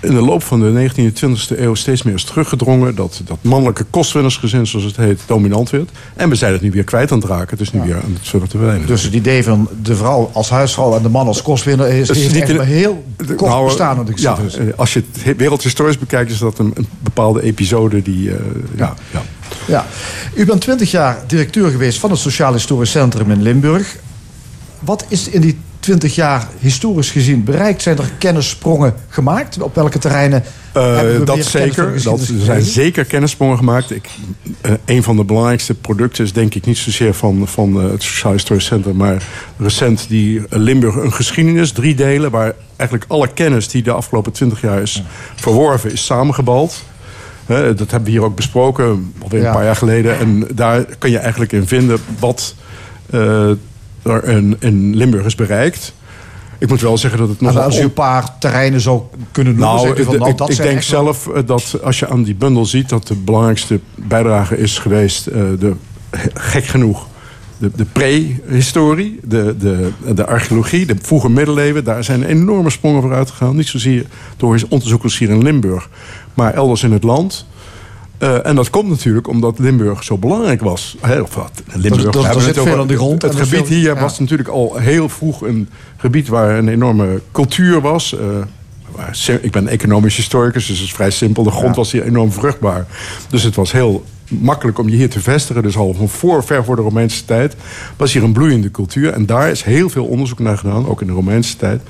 [0.00, 2.94] in de loop van de 19e en 20e eeuw steeds meer is teruggedrongen.
[2.94, 5.90] Dat dat mannelijke kostwinnersgezin, zoals het heet, dominant werd.
[6.16, 7.50] En we zijn het nu weer kwijt aan het raken.
[7.50, 8.86] Het is nu weer aan het zullen te verdwijnen.
[8.86, 11.88] Dus het idee van de vrouw als huisvrouw en de man als kostwinnaar...
[11.88, 14.04] is, heeft niet maar heel kort Nou, bestaan.
[14.04, 14.72] de ja, geschiedenis.
[14.72, 18.30] eh, als je het he- wereldhistorisch bekijkt, is dat een, een bepaalde episode die.
[18.30, 18.36] eh,
[18.76, 19.22] ja, ja.
[19.66, 19.86] Ja.
[20.34, 23.96] U bent 20 jaar directeur geweest van het Sociaal Historisch Centrum in Limburg.
[24.78, 27.82] Wat is in die 20 jaar historisch gezien bereikt?
[27.82, 29.62] Zijn er kennissprongen gemaakt?
[29.62, 32.02] Op welke terreinen we dat zeker.
[32.02, 33.90] Dat, er zijn zeker kennissprongen gemaakt.
[33.90, 34.08] Ik,
[34.60, 38.02] eh, een van de belangrijkste producten is denk ik niet zozeer van, van eh, het
[38.02, 39.22] Sociaal Historisch Centrum, maar
[39.56, 44.60] recent die Limburg een geschiedenis, drie delen, waar eigenlijk alle kennis die de afgelopen twintig
[44.60, 45.02] jaar is
[45.34, 46.84] verworven, is samengebald.
[47.46, 49.46] Dat hebben we hier ook besproken, alweer Ja.
[49.46, 50.18] een paar jaar geleden.
[50.18, 52.54] En daar kun je eigenlijk in vinden wat
[54.24, 55.92] in, in Limburg is bereikt.
[56.58, 59.74] Ik moet wel zeggen dat het nog als u een paar terreinen zou kunnen noemen,
[59.74, 62.22] nou, van, nou, ik, dat ik zijn denk wel- zelf eh, dat als je aan
[62.22, 62.88] die bundel ziet...
[62.88, 65.26] dat de belangrijkste bijdrage is geweest...
[65.26, 65.72] eh, de,
[66.34, 67.06] gek genoeg,
[67.58, 71.84] de, de prehistorie, de, de, de archeologie, de vroege middeleeuwen.
[71.84, 73.56] Daar zijn enorme sprongen vooruit gegaan.
[73.56, 75.88] Niet zozeer door onderzoekers hier in Limburg,
[76.34, 77.46] maar elders in het land.
[78.18, 80.96] Eh, en dat komt natuurlijk omdat Limburg zo belangrijk was.
[81.00, 83.68] Hè, of wat, Limburg, er hebben zit het veel over- aan de grond Het gebied
[83.68, 84.00] hier ja.
[84.00, 88.14] was natuurlijk al heel vroeg een gebied waar een enorme cultuur was.
[88.18, 88.24] Eh,
[89.10, 91.42] sim- ik ben economisch historicus, dus het is vrij simpel.
[91.42, 92.86] De grond was hier enorm vruchtbaar.
[93.30, 95.62] Dus het was heel makkelijk om je hier te vestigen.
[95.62, 97.56] Dus al van voor, ver voor de Romeinse tijd
[97.96, 99.12] was hier een bloeiende cultuur.
[99.12, 101.82] En daar is heel veel onderzoek naar gedaan, ook in de Romeinse tijd.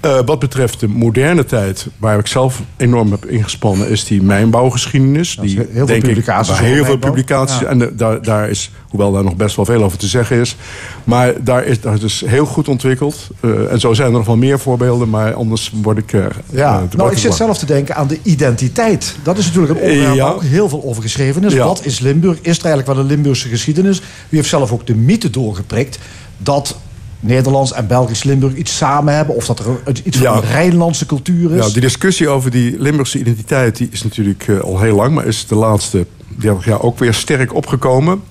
[0.00, 5.28] Eh, wat betreft de moderne tijd, waar ik zelf enorm heb ingespannen, is die mijnbouwgeschiedenis.
[5.42, 7.10] is die, heel veel denk publicaties heel veel mijnbouw.
[7.10, 7.58] publicaties.
[7.60, 7.66] Ja.
[7.66, 10.56] En de- daar, daar is, hoewel daar nog best wel veel over te zeggen is.
[11.04, 13.28] Maar daar is dat is heel goed ontwikkeld.
[13.40, 16.12] Eh, en zo zijn er nog wel meer voorbeelden, maar anders word ik.
[16.12, 19.16] eh, eh, Ja, nou, ik zit zelf te denken aan de identiteit.
[19.22, 21.54] Dat is natuurlijk een onderwerp waar ook heel veel over geschreven is.
[21.54, 22.36] Wat is Limburg?
[22.40, 23.98] Is er eigenlijk wel een Limburgse geschiedenis?
[23.98, 25.98] Wie heeft zelf ook de mythe doorgeprikt
[26.38, 26.76] dat
[27.20, 29.34] Nederlands en Belgisch Limburg iets samen hebben?
[29.34, 29.66] Of dat er
[30.04, 30.34] iets van Ja.
[30.36, 31.66] een Rijnlandse cultuur is?
[31.66, 35.26] Ja, die discussie over die Limburgse identiteit die is natuurlijk eh, al heel lang, maar
[35.26, 38.22] is de laatste 30 jaar ook weer sterk opgekomen.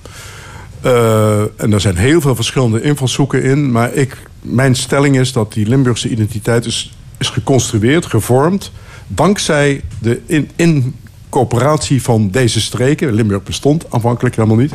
[0.80, 3.72] Eh, en er zijn heel veel verschillende invalshoeken in.
[3.72, 8.72] Maar ik, mijn stelling is dat die Limburgse identiteit is, is geconstrueerd, gevormd.
[9.06, 10.20] dankzij de
[10.56, 10.94] in,
[11.34, 13.12] incorporatie van deze streken.
[13.12, 14.72] Limburg bestond aanvankelijk helemaal niet.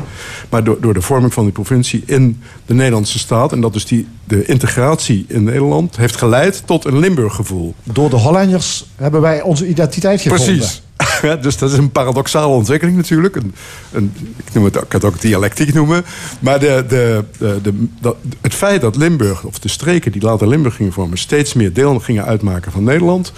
[0.48, 3.52] Maar door, door de vorming van die provincie in de Nederlandse staat.
[3.52, 7.74] En dat dus die, de integratie in Nederland heeft geleid tot een Limburg-gevoel.
[7.82, 10.46] Door de Hollanders hebben wij onze identiteit gevonden.
[10.46, 10.80] Precies.
[11.22, 13.36] Ja, dus dat is een paradoxale ontwikkeling natuurlijk.
[13.36, 13.54] Een,
[13.92, 16.04] een, ik, noem het, ik kan het ook dialectiek noemen.
[16.40, 20.48] Maar de, de, de, de- dat- het feit dat Limburg, of de streken die later
[20.48, 21.18] Limburg gingen vormen...
[21.18, 23.32] steeds meer deel gingen uitmaken van Nederland...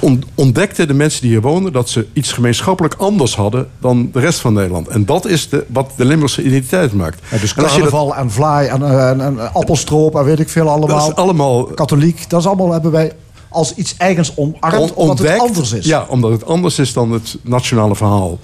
[0.00, 1.72] on- ontdekten de mensen die hier woonden...
[1.72, 4.88] dat ze iets gemeenschappelijk anders hadden dan de rest van Nederland.
[4.88, 7.18] En dat is de, wat de Limburgse identiteit maakt.
[7.30, 10.48] Ja, dus En dat- carnaval en vlaai en, eh, en, en appelstroop en weet ik
[10.48, 10.98] veel allemaal.
[10.98, 13.12] Dat is allemaal Katholiek, dat is allemaal hebben wij
[13.48, 15.86] als iets eigens omarmd, On- omdat het anders is.
[15.86, 18.38] Ja, omdat het anders is dan het nationale verhaal.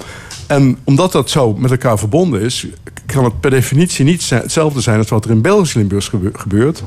[0.47, 2.67] En omdat dat zo met elkaar verbonden is,
[3.13, 6.83] kan het per definitie niet hetzelfde zijn als wat er in Belgisch Limburgs gebe- gebeurt.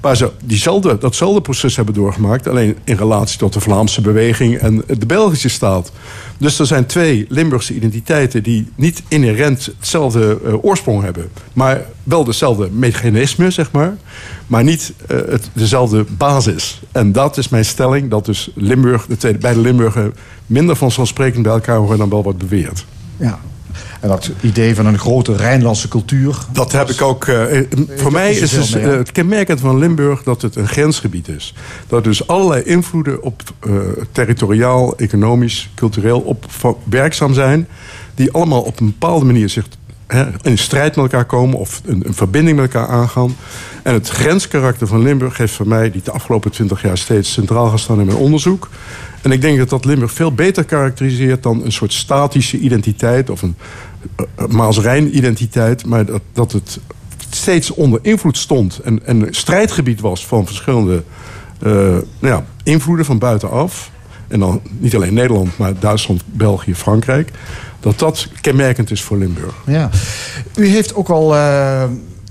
[0.00, 4.84] Waar ze diezelfde, datzelfde proces hebben doorgemaakt, alleen in relatie tot de Vlaamse beweging en
[4.98, 5.92] de Belgische staat.
[6.38, 12.24] Dus er zijn twee Limburgse identiteiten die niet inherent hetzelfde eh, oorsprong hebben, maar wel
[12.24, 13.96] dezelfde mechanisme, zeg maar,
[14.46, 16.80] maar niet eh, het, dezelfde basis.
[16.92, 20.14] En dat is mijn stelling, dat dus Limburg, de tweede, beide Limburgen
[20.46, 22.86] minder vanzelfsprekend bij elkaar horen dan wel wordt beweerd.
[23.16, 23.40] Ja.
[24.00, 26.38] En dat idee van een grote Rijnlandse cultuur.
[26.52, 27.24] Dat heb ik ook.
[27.24, 27.66] eh, eh,
[27.96, 31.54] voor mij is dus, mee, eh, het kenmerkend van Limburg dat het een grensgebied is.
[31.88, 33.42] Dat dus allerlei invloeden op
[34.12, 36.46] territoriaal, economisch, cultureel op
[36.84, 37.68] werkzaam zijn.
[38.14, 39.66] Die allemaal op een bepaalde manier zich
[40.06, 43.36] hè, in strijd met elkaar komen of een, een verbinding met elkaar aangaan.
[43.82, 47.68] En het grenskarakter van Limburg heeft voor mij, die de afgelopen twintig jaar steeds centraal
[47.68, 48.68] gestaan in mijn onderzoek.
[49.24, 53.42] En ik denk dat dat Limburg veel beter karakteriseert dan een soort statische identiteit of
[53.42, 53.56] een
[54.20, 55.86] uh, Maas-Rijn-identiteit.
[55.86, 56.80] Maar dat, dat het
[57.30, 61.02] steeds onder invloed stond en, en een strijdgebied was van verschillende
[61.62, 63.90] eh, nou ja, invloeden van buitenaf.
[64.28, 67.30] En dan niet alleen Nederland, maar Duitsland, België, Frankrijk.
[67.80, 69.54] Dat dat kenmerkend is voor Limburg.
[69.66, 69.90] Ja.
[70.56, 71.84] U heeft ook al eh,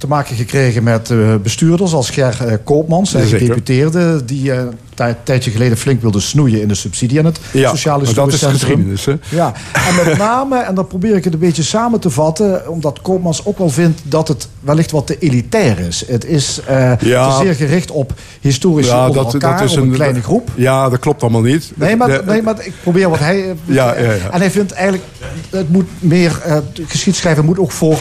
[0.04, 3.38] te maken gekregen met eh, bestuurders als Ger eh, Koopmans, Jazeker.
[3.38, 4.64] gedeputeerde, die eh,
[4.96, 8.42] een tijdje geleden flink wilde snoeien in de subsidie aan het Sociale maar dat is
[8.44, 9.06] geschiedenis.
[9.06, 9.14] Hè?
[9.30, 13.02] Ja, en met name, en dan probeer ik het een beetje samen te vatten, omdat
[13.02, 16.04] Koopmans ook wel vindt dat het wellicht wat te elitair is.
[16.08, 17.38] Het is eh, Ja.
[17.38, 20.22] te zeer gericht op historici Ja, onder dat- elkaar, dat is op een, een- kleine
[20.22, 20.50] groep.
[20.56, 21.72] Ja, dat klopt allemaal niet.
[21.76, 23.56] Nee maar, nee, maar ik probeer wat hij...
[23.66, 24.30] Ja, ja, ja.
[24.32, 25.04] En hij vindt eigenlijk,
[25.50, 27.98] het moet meer, eh geschiedschrijven moet ook voor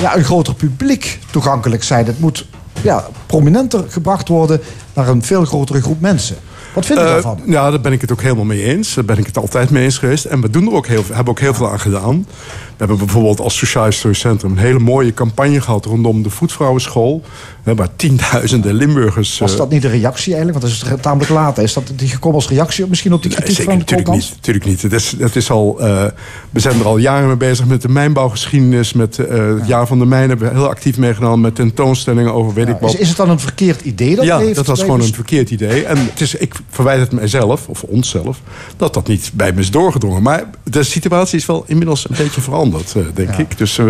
[0.00, 2.06] ja, een groter publiek toegankelijk zijn.
[2.06, 2.46] Het moet
[2.84, 4.60] ja, prominenter gebracht worden
[4.94, 6.36] naar een veel grotere groep mensen.
[6.74, 7.40] Wat vind je Eh, daarvan?
[7.46, 8.94] ja, daar ben ik het ook helemaal mee eens.
[8.94, 10.24] Daar ben ik het altijd mee eens geweest.
[10.24, 12.26] En we doen er ook heel, hebben ook heel veel aan gedaan.
[12.68, 14.50] We hebben bijvoorbeeld als Sociaal Historisch Centrum...
[14.50, 17.22] een hele mooie campagne gehad rondom de voetvrouwenschool.
[17.62, 19.38] Waar tienduizenden Limburgers...
[19.38, 20.62] Was eh, dat niet de reactie eigenlijk?
[20.64, 21.58] Want dat is tamelijk laat.
[21.58, 24.30] Is dat die gekomen als reactie misschien op die Nee, kritiek zeker, van natuurlijk niet.
[24.36, 24.82] Natuurlijk niet.
[24.82, 26.04] Het is, het is al, eh,
[26.50, 28.92] we zijn er al jaren mee bezig met de mijnbouwgeschiedenis.
[28.92, 31.40] Met het jaar van de mijn hebben we heel actief meegedaan.
[31.40, 32.94] Met tentoonstellingen over weet ik wat.
[32.94, 35.84] is, is het dan een verkeerd idee dat ja, dat was gewoon een verkeerd idee.
[35.84, 38.40] En het is, ik, verwijt het mijzelf, of onszelf,
[38.76, 40.22] dat dat niet bij me is doorgedrongen.
[40.22, 43.58] Maar de situatie is wel inmiddels een beetje veranderd, eh, denk ik.
[43.58, 43.84] Dus eh,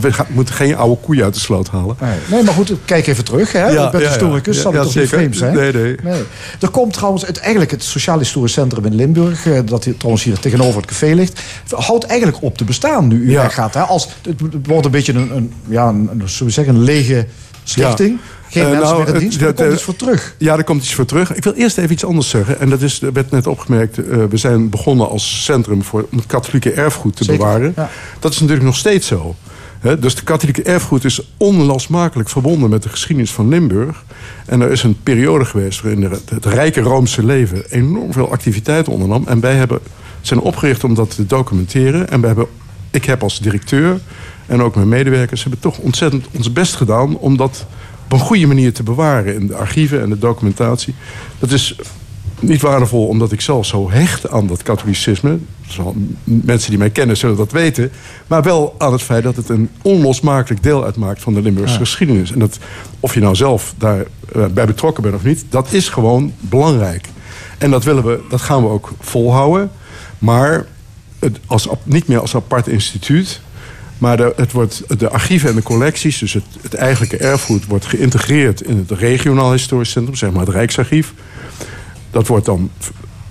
[0.00, 1.96] we, gaan- moeten geen oude koeien uit de sloot halen.
[2.00, 3.52] Nee, nee, maar goed, kijk even terug.
[3.52, 3.66] Hè?
[3.68, 5.08] Ja, ja, historicus, Ja, zal toch niet zeker.
[5.08, 5.54] vreemd zijn?
[5.54, 5.96] Nee, nee.
[6.60, 9.46] Er komt trouwens het, eigenlijk het Sociaal Historisch Centrum in Limburg...
[9.46, 11.40] eh, dat hier, trouwens hier tegenover het café ligt...
[11.70, 13.74] houdt eigenlijk op te bestaan nu u weggaat.
[13.74, 13.80] Hè?
[13.80, 16.10] Als, het wordt een beetje een, een, ja, een,
[16.40, 17.26] een, zeggen, een lege
[17.64, 18.18] stichting.
[18.50, 20.34] Geen Eh, mensen nou, meer in dienst, maar er het- komt eh, iets voor terug.
[20.38, 21.34] Ja, er komt iets voor terug.
[21.34, 22.60] Ik wil eerst even iets anders zeggen.
[22.60, 26.26] En dat is, er werd net opgemerkt, we zijn begonnen als centrum voor om het
[26.26, 27.72] katholieke erfgoed te Zeker, bewaren.
[27.76, 27.90] ja.
[28.18, 29.34] Dat is natuurlijk nog steeds zo.
[29.98, 34.04] Dus de katholieke erfgoed is onlosmakelijk verbonden met de geschiedenis van Limburg.
[34.46, 38.92] En er is een periode geweest waarin het, het rijke Roomse leven enorm veel activiteiten
[38.92, 39.24] ondernam.
[39.26, 39.78] En wij hebben,
[40.20, 42.10] zijn opgericht om dat te documenteren.
[42.10, 42.46] En wij hebben,
[42.90, 44.00] ik heb als directeur
[44.46, 47.66] en ook mijn medewerkers hebben toch ontzettend ons best gedaan om dat
[48.08, 50.94] op een goede manier te bewaren in de archieven en de documentatie.
[51.38, 51.76] Dat is
[52.40, 55.38] niet waardevol omdat ik zelf zo hecht aan dat katholicisme.
[56.24, 57.90] Mensen die mij kennen zullen dat weten.
[58.26, 62.32] Maar wel aan het feit dat het een onlosmakelijk deel uitmaakt van de Limburgse geschiedenis.
[62.32, 62.58] En dat,
[63.00, 67.08] of je nou zelf daarbij bij betrokken bent of niet, dat is gewoon belangrijk.
[67.58, 69.70] En dat, willen we, dat gaan we ook volhouden.
[70.18, 70.66] Maar
[71.18, 73.40] het als, niet meer als apart instituut.
[73.98, 77.86] Maar de, het wordt, de archieven en de collecties, dus het, het eigenlijke erfgoed, wordt
[77.86, 81.14] geïntegreerd in het regionaal historisch centrum, zeg maar het Rijksarchief.
[82.10, 82.70] Dat wordt dan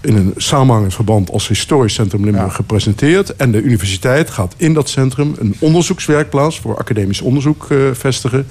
[0.02, 3.36] in een samenhangend verband als historisch centrum Limburg gepresenteerd.
[3.36, 8.48] En de universiteit gaat in dat centrum een onderzoekswerkplaats voor academisch onderzoek eh, vestigen.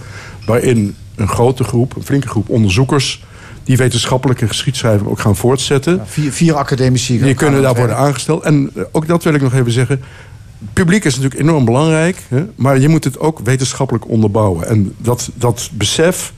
[0.47, 3.25] Waarin een grote groep, een flinke groep onderzoekers
[3.65, 6.01] die wetenschappelijke geschiedschrijving ook gaan voortzetten.
[6.07, 7.19] Vier, vier academici.
[7.19, 8.43] Die kunnen daar worden aangesteld.
[8.43, 10.03] En eh, ook dat wil ik nog even zeggen.
[10.73, 12.23] Publiek is natuurlijk enorm belangrijk.
[12.29, 14.69] Hè, maar je moet het ook wetenschappelijk onderbouwen.
[14.69, 16.33] En dat, dat besef,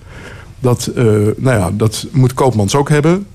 [0.60, 1.04] dat, eh,
[1.36, 3.26] nou ja, dat moet Koopmans ook hebben.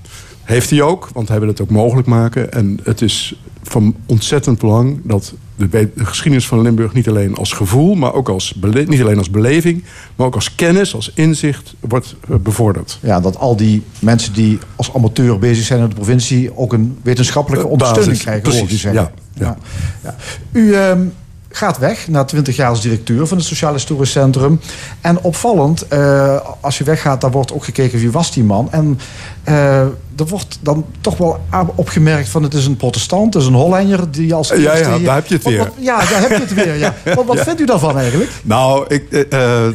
[0.42, 2.52] Heeft hij ook, want hij wil het ook mogelijk maken.
[2.52, 7.94] En het is van ontzettend belang dat de, geschiedenis van Limburg niet alleen als gevoel,
[7.94, 8.54] maar ook als
[8.86, 9.84] niet alleen als beleving,
[10.16, 12.98] maar ook als kennis, als inzicht wordt eh, bevorderd.
[13.02, 16.56] Ja, dat al die mensen die als amateur bezig zijn in de provincie...
[16.56, 19.56] ook een wetenschappelijke ondersteuning krijgen, precies, ja, ja.
[20.02, 20.14] Ja.
[20.52, 21.00] U ehm,
[21.48, 24.60] gaat weg na 20 jaar als directeur van het Sociaal Historisch Centrum.
[25.00, 28.68] En opvallend, eh, als je weggaat, daar wordt ook gekeken wie was die man.
[28.72, 28.98] En
[29.44, 29.78] eh,
[30.16, 31.40] er wordt dan toch wel
[31.74, 35.14] opgemerkt van het is een protestant, het is een Hollander die als Ja, ja, daar
[35.14, 35.58] heb je het weer.
[35.58, 36.74] wat- ja, daar heb je het weer.
[36.76, 36.94] Ja.
[37.14, 38.30] Wat, wat vindt u daarvan eigenlijk?
[38.42, 39.66] Nou, ik, eh,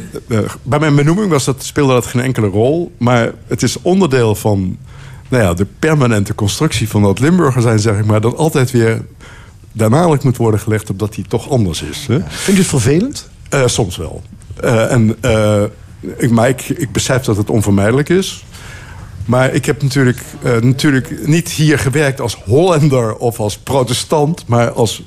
[0.62, 2.92] bij mijn benoeming was dat, speelde dat geen enkele rol.
[2.98, 4.76] Maar het is onderdeel van
[5.28, 8.20] nou ja, de permanente constructie van dat Limburger zijn, zeg ik maar.
[8.20, 9.02] Dat altijd weer
[9.72, 12.06] nadruk moet worden gelegd op dat hij toch anders is.
[12.06, 12.18] Hè?
[12.28, 13.28] Vindt u het vervelend?
[13.48, 14.22] Eh, soms wel.
[14.60, 15.62] Eh, en, eh,
[16.16, 18.44] ik, maar ik, ik besef dat het onvermijdelijk is.
[19.24, 20.22] Maar ik heb natuurlijk,
[20.60, 24.46] natuurlijk niet hier gewerkt als Hollander of als protestant...
[24.46, 25.02] maar als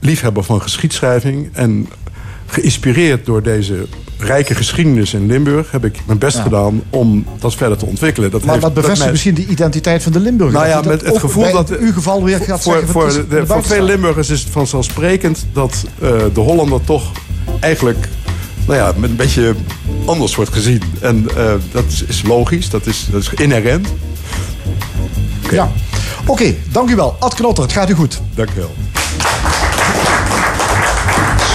[0.00, 1.48] liefhebber van geschiedschrijving.
[1.52, 1.88] En
[2.46, 3.86] geïnspireerd door deze
[4.18, 5.70] rijke geschiedenis in Limburg...
[5.70, 6.42] heb ik mijn best Ja.
[6.42, 8.30] gedaan om dat verder te ontwikkelen.
[8.30, 10.54] Dat Maar heeft- wat dat bevestigt mij- misschien die identiteit van de Limburger?
[10.58, 11.76] nou ja, met het gevoel dat...
[11.78, 12.90] uw geval weer gaat voor, zeggen...
[12.90, 13.82] voor, de, de voor veel.
[13.84, 15.46] Limburgers is het vanzelfsprekend...
[15.52, 17.10] dat eh, de Hollander toch
[17.60, 18.08] eigenlijk
[18.66, 19.54] nou ja, met een beetje
[20.04, 20.82] anders wordt gezien.
[21.00, 23.88] En eh, dat is, is logisch, dat is, dat is inherent.
[25.50, 25.70] Ja.
[26.26, 27.16] Oké, dank u wel.
[27.18, 28.20] Ad Knotter, het gaat u goed.
[28.34, 28.74] Dank u wel.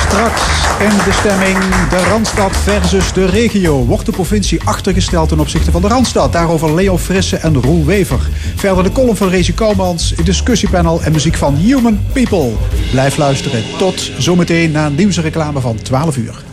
[0.08, 1.58] Straks in de stemming
[1.90, 3.86] de Randstad versus de regio.
[3.86, 6.34] Wordt de provincie achtergesteld ten opzichte van de Randstad?
[6.34, 8.20] Daarover Leo Frisse en Roel Wever.
[8.56, 12.52] Verder de column van Rezi Koumans, een discussiepanel en muziek van Human People.
[12.92, 13.64] Blijf luisteren.
[13.78, 16.44] Tot zometeen na nieuwsreclame van 12 uur.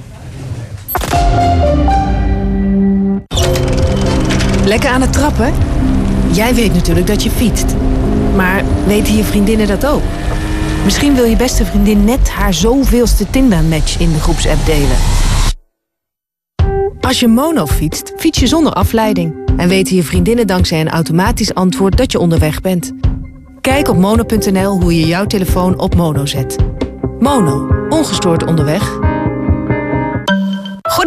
[4.64, 5.52] Lekker aan het trappen?
[6.30, 7.74] Jij weet natuurlijk dat je fietst.
[8.36, 10.02] Maar weten je vriendinnen dat ook?
[10.84, 14.96] Misschien wil je beste vriendin net haar zoveelste Tinder-match in de groepsapp delen.
[17.00, 19.34] Als je mono fietst, fiets je zonder afleiding.
[19.56, 22.92] En weten je vriendinnen dankzij een automatisch antwoord dat je onderweg bent.
[23.60, 26.56] Kijk op mono.nl hoe je jouw telefoon op mono zet.
[27.18, 29.07] Mono, ongestoord onderweg.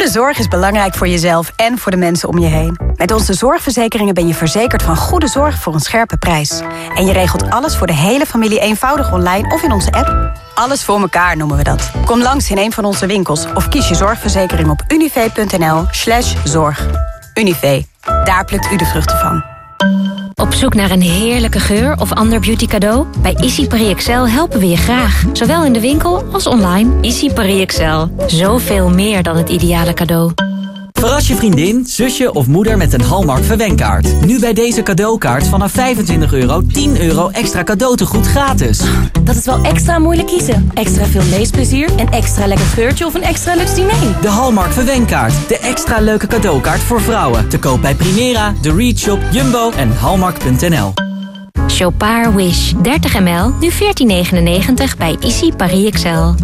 [0.02, 2.78] Goede zorg is belangrijk voor jezelf en voor de mensen om je heen.
[2.96, 6.60] Met onze zorgverzekeringen ben je verzekerd van goede zorg voor een scherpe prijs.
[6.94, 10.32] En je regelt alles voor de hele familie eenvoudig online of in onze app.
[10.54, 11.90] Alles voor elkaar noemen we dat.
[12.04, 16.86] Kom langs in een van onze winkels of kies je zorgverzekering op unive.nl slash zorg.
[17.34, 17.84] Unive,
[18.24, 19.44] daar plukt u de vruchten van.
[20.34, 23.06] Op zoek naar een heerlijke geur of ander beauty cadeau?
[23.22, 25.24] Bij Easy Paris Excel helpen we je graag.
[25.32, 27.00] Zowel in de winkel als online.
[27.00, 28.10] Easy Paris Excel.
[28.26, 30.32] Zoveel meer dan het ideale cadeau.
[31.02, 34.26] Verras je vriendin, zusje of moeder met een Hallmark verwenkaart.
[34.26, 38.80] Nu bij deze cadeaukaart vanaf 25 euro 10 euro extra cadeautegoed gratis.
[39.22, 40.70] Dat is wel extra moeilijk kiezen.
[40.74, 44.20] Extra veel leesplezier, een extra lekker geurtje of een extra luxe diner.
[44.20, 45.48] De Hallmark verwenkaart.
[45.48, 47.48] De extra leuke cadeaukaart voor vrouwen.
[47.48, 50.92] Te koop bij Primera, The Read Shop, Jumbo en hallmark.nl.
[51.66, 56.34] Chopard Wish 30 ml, nu 14,99 bij Issy Paris Excel.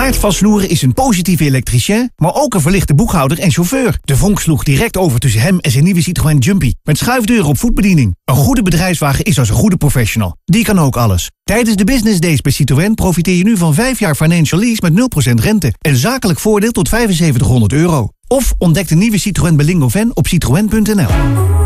[0.00, 3.98] Aart van Sloeren is een positieve elektricien, maar ook een verlichte boekhouder en chauffeur.
[4.02, 6.72] De vonk sloeg direct over tussen hem en zijn nieuwe Citroën Jumpy.
[6.82, 8.16] Met schuifdeuren op voetbediening.
[8.24, 10.36] Een goede bedrijfswagen is als een goede professional.
[10.44, 11.30] Die kan ook alles.
[11.44, 15.32] Tijdens de business days bij Citroën profiteer je nu van 5 jaar financial lease met
[15.32, 15.72] 0% rente.
[15.78, 18.08] En zakelijk voordeel tot 7500 euro.
[18.26, 21.08] Of ontdek de nieuwe Citroën Berlingo Van op citroën.nl.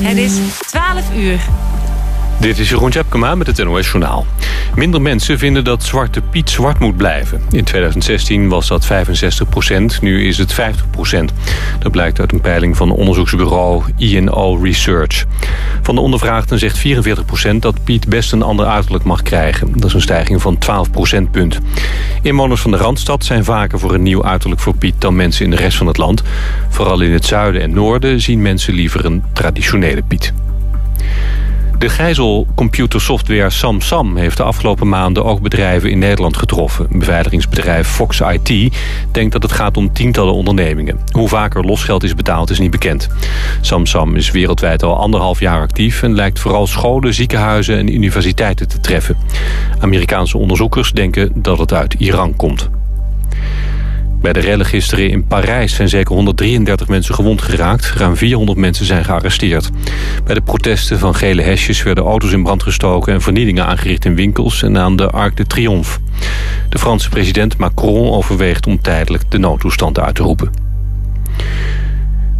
[0.00, 0.32] Het is
[0.66, 1.40] 12 uur.
[2.40, 4.26] Dit is Jeroen Tjepkema met het NOS Journaal.
[4.74, 7.40] Minder mensen vinden dat Zwarte Piet zwart moet blijven.
[7.50, 11.32] In 2016 was dat 65 procent, nu is het 50 procent.
[11.78, 15.24] Dat blijkt uit een peiling van onderzoeksbureau INO Research.
[15.82, 19.72] Van de ondervraagden zegt 44 procent dat Piet best een ander uiterlijk mag krijgen.
[19.72, 21.58] Dat is een stijging van 12 procentpunt.
[22.22, 24.94] Inwoners van de Randstad zijn vaker voor een nieuw uiterlijk voor Piet...
[24.98, 26.22] dan mensen in de rest van het land.
[26.68, 30.32] Vooral in het zuiden en noorden zien mensen liever een traditionele Piet.
[31.78, 36.86] De gijzelcomputersoftware SamSam heeft de afgelopen maanden ook bedrijven in Nederland getroffen.
[36.90, 38.76] Beveiligingsbedrijf Fox IT
[39.12, 40.98] denkt dat het gaat om tientallen ondernemingen.
[41.10, 43.08] Hoe vaker losgeld is betaald is niet bekend.
[43.60, 48.80] SamSam is wereldwijd al anderhalf jaar actief en lijkt vooral scholen, ziekenhuizen en universiteiten te
[48.80, 49.16] treffen.
[49.78, 52.70] Amerikaanse onderzoekers denken dat het uit Iran komt.
[54.26, 57.92] Bij de rellen gisteren in Parijs zijn zeker 133 mensen gewond geraakt.
[57.96, 59.70] Ruim 400 mensen zijn gearresteerd.
[60.24, 63.12] Bij de protesten van gele hesjes werden auto's in brand gestoken...
[63.12, 65.98] en vernielingen aangericht in winkels en aan de Arc de Triomphe.
[66.68, 70.50] De Franse president Macron overweegt om tijdelijk de noodtoestand uit te roepen.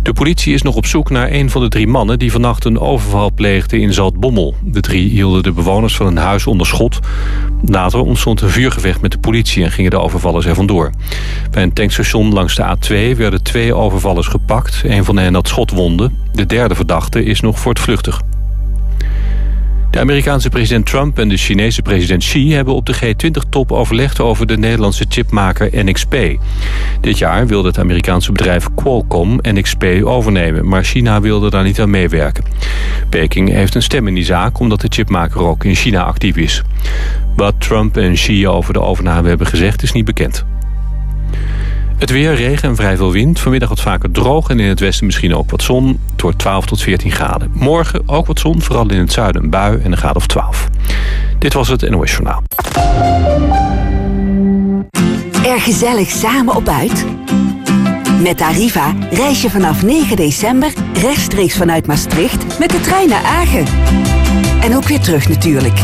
[0.07, 2.19] De politie is nog op zoek naar een van de drie mannen...
[2.19, 4.55] die vannacht een overval pleegden in Zaltbommel.
[4.63, 6.99] De drie hielden de bewoners van een huis onder schot.
[7.65, 9.65] Later ontstond een vuurgevecht met de politie...
[9.65, 10.91] en gingen de overvallers er vandoor.
[11.51, 14.83] Bij een tankstation langs de A2 werden twee overvallers gepakt.
[14.85, 16.17] Een van hen had schotwonden.
[16.33, 18.21] De derde verdachte is nog voortvluchtig.
[19.91, 24.47] De Amerikaanse president Trump en de Chinese president Xi hebben op de G20-top overlegd over
[24.47, 26.17] de Nederlandse chipmaker NXP.
[27.01, 31.91] Dit jaar wilde het Amerikaanse bedrijf Qualcomm NXP overnemen, maar China wilde daar niet aan
[31.91, 32.45] meewerken.
[33.09, 36.63] Peking heeft een stem in die zaak omdat de chipmaker ook in China actief is.
[37.37, 40.45] Wat Trump en Xi over de overname hebben gezegd is niet bekend.
[41.99, 43.41] Het weer, regen en vrij veel wind.
[43.41, 46.01] Vanmiddag wat vaker droog en in het westen misschien ook wat zon.
[46.13, 47.51] Het wordt 12 tot 14 graden.
[47.55, 50.69] Morgen ook wat zon, vooral in het zuiden een bui en een graad of 12.
[51.39, 52.43] Dit was het NOS Journaal.
[55.45, 57.05] Er gezellig samen op uit?
[58.23, 63.65] Met Arriva reis je vanaf 9 december rechtstreeks vanuit Maastricht met de trein naar Agen.
[64.61, 65.79] En ook weer terug natuurlijk.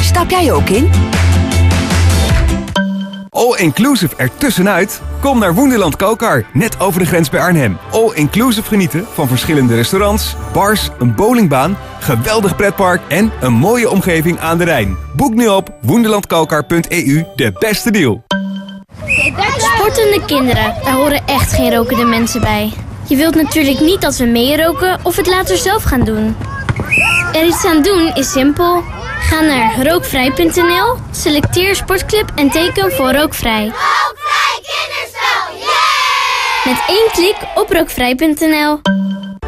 [0.00, 0.88] Stap jij ook in?
[3.30, 5.00] All-inclusive ertussenuit?
[5.20, 7.78] Kom naar Woenderland Kokar, net over de grens bij Arnhem.
[7.92, 14.58] All-inclusive genieten van verschillende restaurants, bars, een bowlingbaan, geweldig pretpark en een mooie omgeving aan
[14.58, 14.96] de Rijn.
[15.16, 18.22] Boek nu op woenderlandkokar.eu de beste deal.
[19.56, 22.72] Sportende kinderen, daar horen echt geen rokende mensen bij.
[23.08, 26.36] Je wilt natuurlijk niet dat we meeroken of het later zelf gaan doen.
[27.32, 28.82] Er iets aan doen is simpel.
[29.28, 33.64] Ga naar rookvrij.nl, selecteer sportclub en teken voor rookvrij.
[33.64, 35.68] Rookvrij kinderspel,
[36.64, 38.80] Met één klik op rookvrij.nl.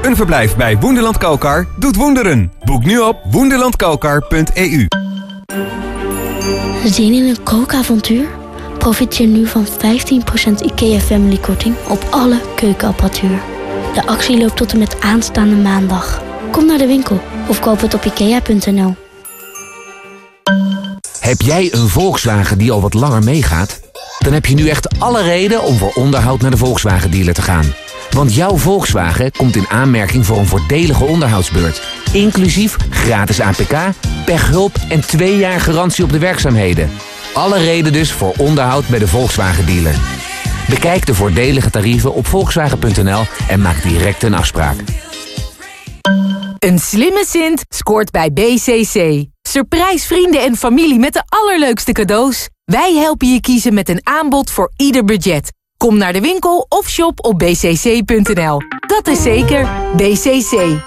[0.03, 2.53] Een verblijf bij Woenderland Kookar doet wonderen.
[2.64, 4.87] Boek nu op woenderlandkookar.eu.
[6.85, 8.28] Zin in een kookavontuur?
[8.78, 9.70] Profiteer nu van 15%
[10.64, 13.41] IKEA Family Korting op alle keukenapparatuur.
[13.95, 16.22] De actie loopt tot en met aanstaande maandag.
[16.51, 18.95] Kom naar de winkel of koop het op ikea.nl.
[21.21, 23.81] Heb jij een Volkswagen die al wat langer meegaat?
[24.18, 27.43] Dan heb je nu echt alle reden om voor onderhoud naar de Volkswagen dealer te
[27.43, 27.75] gaan.
[28.11, 31.83] Want jouw Volkswagen komt in aanmerking voor een voordelige onderhoudsbeurt.
[32.12, 33.75] Inclusief gratis APK,
[34.25, 36.91] pechhulp en twee jaar garantie op de werkzaamheden.
[37.35, 39.95] Alle reden dus voor onderhoud bij de Volkswagen dealer.
[40.68, 44.77] Bekijk de voordelige tarieven op volkswagen.nl en maak direct een afspraak.
[46.59, 49.27] Een slimme Sint scoort bij BCC.
[49.51, 52.49] Surprise vrienden en familie met de allerleukste cadeaus.
[52.65, 55.53] Wij helpen je kiezen met een aanbod voor ieder budget.
[55.77, 58.61] Kom naar de winkel of shop op bcc.nl.
[58.87, 60.81] Dat is zeker BCC.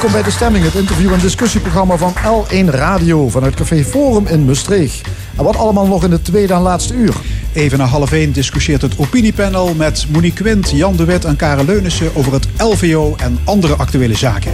[0.00, 4.44] Welkom bij De Stemming, het interview- en discussieprogramma van L1 Radio vanuit Café Forum in
[4.44, 5.08] Maastricht.
[5.36, 7.14] En wat allemaal nog in het tweede en laatste uur.
[7.52, 11.64] Even na half één discussieert het opiniepanel met Monique Quint, Jan de Wit en Karel
[11.64, 14.52] Leunissen over het LVO en andere actuele zaken.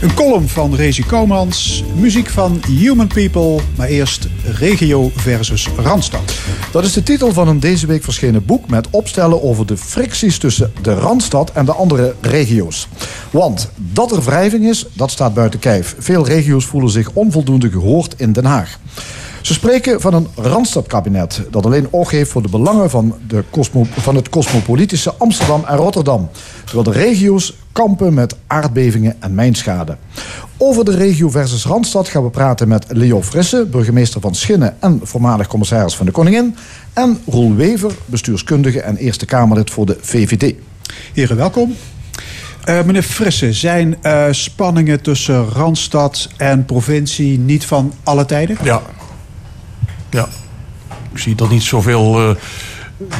[0.00, 6.32] Een column van Rezi Koumans, muziek van Human People, maar eerst regio versus Randstad.
[6.70, 10.38] Dat is de titel van een deze week verschenen boek met opstellen over de fricties
[10.38, 12.88] tussen de Randstad en de andere regio's.
[13.30, 15.94] Want dat er wrijving is, dat staat buiten kijf.
[15.98, 18.78] Veel regio's voelen zich onvoldoende gehoord in Den Haag.
[19.42, 23.86] Ze spreken van een Randstadkabinet dat alleen oog heeft voor de belangen van, de cosmo,
[23.90, 26.28] van het cosmopolitische Amsterdam en Rotterdam.
[26.64, 29.96] Terwijl de regio's kampen met aardbevingen en mijnschade.
[30.56, 35.00] Over de regio versus Randstad gaan we praten met Leo Frisse, burgemeester van Schinnen en
[35.02, 36.56] voormalig commissaris van de Koningin.
[36.92, 40.54] En Roel Wever, bestuurskundige en Eerste Kamerlid voor de VVD.
[41.12, 41.74] Heren, welkom.
[42.64, 48.56] Eh, meneer Frisse, zijn eh, spanningen tussen Randstad en provincie niet van alle tijden?
[48.62, 48.82] Ja.
[50.12, 50.28] Ja.
[51.12, 52.30] Ik zie er niet zoveel eh,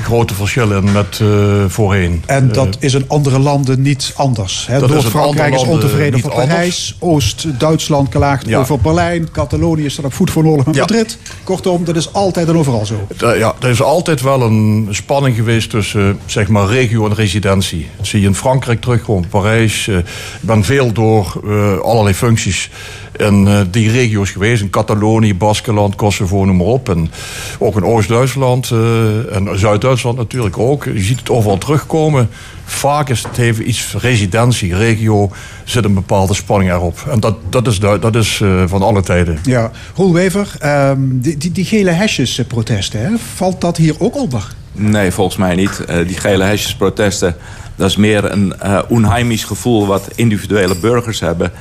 [0.03, 1.28] grote verschillen met eh,
[1.68, 2.22] voorheen.
[2.26, 4.66] En dat is in andere landen niet anders.
[4.80, 6.97] Dat Noord-Frankrijk is ontevreden over Parijs.
[6.99, 8.59] Oost-Duitsland klaagt Ja.
[8.59, 9.30] over Berlijn.
[9.30, 10.80] Catalonië staat op voet van oorlog met Ja.
[10.80, 11.18] Madrid.
[11.45, 13.07] Kortom, dat is altijd en overal zo.
[13.16, 17.88] Da- Ja, er is altijd wel een spanning geweest tussen zeg maar, regio en residentie.
[17.97, 19.88] Dat zie je in Frankrijk terugkomen, Parijs.
[19.88, 20.05] eh, Ik
[20.40, 22.70] ben veel door eh, allerlei functies
[23.17, 24.63] in eh, die regio's geweest.
[24.63, 26.89] In Catalonië, Baskeland, Kosovo, noem maar op.
[26.89, 27.11] En
[27.59, 30.85] ook in Oost-Duitsland eh, en Zuid-Duitsland natuurlijk ook.
[30.85, 32.29] Je ziet het overal terugkomen.
[32.65, 35.31] Vaak is het even iets residentie, regio,
[35.65, 37.05] zit een bepaalde spanning erop.
[37.11, 39.39] En dat, dat is, dat is eh, van alle tijden.
[39.43, 44.55] Ja, Roel Wever, ehm, die, die, die gele hesjes-protesten, hè, valt dat hier ook onder?
[44.73, 45.85] Nee, volgens mij niet.
[45.85, 47.37] Eh, die gele hesjesprotesten,
[47.77, 51.53] dat is meer een eh onheimisch gevoel wat individuele burgers hebben.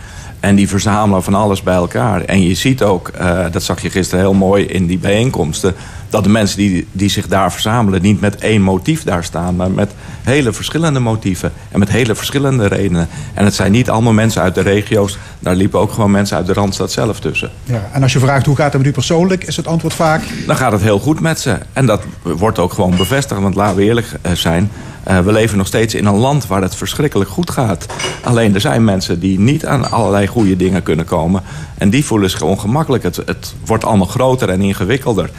[0.41, 2.21] En die verzamelen van alles bij elkaar.
[2.21, 5.75] En je ziet ook, eh, dat zag je gisteren heel mooi in die bijeenkomsten,
[6.09, 9.71] dat de mensen die, die zich daar verzamelen niet met één motief daar staan, maar
[9.71, 13.07] met hele verschillende motieven en met hele verschillende redenen.
[13.33, 16.45] En het zijn niet allemaal mensen uit de regio's, daar liepen ook gewoon mensen uit
[16.45, 17.51] de Randstad zelf tussen.
[17.63, 20.21] Ja, en als je vraagt hoe gaat het met u persoonlijk, is het antwoord vaak...
[20.47, 21.57] Dan gaat het heel goed met ze.
[21.73, 23.41] En dat wordt ook gewoon bevestigd.
[23.41, 24.71] Want laten we eerlijk eh, zijn.
[25.03, 27.85] Eh, we leven nog steeds in een land waar het verschrikkelijk goed gaat.
[28.23, 31.41] Alleen er zijn mensen die niet aan allerlei goede dingen kunnen komen.
[31.77, 33.03] En die voelen zich ongemakkelijk.
[33.03, 35.29] Het, het wordt allemaal groter en ingewikkelder.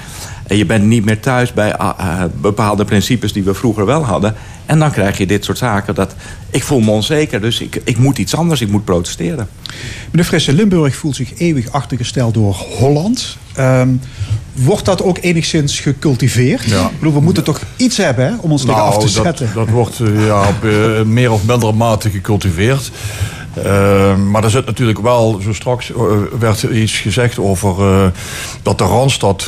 [0.47, 4.05] En je bent niet meer thuis bij ah, eh, bepaalde principes die we vroeger wel
[4.05, 4.35] hadden.
[4.67, 5.95] En dan krijg je dit soort zaken.
[5.95, 6.15] Dat
[6.51, 8.61] ik voel me onzeker, dus ik, ik moet iets anders.
[8.61, 9.49] Ik moet protesteren.
[10.11, 13.37] Meneer Frisse, Limburg voelt zich eeuwig achtergesteld door Holland.
[13.55, 13.89] Ehm,
[14.53, 16.65] wordt dat ook enigszins gecultiveerd?
[16.65, 16.85] Ja.
[16.85, 19.25] Ik bedoel, we moeten toch iets hebben hè, om ons tegen af te Nou, dat,
[19.25, 19.51] zetten.
[19.55, 22.91] dat wordt eh, ja, op eh, meer of mindere mate gecultiveerd.
[23.55, 25.93] Eh, maar er zit natuurlijk wel, zo straks
[26.39, 28.13] werd er iets gezegd over
[28.63, 29.41] dat de Randstad,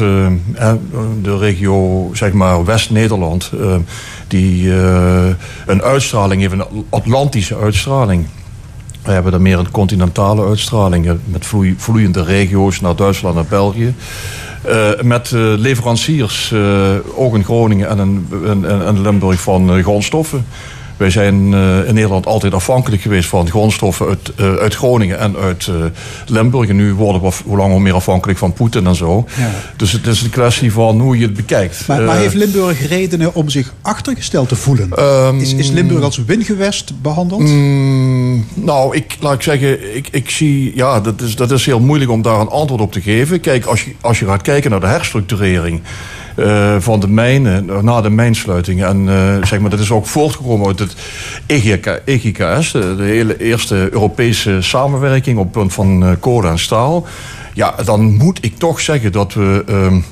[1.23, 3.51] de regio zeg maar West-Nederland,
[4.29, 4.73] die
[5.67, 8.27] een uitstraling heeft, een Atlantische uitstraling.
[9.05, 13.95] We hebben dan meer een continentale uitstraling met vloei- vloeiende regio's naar Duitsland en België.
[14.63, 18.27] Eh, met eh, leveranciers, eh, ook in Groningen en
[18.87, 20.47] in, Limburg, van grondstoffen.
[20.97, 25.37] Wij zijn eh, in Nederland altijd afhankelijk geweest van grondstoffen uit, eh, uit Groningen en
[25.37, 25.75] uit eh,
[26.27, 26.69] Limburg.
[26.69, 29.27] En nu worden we hoe langer meer afhankelijk van Poetin en zo.
[29.37, 29.51] Ja.
[29.77, 31.87] Dus het is een kwestie van hoe je het bekijkt.
[31.87, 34.91] Maar, maar heeft Limburg redenen om zich achtergesteld te voelen?
[35.41, 37.41] is, is Limburg als wingewest behandeld?
[37.41, 41.81] Mm, nou, ik, laat ik zeggen, ik, ik zie, ja, dat is, dat is heel
[41.81, 43.41] moeilijk om daar een antwoord op te geven.
[43.41, 45.81] Kijk, als je, als je gaat kijken naar de herstructurering
[46.35, 48.85] eh, van de mijnen, na de mijnsluiting.
[48.85, 50.97] En eh, zeg maar, dat is ook voortgekomen uit het
[51.47, 56.51] E EGK, EGKS, de, de hele eerste Europese samenwerking op het punt van eh, kolen
[56.51, 57.07] en staal.
[57.53, 60.03] Ja, dan moet ik toch zeggen dat we.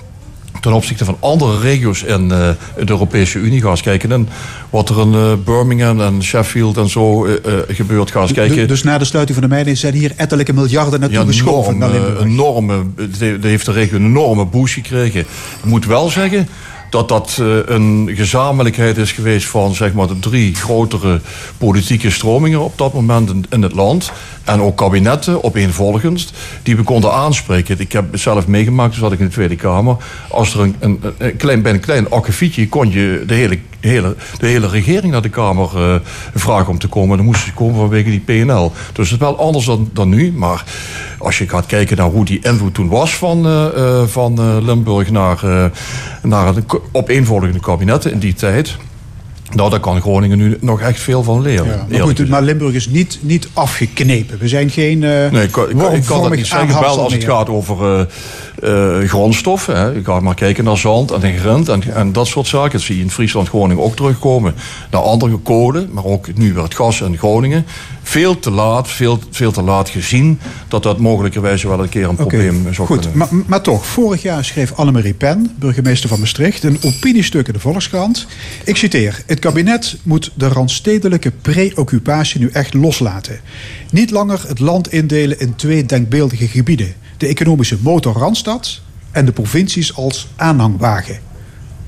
[0.61, 3.61] Ten opzichte van andere regio's in, eh, in de Europese Unie.
[3.61, 4.29] Ga eens kijken en
[4.71, 7.35] wat er in eh, Birmingham en Sheffield en zo eh,
[7.69, 8.11] gebeurt.
[8.11, 8.69] Ga eens Du- kijken.
[8.69, 12.21] Dus na de sluiting van de mijnen zijn hier ettelijke miljarden naartoe geschoven naar enorme,
[12.25, 15.21] enorme, het heeft de regio een enorme boost gekregen.
[15.21, 16.49] Ik moet wel zeggen
[16.93, 21.21] dat dat eh, een gezamenlijkheid is geweest van zeg maar, de drie grotere
[21.59, 24.13] politieke stromingen op dat moment in, het land.
[24.45, 26.33] En ook kabinetten opeenvolgens,
[26.63, 27.81] die we konden aanspreken.
[27.81, 29.97] Ik heb zelf meegemaakt, toen zat ik in de Tweede Kamer.
[30.29, 30.77] Als er een,
[31.19, 35.23] een, klein, bij een klein akkefietje kon je de hele, hele, de hele regering naar
[35.23, 35.95] de Kamer eh,
[36.35, 37.17] vragen om te komen.
[37.17, 38.73] Dan moesten ze komen vanwege die PNL.
[38.93, 40.33] Dus het is wel anders dan, dan nu.
[40.33, 40.65] Maar
[41.19, 45.71] als je gaat kijken naar hoe die invloed toen was van, eh, van Limburg naar,
[46.23, 48.77] naar het opeenvolgende kabinetten in die tijd.
[49.55, 51.67] Nou, daar kan Groningen nu nog echt veel van leren.
[51.67, 54.39] Ja, maar, goed, maar Limburg is niet, niet afgeknepen.
[54.39, 56.81] We zijn geen eh Nee, ik, kan- ik, ik dat niet zeggen.
[56.81, 58.07] Wel als het gaat over
[58.63, 59.77] eh, eh, grondstoffen.
[59.77, 59.87] Hè.
[59.87, 62.73] Je gaat maar kijken naar zand en grind en, en dat soort zaken.
[62.73, 64.55] Dat zie je in Friesland, Groningen ook terugkomen.
[64.91, 67.67] Naar andere kolen, maar ook nu weer het gas in Groningen.
[68.03, 72.17] Veel te laat, veel, veel te laat gezien dat dat mogelijkerwijs wel een keer een
[72.17, 73.01] probleem zou goed.
[73.01, 77.53] kunnen Maar, maar toch, vorig jaar schreef Annemarie Pen, burgemeester van Maastricht, een opiniestuk in
[77.53, 78.27] de Volkskrant.
[78.65, 83.41] Ik citeer: Het kabinet moet de randstedelijke preoccupatie nu echt loslaten.
[83.91, 88.81] Niet langer het land indelen in twee denkbeeldige gebieden: de economische motor Randstad
[89.11, 91.19] en de provincies als aanhangwagen.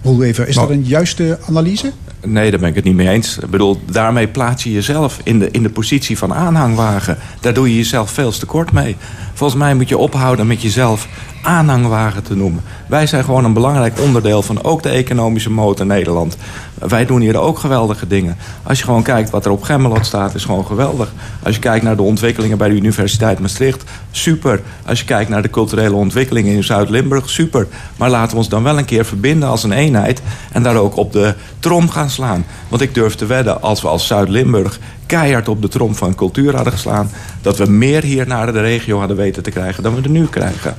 [0.02, 0.68] Roelwever, is Nou.
[0.68, 1.92] dat een juiste analyse?
[2.24, 3.38] Nee, daar ben ik het niet mee eens.
[3.38, 7.18] Ik bedoel, daarmee plaats je jezelf in de, in de positie van aanhangwagen.
[7.40, 8.96] Daar doe je jezelf veel te kort mee.
[9.44, 11.08] Volgens mij moet je ophouden met jezelf
[11.42, 12.62] aanhangwagen te noemen.
[12.88, 16.36] Wij zijn gewoon een belangrijk onderdeel van ook de economische motor Nederland.
[16.74, 18.36] Wij doen hier ook geweldige dingen.
[18.62, 21.12] Als je gewoon kijkt wat er op Gemmelot staat, is gewoon geweldig.
[21.42, 24.62] Als je kijkt naar de ontwikkelingen bij de Universiteit Maastricht, super.
[24.86, 27.66] Als je kijkt naar de culturele ontwikkelingen in Zuid-Limburg, super.
[27.96, 30.22] Maar laten we ons dan wel een keer verbinden als een eenheid
[30.52, 32.44] en daar ook op de trom gaan slaan.
[32.68, 36.54] Want ik durf te wedden, als we als Zuid-Limburg keihard op de trom van cultuur
[36.54, 37.10] hadden geslaan,
[37.42, 40.26] dat we meer hier naar de regio hadden weten te krijgen dan we er nu
[40.26, 40.76] krijgen.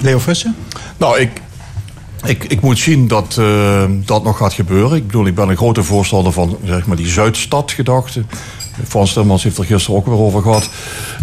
[0.00, 0.56] Leo Frissen?
[0.96, 1.30] Nou, ik,
[2.24, 4.96] ik, ik moet zien dat eh, dat nog gaat gebeuren.
[4.96, 8.24] Ik bedoel, ik ben een grote voorstander van zeg maar, die Zuidstadgedachte.
[8.88, 10.68] Frans Timmermans heeft er gisteren ook weer over gehad.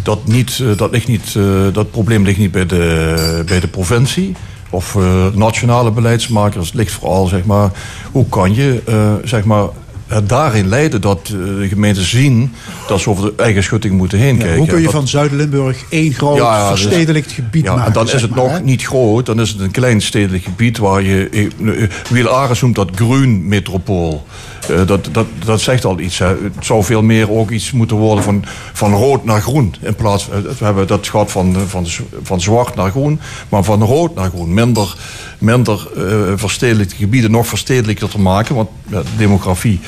[0.04, 1.44] Dat, niet, eh, dat, ligt niet, eh,
[1.74, 4.36] dat probleem ligt niet bij de, bij de provincie
[4.72, 6.66] of eh, nationale beleidsmakers.
[6.66, 7.72] Het ligt vooral, zeg maar,
[8.12, 9.66] hoe kan je eh, zeg maar,
[10.14, 12.51] het daarin leiden dat eh, de gemeenten zien
[12.88, 14.57] dat ze over de eigen schutting moeten heen Ja, kijken.
[14.57, 17.88] hoe kun je Dat- van Zuid-Limburg één groot ja, ja, dus- verstedelijkt gebied ja, maken?
[17.88, 20.78] En dan is het maar, nog niet groot, dan is het een klein stedelijk gebied
[20.78, 21.30] waar je.
[21.32, 24.26] eh, Wiel Ares noemt dat groen metropool.
[24.70, 26.18] Eh, dat, dat, dat zegt al iets.
[26.18, 26.28] Hè.
[26.28, 28.43] Het zou veel meer ook iets moeten worden van,
[28.74, 29.76] van rood naar groen.
[29.82, 31.86] In plaats eh, we hebben dat gaat van, eh, van,
[32.24, 34.53] van zwart naar groen, maar van rood naar groen.
[34.53, 34.95] Minder,
[35.38, 35.89] minder
[36.36, 38.55] verstedelijkte gebieden nog verstedelijker te maken.
[38.55, 38.70] Want
[39.18, 39.80] demografie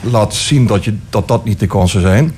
[0.00, 2.34] laat zien dat, je, dat dat niet de kansen zijn.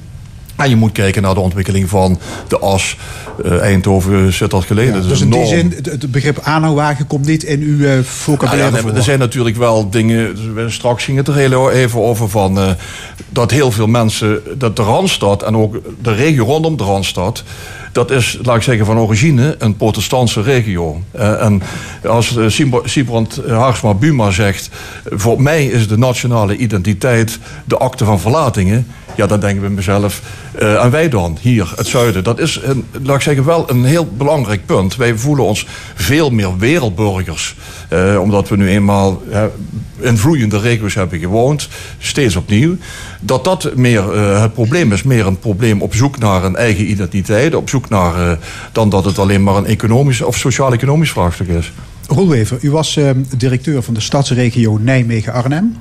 [0.60, 2.96] En je moet kijken naar de ontwikkeling van de as.
[3.44, 5.02] Eh, Eindhoven zit dat geleden.
[5.02, 8.94] Ja, dus in die zin, het, begrip aanhangwagen komt niet in uw Ja, vocabulaire ja,
[8.94, 10.38] er zijn natuurlijk wel dingen.
[10.72, 12.58] Straks ging het er heel even over van.
[12.58, 12.70] eh,
[13.28, 14.40] dat heel veel mensen.
[14.58, 17.42] dat de Randstad en ook de regio rondom de Randstad.
[17.92, 21.02] dat is, laat ik zeggen, van origine een protestantse regio.
[21.12, 21.62] En
[22.04, 24.70] als uh, Sibrand Haarsma Buma zegt.
[25.04, 28.86] voor mij is de nationale identiteit de akte van verlatingen.
[29.16, 30.22] Ja, dan denken we mezelf.
[30.58, 32.24] eh, en wij dan, hier, het zuiden.
[32.24, 34.96] Dat is, een, laat ik zeggen, wel een heel belangrijk punt.
[34.96, 37.56] Wij voelen ons veel meer wereldburgers.
[37.88, 39.44] Eh, omdat we nu eenmaal eh,
[40.00, 41.68] in vloeiende regio's hebben gewoond.
[41.98, 42.76] Steeds opnieuw.
[43.20, 45.02] Dat dat meer eh, het probleem is.
[45.02, 47.54] Meer een probleem op zoek naar een eigen identiteit.
[47.54, 48.30] Op zoek naar...
[48.30, 48.36] eh,
[48.72, 51.72] dan dat het alleen maar een economisch of sociaal-economisch vraagstuk is.
[52.08, 52.98] Roelwever, u was
[53.36, 55.76] directeur van de stadsregio Nijmegen-Arnhem.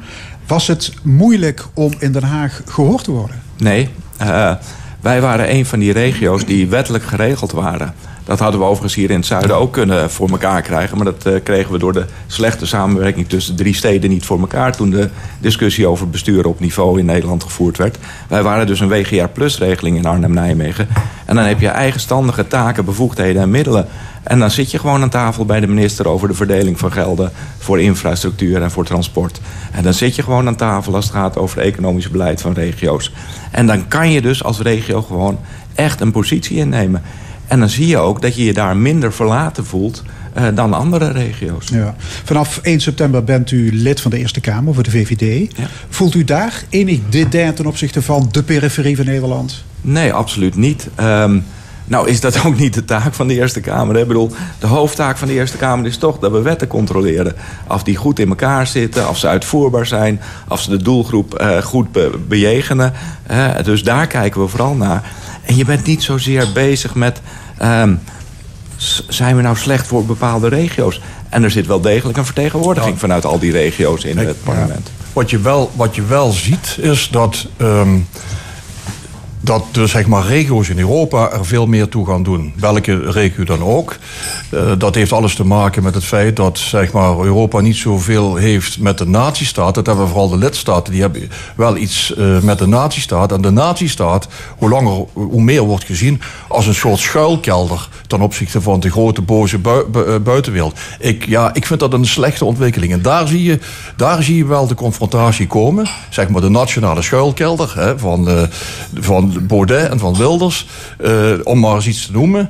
[0.49, 3.41] Was het moeilijk om in Den Haag gehoord te worden?
[3.57, 3.89] Nee.
[4.17, 4.55] eh,
[5.01, 7.93] Wij waren een van die regio's die wettelijk geregeld waren.
[8.29, 10.95] Dat hadden we overigens hier in het zuiden ook kunnen voor elkaar krijgen.
[10.95, 14.75] Maar dat eh, kregen we door de slechte samenwerking tussen drie steden niet voor elkaar.
[14.75, 17.97] Toen de discussie over bestuur op niveau in Nederland gevoerd werd.
[18.27, 20.87] Wij waren dus een WGR Plus regeling in Arnhem-Nijmegen.
[21.25, 23.87] En dan heb je eigenstandige taken, bevoegdheden en middelen.
[24.23, 27.31] En dan zit je gewoon aan tafel bij de minister over de verdeling van gelden
[27.57, 29.41] voor infrastructuur en voor transport.
[29.71, 32.53] En dan zit je gewoon aan tafel als het gaat over het economisch beleid van
[32.53, 33.13] regio's.
[33.51, 35.39] En dan kan je dus als regio gewoon
[35.75, 37.01] echt een positie innemen.
[37.49, 40.03] En dan zie je ook dat je je daar minder verlaten voelt
[40.37, 41.67] uh, dan andere regio's.
[41.67, 41.95] Ja.
[42.23, 45.57] Vanaf 1 september bent u lid van de Eerste Kamer voor de VVD.
[45.57, 45.67] Ja.
[45.89, 49.63] Voelt u daar enig dédain ten opzichte van de periferie van Nederland?
[49.81, 50.87] Nee, absoluut niet.
[50.99, 51.43] Um,
[51.85, 53.95] nou is dat ook niet de taak van de Eerste Kamer.
[53.95, 54.01] Hè?
[54.01, 57.35] Ik bedoel, de hoofdtaak van de Eerste Kamer is toch dat we wetten controleren.
[57.67, 60.21] Of die goed in elkaar zitten, of ze uitvoerbaar zijn...
[60.47, 62.93] of ze de doelgroep uh, goed be bejegenen.
[63.31, 65.11] Uh, dus daar kijken we vooral naar.
[65.49, 67.21] En je bent niet zozeer bezig met...
[67.63, 67.99] Um,
[69.07, 71.01] zijn we nou slecht voor bepaalde regio's?
[71.29, 72.99] En er zit wel degelijk een vertegenwoordiging ja.
[72.99, 74.91] vanuit al die regio's in het parlement.
[74.97, 75.05] Ja.
[75.13, 77.47] Wat, je wel, wat je wel ziet is dat...
[77.57, 78.07] Um,
[79.41, 82.53] dat de zeg maar, regio's in Europa er veel meer toe gaan doen.
[82.55, 83.95] Welke regio dan ook.
[84.51, 88.35] Uh, dat heeft alles te maken met het feit dat zeg maar, Europa niet zoveel
[88.35, 89.75] heeft met de natiestaat.
[89.75, 90.91] Dat hebben vooral de lidstaten.
[90.93, 93.31] Die hebben wel iets uh, met de natiestaat.
[93.31, 98.61] En de natiestaat, hoe langer, hoe meer wordt gezien als een soort schuilkelder ten opzichte
[98.61, 99.85] van de grote boze bu,
[100.23, 100.79] buitenwereld.
[100.99, 102.91] Ik, ja, ik vind dat een slechte ontwikkeling.
[102.91, 103.59] En daar zie je,
[103.95, 105.87] daar zie je wel de confrontatie komen.
[106.09, 108.47] Zeg maar de nationale schuilkelder hè, van,
[108.99, 110.67] van Baudet en van Wilders,
[111.01, 112.49] uh, om maar eens iets te noemen.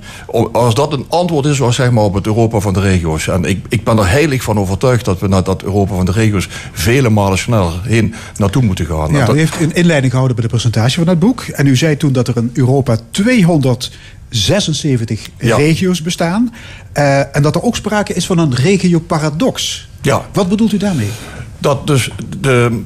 [0.52, 3.28] Als dat een antwoord is was, zeg maar, op het Europa van de regio's.
[3.28, 6.12] En ik, ik ben er heilig van overtuigd dat we naar dat Europa van de
[6.12, 9.12] regio's vele malen sneller heen naartoe moeten gaan.
[9.12, 9.36] Ja, dat...
[9.36, 11.42] u heeft een inleiding gehouden bij de presentatie van het boek.
[11.42, 13.92] En u zei toen dat er in Europa 200
[14.30, 15.56] 76 ja.
[15.56, 16.54] regio's bestaan.
[16.94, 19.88] Uh, en dat er ook sprake is van een regioparadox.
[20.02, 20.26] Ja.
[20.34, 21.10] Wat bedoelt u daarmee?
[21.58, 22.84] Dat dus de.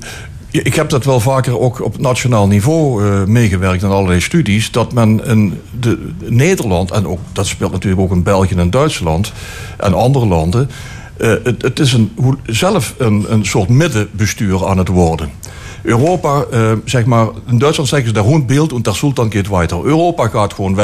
[0.53, 4.71] Ik heb dat wel vaker ook op nationaal niveau uh, meegewerkt in allerlei studies.
[4.71, 9.31] Dat men in de, Nederland, en ook, dat speelt natuurlijk ook in België en Duitsland
[9.77, 10.69] en andere landen.
[11.17, 12.11] Uh, het, het, is een,
[12.45, 15.29] zelf een, een soort middenbestuur aan het worden.
[15.83, 19.47] Europa, uh, zeg maar, in Duitsland zeggen ze, der Hund beeld en der Sultan geht
[19.47, 19.83] weiter.
[19.83, 20.75] Europa gaat gewoon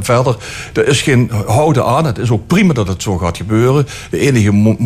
[0.00, 0.36] verder.
[0.72, 2.04] Er is geen houden aan.
[2.04, 3.86] Het is ook prima dat het zo gaat gebeuren.
[4.10, 4.76] De enige,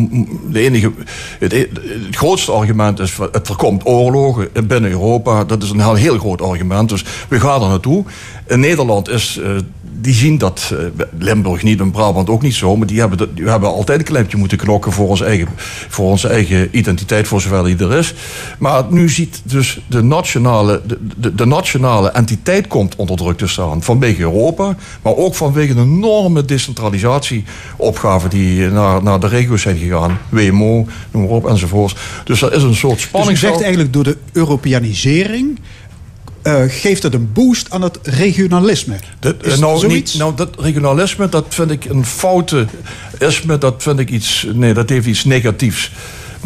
[0.49, 0.91] de enige,
[1.39, 5.43] het, het grootste argument is, het voorkomt oorlogen binnen Europa.
[5.43, 6.89] Dat is een heel, heel groot argument.
[6.89, 8.03] Dus we gaan er naartoe.
[8.47, 9.57] In Nederland is uh,
[10.05, 10.79] die zien dat uh,
[11.19, 14.37] Limburg niet en Brabant ook niet zo, maar die hebben, die hebben altijd een klempje
[14.37, 15.47] moeten knokken voor, ons eigen,
[15.87, 18.13] voor onze eigen identiteit, voor zover die er is.
[18.59, 23.47] Maar nu ziet dus de nationale, de, de, de nationale entiteit komt onder druk te
[23.47, 23.83] staan.
[23.83, 30.17] Vanwege Europa, maar ook vanwege een enorme decentralisatieopgave die naar, naar de regio's zijn gegaan.
[30.29, 31.95] WMO, noem maar op, enzovoorts.
[32.23, 33.31] Dus dat is een soort spanning.
[33.31, 35.59] Dus zegt eigenlijk door de Europeanisering
[36.47, 38.95] uh, geeft het een boost aan het regionalisme.
[39.19, 42.65] Dat, is nou, niet, nou, dat regionalisme, dat vind ik een foute
[43.19, 43.57] isme.
[43.57, 45.91] Dat vind ik iets, nee, dat heeft iets negatiefs.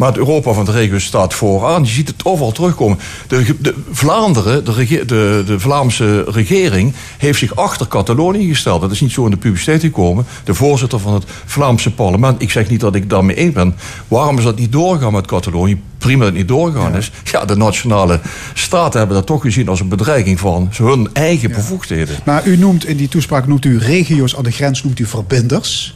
[0.00, 1.82] Maar het Europa van de regio staat vooraan.
[1.82, 2.98] Je ziet het overal terugkomen.
[3.26, 8.80] De, de Vlaanderen, de, rege, de, de, Vlaamse regering, heeft zich achter Catalonië gesteld.
[8.80, 10.26] Dat is niet zo in de publiciteit gekomen.
[10.44, 12.42] De voorzitter van het Vlaamse parlement.
[12.42, 13.74] Ik zeg niet dat ik daarmee eens ben.
[14.08, 15.80] Waarom is dat niet doorgaan met Catalonië?
[15.98, 16.98] Prima dat het niet doorgaan ja.
[16.98, 17.10] is.
[17.24, 18.20] Ja, de nationale
[18.54, 21.54] staten hebben dat toch gezien als een bedreiging van hun eigen ja.
[21.54, 22.16] bevoegdheden.
[22.24, 25.94] Maar u noemt in die toespraak noemt u regio's aan de grens, noemt u verbinders.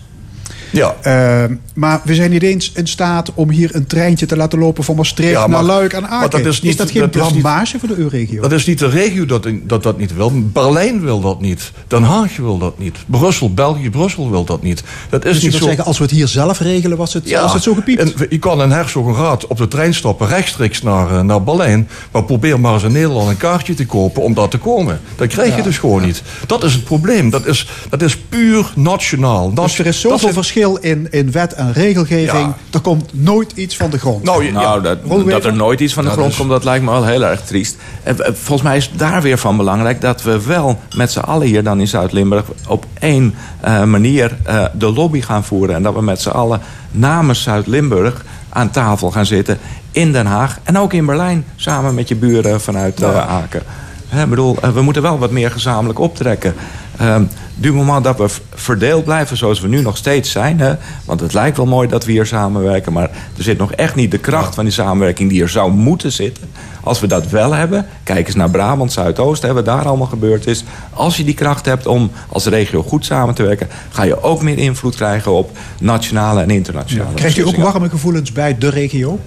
[0.74, 0.94] Ja.
[1.06, 4.84] Uh, maar we zijn niet eens in staat om hier een treintje te laten lopen
[4.84, 6.30] van Maastricht ja, maar, naar Luik en Aken.
[6.30, 8.42] Dat is, niet, is, dat geen blamage voor de EU-regio?
[8.42, 10.32] Dat is niet de regio dat, dat dat niet wil.
[10.34, 11.72] Berlijn wil dat niet.
[11.88, 12.96] Den Haag wil dat niet.
[13.06, 14.82] Brussel, België, Brussel wil dat niet.
[15.10, 15.64] Dat is dus niet zo...
[15.64, 18.00] zeggen, als we het hier zelf regelen, was het, ja, was het zo gepiept?
[18.00, 21.88] En je kan in Herzogenraad op de trein stappen rechtstreeks naar, naar Berlijn.
[22.10, 25.00] Maar probeer maar eens in Nederland een kaartje te kopen om daar te komen.
[25.16, 26.22] Dat krijg je dus gewoon niet.
[26.46, 27.30] Dat is het probleem.
[27.30, 29.52] Dat is, dat is puur nationaal.
[29.52, 32.46] Dat, dus er is zoveel verschil in, in wet en regelgeving.
[32.46, 32.56] Ja.
[32.72, 34.22] Er komt nooit iets van de grond.
[34.22, 37.04] Nou, nou dat, dat, er nooit iets van de grond komt, dat lijkt me wel
[37.04, 37.76] heel erg triest.
[38.02, 41.62] En, volgens mij is daar weer van belangrijk dat we wel met z'n allen hier
[41.62, 43.34] dan in Zuid-Limburg op één
[43.64, 45.74] uh, manier uh, de lobby gaan voeren.
[45.74, 46.60] En dat we met z'n allen
[46.90, 49.58] namens Zuid-Limburg aan tafel gaan zitten
[49.92, 53.62] in Den Haag en ook in Berlijn samen met je buren vanuit uh, Aken.
[54.08, 56.54] Hè, ik bedoel, eh, we moeten wel wat meer gezamenlijk optrekken.
[56.98, 60.60] Ehm du moment dat we verdeeld blijven zoals we nu nog steeds zijn...
[60.60, 62.92] Hè, want het lijkt wel mooi dat we hier samenwerken...
[62.92, 66.12] maar er zit nog echt niet de kracht van die samenwerking die er zou moeten
[66.12, 66.50] zitten.
[66.82, 69.42] Als we dat wel hebben, kijk eens naar Brabant, Zuidoost...
[69.42, 70.64] hè, wat daar allemaal gebeurd is.
[70.90, 73.68] Als je die kracht hebt om als regio goed samen te werken...
[73.90, 75.50] ga je ook meer invloed krijgen op
[75.80, 79.18] nationale en internationale Krijgt u ook warme gevoelens bij de regio?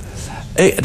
[0.57, 0.75] Eh,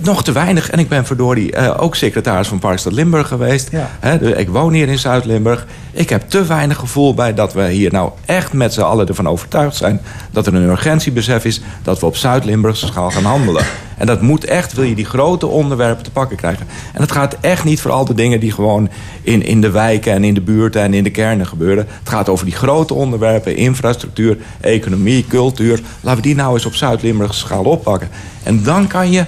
[0.00, 0.70] nog te weinig.
[0.70, 3.70] En ik ben verdorie eh, ook secretaris van Parkstad Limburg geweest.
[4.18, 5.66] De- ik woon hier in Zuid-Limburg.
[5.92, 9.28] Ik heb te weinig gevoel bij dat we hier nou echt met z'n allen ervan
[9.28, 10.00] overtuigd zijn...
[10.30, 13.64] dat er een urgentiebesef is dat we op Zuid-Limburgse schaal gaan handelen.
[13.96, 16.66] En dat moet echt, wil je die grote onderwerpen te pakken krijgen.
[16.92, 18.88] En het gaat echt niet voor al de dingen die gewoon
[19.22, 21.86] in, in de wijken en in de buurten en in de kernen gebeuren.
[21.98, 25.80] Het gaat over die grote onderwerpen, infrastructuur, economie, cultuur.
[26.00, 28.08] Laten we die nou eens op Zuid-Limburgse schaal oppakken.
[28.42, 29.24] En dan kan je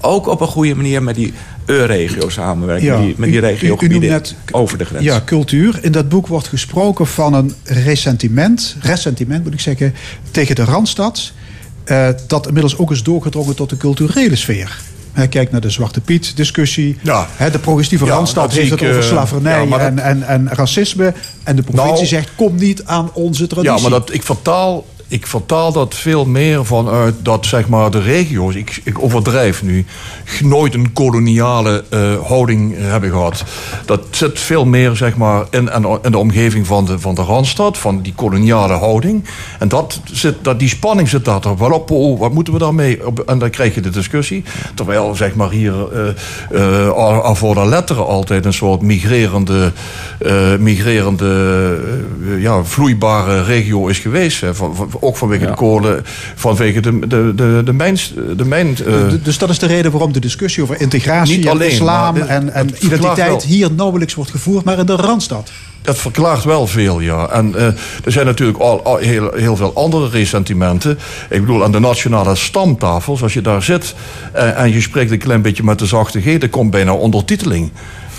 [0.00, 1.32] ook op een goede manier met die
[1.66, 2.86] EU-regio samenwerken.
[2.86, 5.04] Ja, die, met die regiogebieden over de grens.
[5.04, 5.78] Ja, cultuur.
[5.82, 9.94] In dat boek wordt gesproken van een ressentiment, ressentiment moet ik zeggen,
[10.30, 11.32] tegen de Randstad.
[11.84, 14.78] Eh, dat inmiddels ook is doorgedrongen tot de culturele sfeer.
[15.12, 16.96] Hè, Kijk naar de Zwarte Piet discussie.
[17.36, 20.48] Hè, de progressieve Ja, Randstad heeft het over eh, slavernij ja, dat- en, en, en
[20.52, 21.14] racisme.
[21.42, 23.76] En de provincie Nou- zegt, kom niet aan onze traditie.
[23.76, 28.00] Ja, maar dat, ik, vertaal, ik vertaal dat veel meer vanuit dat zeg maar, de
[28.00, 29.84] regio's, ik, ik overdrijf nu,
[30.42, 33.44] nooit een koloniale eh, houding hebben gehad.
[33.84, 35.70] Dat zit veel meer zeg maar, in,
[36.02, 39.24] in, de omgeving van de, van de Randstad, van die koloniale houding.
[39.58, 41.90] En dat zit, dat, die spanning zit daar toch wel op.
[41.90, 43.00] Oh, wat moeten we daarmee?
[43.26, 44.44] En dan krijg je de discussie.
[44.74, 45.72] Terwijl zeg maar, hier
[46.92, 49.72] al voor de letteren altijd een soort migrerende,
[50.58, 51.80] migrerende
[52.38, 54.42] ja, vloeibare regio is geweest.
[54.52, 56.02] Van- ook vanwege de kolen,
[56.34, 58.12] vanwege de, de, de, de mijns...
[58.36, 61.50] De mijn, eh, Dus dat is de reden waarom de discussie over integratie Niet en
[61.50, 63.42] alleen, islam dit- en, en identiteit wel.
[63.42, 65.50] hier nauwelijks wordt gevoerd, maar in de Randstad.
[65.82, 67.28] Dat verklaart wel veel, ja.
[67.28, 67.66] En eh,
[68.04, 70.98] er zijn natuurlijk al, al heel, heel veel andere resentimenten.
[71.30, 73.94] Ik bedoel, aan de nationale stamtafels, als je daar zit
[74.32, 77.70] eh, en je spreekt een klein beetje met de zachte G, dan komt bijna ondertiteling.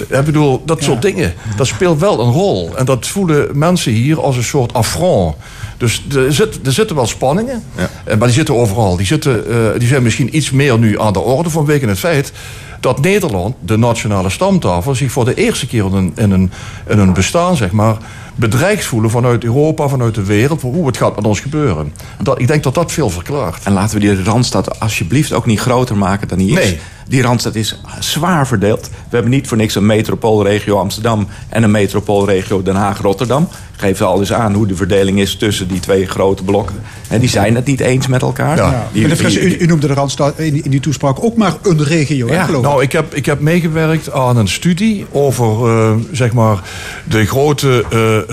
[0.10, 2.78] Ik bedoel, dat soort dingen, dat speelt wel een rol.
[2.78, 5.36] En dat voelen mensen hier als een soort affront.
[5.78, 8.96] Dus er, zit, er zitten wel spanningen, eh, maar die zitten overal.
[8.96, 12.32] Die, zitten, eh, die zijn misschien iets meer nu aan de orde vanwege het feit
[12.80, 16.52] dat Nederland, de nationale stamtafel, zich voor de eerste keer in een, in een,
[16.88, 17.98] in een bestaan, zeg maar,
[18.36, 21.94] bedreigd voelen vanuit Europa, vanuit de wereld, voor hoe het gaat met ons gebeuren.
[22.22, 23.64] Dat, ik denk dat dat veel verklaart.
[23.64, 26.66] En laten we die Randstad alsjeblieft ook niet groter maken dan die is.
[26.66, 26.80] Nee.
[27.08, 28.88] Die Randstad is zwaar verdeeld.
[28.88, 31.28] We hebben niet voor niks een metropoolregio Amsterdam...
[31.50, 33.48] en een metropoolregio Den Haag-Rotterdam.
[33.78, 36.76] Geef al eens aan hoe de verdeling is tussen die twee grote blokken.
[37.08, 38.58] En die zijn het niet eens met elkaar.
[38.58, 38.88] Ja.
[38.92, 42.28] Die- die- u, u noemde de Randstad in, in die toespraak ook maar een regio,
[42.28, 42.68] hè, geloof ik.
[42.70, 46.60] Nou, ik heb, ik heb meegewerkt aan een studie over eh, zeg maar
[47.04, 48.25] de grote eh,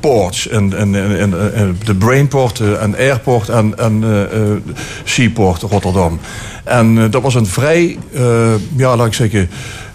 [0.00, 0.48] ports.
[0.48, 4.56] En, en, en, en, en de Brainport eh, en Airport en, en eh, eh,
[5.04, 6.20] Seaport Rotterdam.
[6.64, 9.50] En eh, dat was een vrij, eh, ja, laat ik zeggen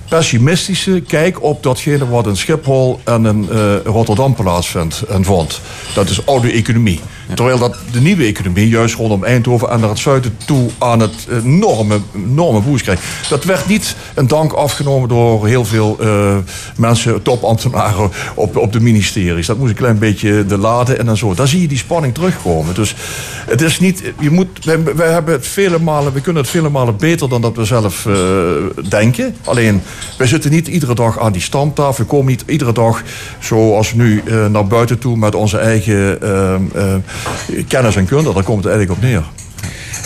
[0.10, 5.62] pessimistische kijk op datgene wat in Schiphol en in eh, Rotterdam plaatsvindt en vond.
[5.94, 7.00] Dat is oude economie.
[7.34, 11.28] Terwijl dat de nieuwe economie, juist rondom Eindhoven en naar het zuiden toe aan het
[11.44, 13.04] enorme, enorme boost krijgt.
[13.30, 16.38] Dat werd niet een dank afgenomen door heel veel eh,
[16.78, 19.48] mensen, topambtenaren op, op de ministeries.
[19.48, 21.34] Dat moest een klein beetje de laden en dan zo.
[21.34, 22.76] Daar zie je die spanning terugkomen.
[22.76, 22.96] Dus
[23.46, 26.98] het is niet, je moet, wij, hebben het vele malen, we kunnen het vele malen
[26.98, 28.14] beter dan dat we zelf eh,
[28.90, 29.36] denken.
[29.44, 29.82] Alleen,
[30.18, 32.04] wij zitten niet iedere dag aan die stamtafel.
[32.04, 33.04] We komen niet iedere dag,
[33.40, 36.96] zoals nu, eh, naar buiten toe met onze eigen eh, eh,
[37.68, 38.34] kennis en kunde.
[38.34, 39.24] Daar komt het eigenlijk op neer.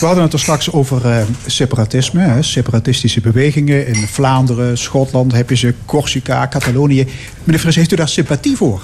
[0.00, 3.86] We hadden het er straks over eh, separatisme, hè, separatistische bewegingen.
[3.86, 7.06] In Vlaanderen, Schotland heb je ze, Corsica, Catalonië.
[7.44, 8.82] Meneer Fris, heeft u daar sympathie voor?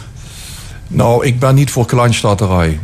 [0.89, 2.79] Nou, ik ben niet voor kleinstaterij.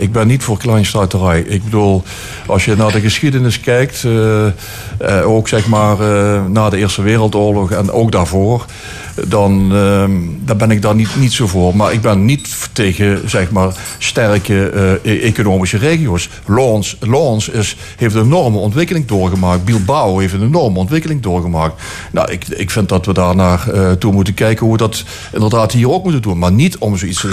[0.00, 1.40] Ik ben niet voor kleinstaterij.
[1.40, 2.02] Ik bedoel,
[2.46, 4.52] als je naar de geschiedenis kijkt, eh, eh,
[5.24, 8.64] ook zeg maar eh, na de Eerste Wereldoorlog en ook daarvoor,
[9.28, 10.10] dan, ehm,
[10.44, 11.76] dan ben ik daar niet, niet zo voor.
[11.76, 16.28] Maar ik ben niet tegen zeg maar sterke e- economische regio's.
[17.00, 19.64] Lons, is, heeft een enorme ontwikkeling doorgemaakt.
[19.64, 21.82] Bilbao heeft een enorme ontwikkeling doorgemaakt.
[22.12, 23.68] Nou, ik, ik vind dat we daar naar
[23.98, 26.38] toe moeten kijken hoe we dat inderdaad hier ook moeten doen.
[26.38, 27.26] Maar niet om zoiets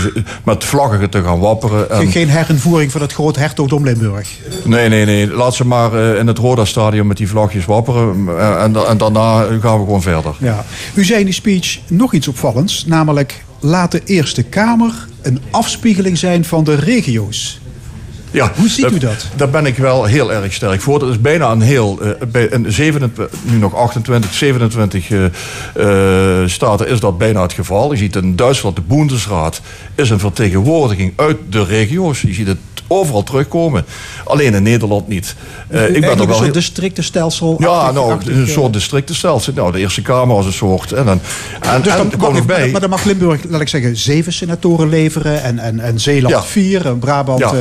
[0.44, 1.90] met vlaggen te gaan wapperen.
[1.90, 4.30] En, Geen herinvoering van het grote hertogdom Limburg.
[4.64, 5.28] Nee, nee, nee.
[5.28, 8.28] Laat ze maar eh, in het Roda-stadion met die vlagjes wapperen.
[8.28, 10.36] Eh, en, en daarna gaan we gewoon verder.
[10.40, 10.66] Ja.
[10.94, 16.18] U zei in die speech nog iets opvallends, namelijk laat de Eerste Kamer een afspiegeling
[16.18, 17.60] zijn van de regio's.
[18.38, 19.28] Ja, Hoe ziet u dat?
[19.36, 21.00] Daar ben ik wel heel erg sterk voor.
[21.00, 22.00] Dat is bijna een heel.
[22.02, 25.26] eh, bij een 27, nu nog 28, 27 eh,
[26.42, 27.92] eh, staten is dat bijna het geval.
[27.92, 29.62] Je ziet in Duitsland, de Bundesraad
[29.96, 32.22] is een vertegenwoordiging uit de regio's.
[32.22, 32.58] Je ziet het
[32.88, 33.86] overal terugkomen.
[34.26, 35.36] Alleen in Nederland niet.
[35.38, 37.56] Eh, ik ben er Eigenlijk een wel soort districtenstelsel.
[37.60, 39.54] ja, nou, achtig, een soort districtenstelsel.
[39.54, 40.92] Nou, de Eerste Kamer was een soort.
[40.92, 41.20] En dan,
[41.62, 42.70] en, Dus en dan er mag, nog bij.
[42.72, 45.44] maar dan mag Limburg, laat ik zeggen, zeven senatoren leveren.
[45.44, 46.44] En, en, en Zeeland Ja.
[46.44, 46.86] vier.
[46.86, 47.52] En Brabant Ja.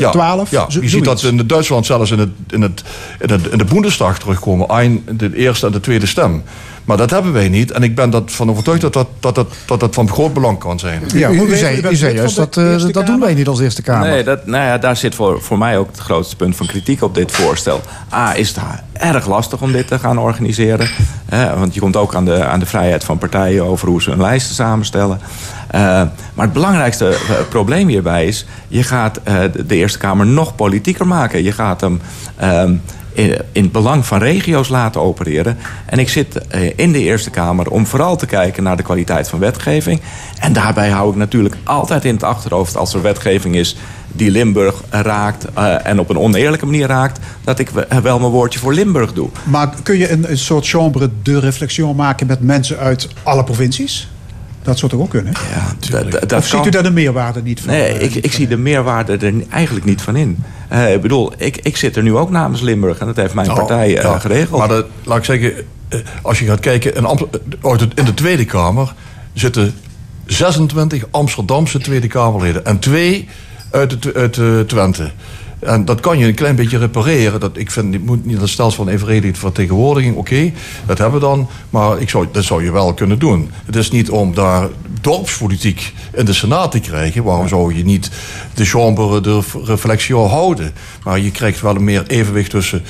[0.00, 0.50] eh, twaalf.
[0.50, 2.82] Ja, Zo- je ziet dat in Duitsland zelfs in, het, in, het,
[3.20, 4.76] in, het, in de Bundestag terugkomen.
[4.78, 6.42] Een, de eerste en de tweede stem.
[6.84, 7.70] Maar dat hebben wij niet.
[7.70, 10.78] En ik ben ervan overtuigd dat dat, dat, dat, dat, dat van groot belang kan
[10.78, 11.02] zijn.
[11.14, 13.82] u, u, u zei, u zei juist dat, eh, dat doen wij niet als Eerste
[13.82, 14.08] Kamer.
[14.08, 17.02] Nee, dat, nou ja, daar zit voor, voor mij ook het grootste punt van kritiek
[17.02, 17.80] op dit voorstel.
[18.14, 18.58] A, is het
[18.92, 20.88] erg lastig om dit te gaan organiseren.
[21.28, 24.10] Hè, want je komt ook aan de, aan de vrijheid van partijen over hoe ze
[24.10, 25.20] hun lijsten samenstellen.
[25.70, 25.80] Eh,
[26.34, 27.16] maar het belangrijkste eh,
[27.48, 28.46] probleem hierbij is...
[28.68, 31.42] je gaat eh, de- de Eerste Kamer nog politieker maken.
[31.42, 32.00] Je gaat hem...
[32.36, 32.74] ehm,
[33.12, 35.58] in, het belang van regio's laten opereren.
[35.86, 39.28] En ik zit eh, in de Eerste Kamer om vooral te kijken naar de kwaliteit
[39.28, 40.00] van wetgeving.
[40.40, 43.76] En daarbij hou ik natuurlijk altijd in het achterhoofd als er wetgeving is
[44.14, 48.30] die Limburg raakt eh, en op een oneerlijke manier raakt, dat ik we- wel mijn
[48.30, 49.28] woordje voor Limburg doe.
[49.44, 54.08] Maar kun je een, een soort chambre de reflexion maken met mensen uit alle provincies?
[54.62, 55.32] Dat zou toch ook kunnen?
[55.54, 57.70] Ja, dat, dat of ziet kan- u daar de meerwaarde niet van?
[57.70, 60.38] Nee, eh, ik, ik zie de meerwaarde er eigenlijk niet van in.
[60.68, 63.46] Eh, ik bedoel, ik, ik zit er nu ook namens Limburg en dat heeft mijn
[63.46, 64.58] Nou, partij eh, ja, geregeld.
[64.58, 65.52] Maar dat, laat ik zeggen,
[66.22, 67.24] als je gaat kijken, in, Amst-
[67.94, 68.94] in de Tweede Kamer
[69.32, 69.74] zitten
[70.26, 73.28] 26 Amsterdamse Tweede Kamerleden en twee
[73.70, 75.10] uit, het, uit eh, Twente.
[75.62, 77.40] En dat kan je een klein beetje repareren.
[77.40, 80.16] Dat, ik vind, het moet niet een stelsel van evenredige vertegenwoordiging.
[80.16, 80.52] Oké,
[80.86, 81.48] dat hebben we dan.
[81.70, 83.50] Maar ik zou, dat zou je wel kunnen doen.
[83.66, 84.68] Het is niet om daar
[85.00, 87.24] dorpspolitiek in de Senaat te krijgen.
[87.24, 88.10] Waarom zou je niet
[88.54, 90.72] de chambre de reflectie houden?
[91.04, 92.82] Maar je krijgt wel een meer evenwicht tussen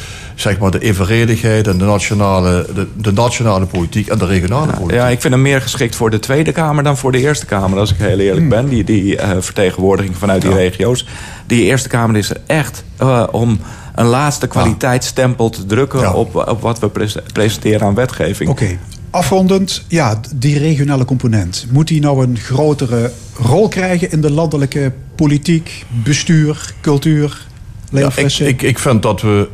[0.42, 4.96] zeg maar, de evenredigheid en de nationale, de, de nationale politiek en de regionale politiek.
[4.96, 7.78] Ja, ik vind hem meer geschikt voor de Tweede Kamer dan voor de Eerste Kamer,
[7.78, 8.68] als ik heel eerlijk ben.
[8.68, 11.06] Die, die eh, vertegenwoordiging vanuit die regio's.
[11.46, 13.58] Die Eerste Kamer is er echt eh, om
[13.94, 18.50] een laatste kwaliteitsstempel te drukken op, op wat we pres- presenteren aan wetgeving.
[18.50, 18.78] Oké.
[19.10, 21.66] Afrondend, ja, die regionale component.
[21.70, 23.12] Moet die nou een grotere
[23.42, 27.46] rol krijgen in de landelijke politiek, bestuur, cultuur?
[27.90, 29.48] Ja, ik, ik, ik vind dat we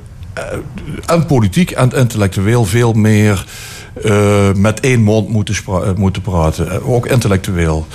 [1.06, 3.44] en politiek en intellectueel veel meer
[4.04, 6.70] eh, met één mond moeten, eh, moeten praten.
[6.70, 7.86] Eh, ook intellectueel.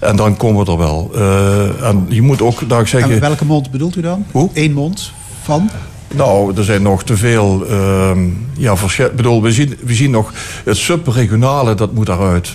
[0.00, 1.10] En dan komen we er wel.
[1.14, 3.12] Eh, en je moet ook, daar zeggen...
[3.12, 4.26] En welke mond bedoelt u dan?
[4.30, 4.50] Hoe?
[4.52, 5.12] Eén mond
[5.42, 5.70] van?
[6.14, 7.66] Nou, er zijn nog te veel.
[7.66, 8.18] ehm
[8.56, 8.74] ja,
[9.16, 10.32] bedoel, we zien, we zien nog
[10.64, 12.54] het subregionale, dat moet daaruit.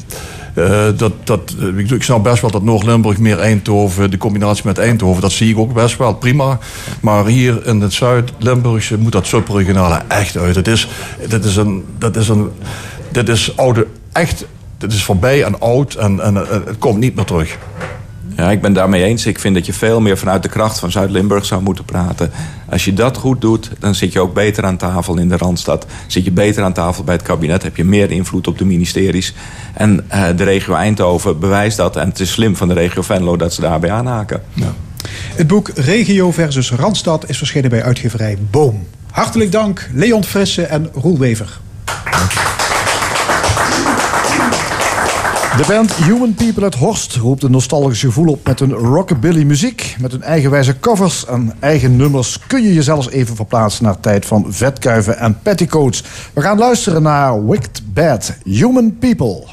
[0.58, 4.66] Eh, dat, dat, eh, ik, ik snap best wel dat Noord-Limburg meer Eindhoven, de combinatie
[4.66, 6.60] met Eindhoven, dat zie ik ook best wel prima.
[7.02, 10.56] Maar hier in het Zuid-Limburgse moet dat subregionale echt uit.
[10.56, 10.88] Het is,
[11.28, 12.50] dit is een, dat is een,
[13.12, 14.46] dit is oude, echt,
[14.78, 17.58] dit is voorbij en oud en, en het komt niet meer terug.
[18.38, 19.26] Ja, ik ben daarmee eens.
[19.26, 22.32] Ik vind dat je veel meer vanuit de kracht van Zuid-Limburg zou moeten praten.
[22.70, 25.86] Als je dat goed doet, dan zit je ook beter aan tafel in de Randstad.
[26.08, 29.34] Zit je beter aan tafel bij het kabinet, heb je meer invloed op de ministeries.
[29.74, 31.96] En eh, de regio Eindhoven bewijst dat.
[31.96, 34.42] En het is slim van de regio Venlo dat ze daarbij aanhaken.
[35.36, 38.88] Het boek Regio versus Randstad is verschenen bij uitgeverij Boom.
[39.12, 41.60] Hartelijk dank Leon Frisse en Roel Wever.
[45.58, 49.96] De band Human People uit Horst roept een nostalgisch gevoel op met hun rockabilly muziek.
[50.00, 54.46] Met hun eigenwijze covers en eigen nummers kun je jezelf even verplaatsen naar tijd van
[54.50, 56.04] vetkuiven en petticoats.
[56.34, 59.44] We gaan luisteren naar Wicked Bad, Human People.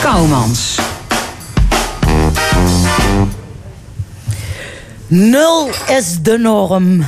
[0.00, 0.78] Kouwmans.
[5.06, 7.06] Nul is de norm.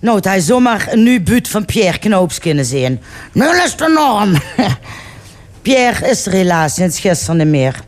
[0.00, 3.00] Nou, hij zomaar een nu buurt van Pierre Knoops kunnen zien.
[3.32, 4.42] Nul is de norm.
[5.62, 7.80] Pierre is er helaas sinds gisteren niet meer.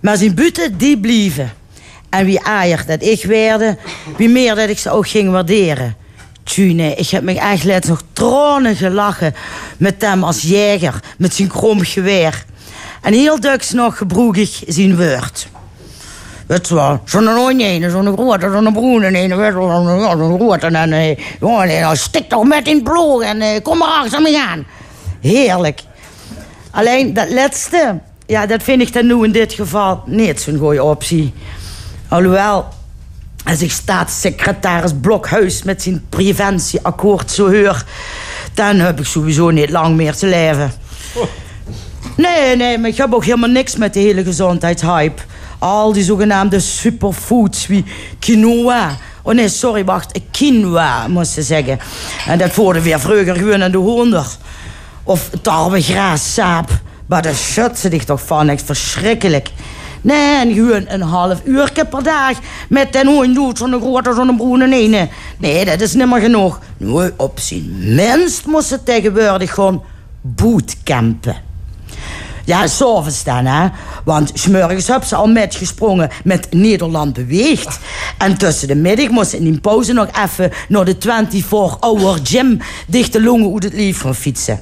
[0.00, 1.52] Maar zijn buiten, die blieven.
[2.10, 3.78] En wie aaier dat ik werd,
[4.16, 5.96] wie meer dat ik ze ook ging waarderen.
[6.44, 9.34] Tjune, ik heb me eigenlijk nog tranen gelachen
[9.76, 12.44] met hem als jäger, met zijn krom geweer.
[13.02, 15.48] En heel duks nog gebroegig zijn woord.
[16.46, 20.66] Het wel, zo'n onje, zo'n grote, zo'n broene, zo'n grote.
[20.66, 24.22] En eh, eh, nou, stik toch met in het bloed en eh, kom maar achter
[24.22, 24.66] me aan.
[25.20, 25.80] Heerlijk.
[26.70, 30.82] Alleen dat laatste, ja, dat vind ik dan nu in dit geval niet zo'n goede
[30.82, 31.34] optie.
[32.08, 32.68] Alhoewel,
[33.44, 37.84] als ik staatssecretaris Blokhuis met zijn preventieakkoord zo hoor,
[38.54, 40.72] dan heb ik sowieso niet lang meer te leven.
[42.16, 45.22] Nee, nee, maar ik heb ook helemaal niks met de hele gezondheidshype.
[45.58, 47.84] Al die zogenaamde superfoods wie
[48.18, 48.96] quinoa.
[49.22, 51.78] Oh nee, sorry, wacht, quinoa moest ze zeggen.
[52.26, 54.38] En dat voerde weer vroeger gewoon aan de honderd.
[55.02, 56.70] Of tarwegraassaap.
[57.06, 59.50] Maar daar shut ze zich toch van, echt verschrikkelijk.
[60.00, 62.32] Nee, en gewoon een half uur per dag
[62.68, 65.08] met den hoen doet zo'n grote zo'n broene ene.
[65.38, 66.60] Nee, dat is niet meer genoeg.
[66.76, 69.82] Nu, op zijn minst moest ze tegenwoordig gewoon
[70.20, 71.45] bootcampen.
[72.46, 73.68] Ja, s'avonds dan, hè.
[74.04, 77.78] Want smorgens heb ze al metgesprongen met Nederland beweegt.
[78.18, 82.58] En tussen de middag moest ze in die pauze nog even naar de 24-hour gym
[82.86, 84.60] dichte longen uit het gaan fietsen.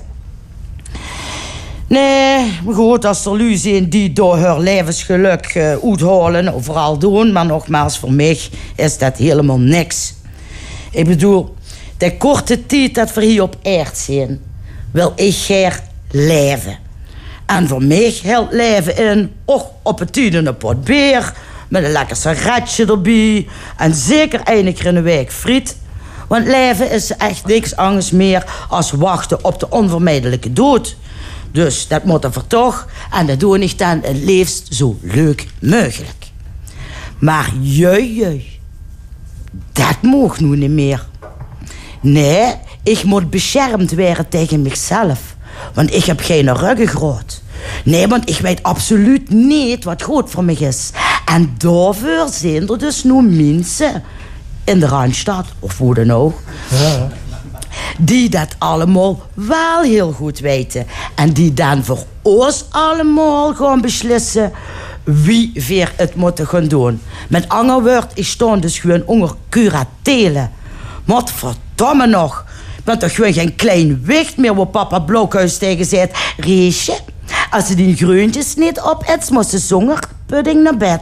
[1.87, 7.33] Nee, maar goed, als er lui zijn die door haar levensgeluk uh, uithalen, overal doen.
[7.33, 8.39] Maar nogmaals, voor mij
[8.77, 10.15] is dat helemaal niks.
[10.91, 11.55] Ik bedoel,
[11.97, 14.41] de korte tijd dat we hier op aard zijn,
[14.91, 15.81] wil ik graag
[16.11, 16.84] leven.
[17.47, 21.33] En voor mij helpt leven in, och, op het een pot beer,
[21.69, 23.49] met een lekker sigaretje erbij.
[23.77, 24.41] En zeker
[24.73, 25.77] keer in de week friet.
[26.29, 30.97] Want leven is echt niks anders meer als wachten op de onvermijdelijke dood.
[31.53, 32.89] Dus dat moet er toch.
[33.11, 36.31] En dat doe ik dan het liefst zo leuk mogelijk.
[37.19, 38.53] Maar jui.
[39.73, 41.07] Dat mag nu niet meer.
[42.01, 45.34] Nee, ik moet beschermd worden tegen mezelf.
[45.75, 47.43] Want ik heb geen ruggengraat.
[47.85, 50.91] Nee, want ik weet absoluut niet wat goed voor me is.
[51.25, 54.03] En daarvoor zijn er dus nu mensen
[54.65, 56.41] in de Randstad, of hoe dan ook...
[56.71, 57.09] Ja
[57.99, 60.87] die dat allemaal wel heel goed weten.
[61.15, 64.53] En die dan voor ons allemaal gaan beslissen
[65.05, 67.03] wie weer het moeten gaan doen.
[67.29, 70.51] Met andere woord, ik sta dus gewoon onder curatelen.
[71.05, 72.44] Wat verdomme nog.
[72.85, 76.09] Ben toch gewoon geen klein wicht meer wat papa Blokhuis tegen zei.
[76.37, 76.99] Reesje,
[77.51, 81.01] als ze die groentjes niet opet, moest ze zonder pudding naar bed.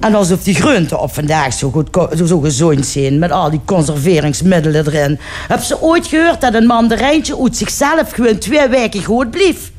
[0.00, 1.88] En alsof die groenten op vandaag zo, goed,
[2.26, 3.18] zo gezond zijn...
[3.18, 5.18] met al die conserveringsmiddelen erin.
[5.48, 8.12] Heb ze ooit gehoord dat een mandarijntje uit zichzelf...
[8.12, 9.70] gewoon twee weken goed blief?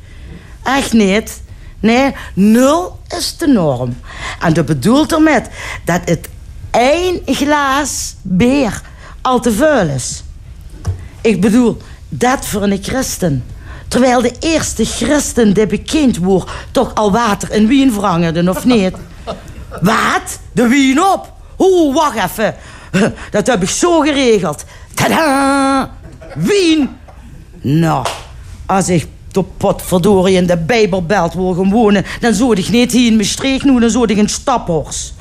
[0.62, 1.42] Echt niet.
[1.80, 3.96] Nee, nul is de norm.
[4.40, 5.40] En dat bedoelt ermee
[5.84, 6.28] dat het
[6.70, 8.80] één glaas beer
[9.20, 10.22] al te veel is.
[11.20, 11.76] Ik bedoel,
[12.08, 13.44] dat voor een christen.
[13.88, 16.50] Terwijl de eerste christen die bekend wordt...
[16.70, 18.92] toch al water in wien vrangerden, of niet?
[19.80, 20.38] Wat?
[20.52, 21.32] De wien op?
[21.58, 22.54] Oeh, wacht even.
[23.30, 24.64] Dat heb ik zo geregeld.
[24.94, 25.90] Tada!
[26.34, 26.88] Wien!
[27.60, 28.06] Nou,
[28.66, 32.04] als ik de potverdorie in de Bijbelbelt wil gaan wonen...
[32.20, 35.14] dan zou ik niet hier in Maastricht nu, dan zou ik in Staphorst.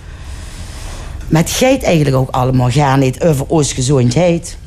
[1.28, 4.58] Met geit eigenlijk ook allemaal gaan niet over ons gezondheid.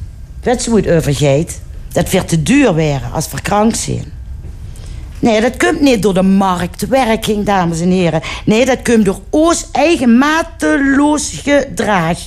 [0.42, 1.60] Weet je hoe het over geit?
[1.92, 4.12] Dat werd te duur werden als verkrankt zijn.
[5.18, 8.20] Nee, dat komt niet door de marktwerking, dames en heren.
[8.44, 12.18] Nee, dat komt door ons eigen mateloos gedrag.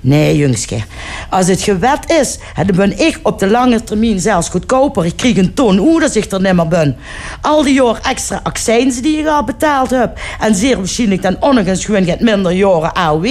[0.00, 0.82] Nee, jongske.
[1.30, 5.04] Als het gewet is, dan ben ik op de lange termijn zelfs goedkoper.
[5.04, 6.96] Ik krijg een ton hoe dat ik er meer ben.
[7.40, 10.18] Al die jaar extra accijns die ik al betaald heb.
[10.40, 13.26] En zeer waarschijnlijk dan eens gewoon minder jaren AOW.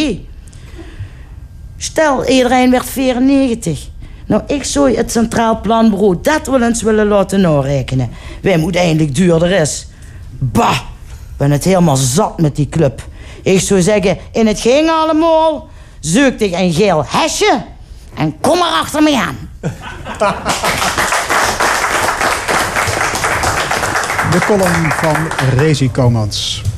[1.78, 3.88] Stel, iedereen werd 94.
[4.30, 8.10] Nou, ik zou het Centraal Planbureau dat wel eens willen laten narekenen.
[8.42, 9.88] Wij moeten eindelijk duurder is.
[10.30, 10.76] Bah,
[11.10, 13.08] ik ben het helemaal zat met die club.
[13.44, 15.68] Ik zou zeggen, in het ging allemaal,
[16.00, 17.62] zoek ik een geel hesje
[18.16, 19.50] en kom maar achter me aan.
[24.32, 25.16] De column van
[25.56, 26.69] Rezi Komans.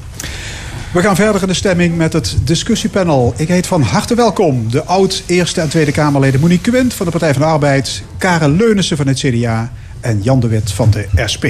[0.92, 3.34] We gaan verder in de stemming met het discussiepanel.
[3.38, 7.34] Ik heet van harte welkom de oud-Eerste en Tweede Kamerleden Monique Quint van de Partij
[7.34, 11.46] van de Arbeid, Karen Leunissen van het CDA en Jan de Wit van de SP.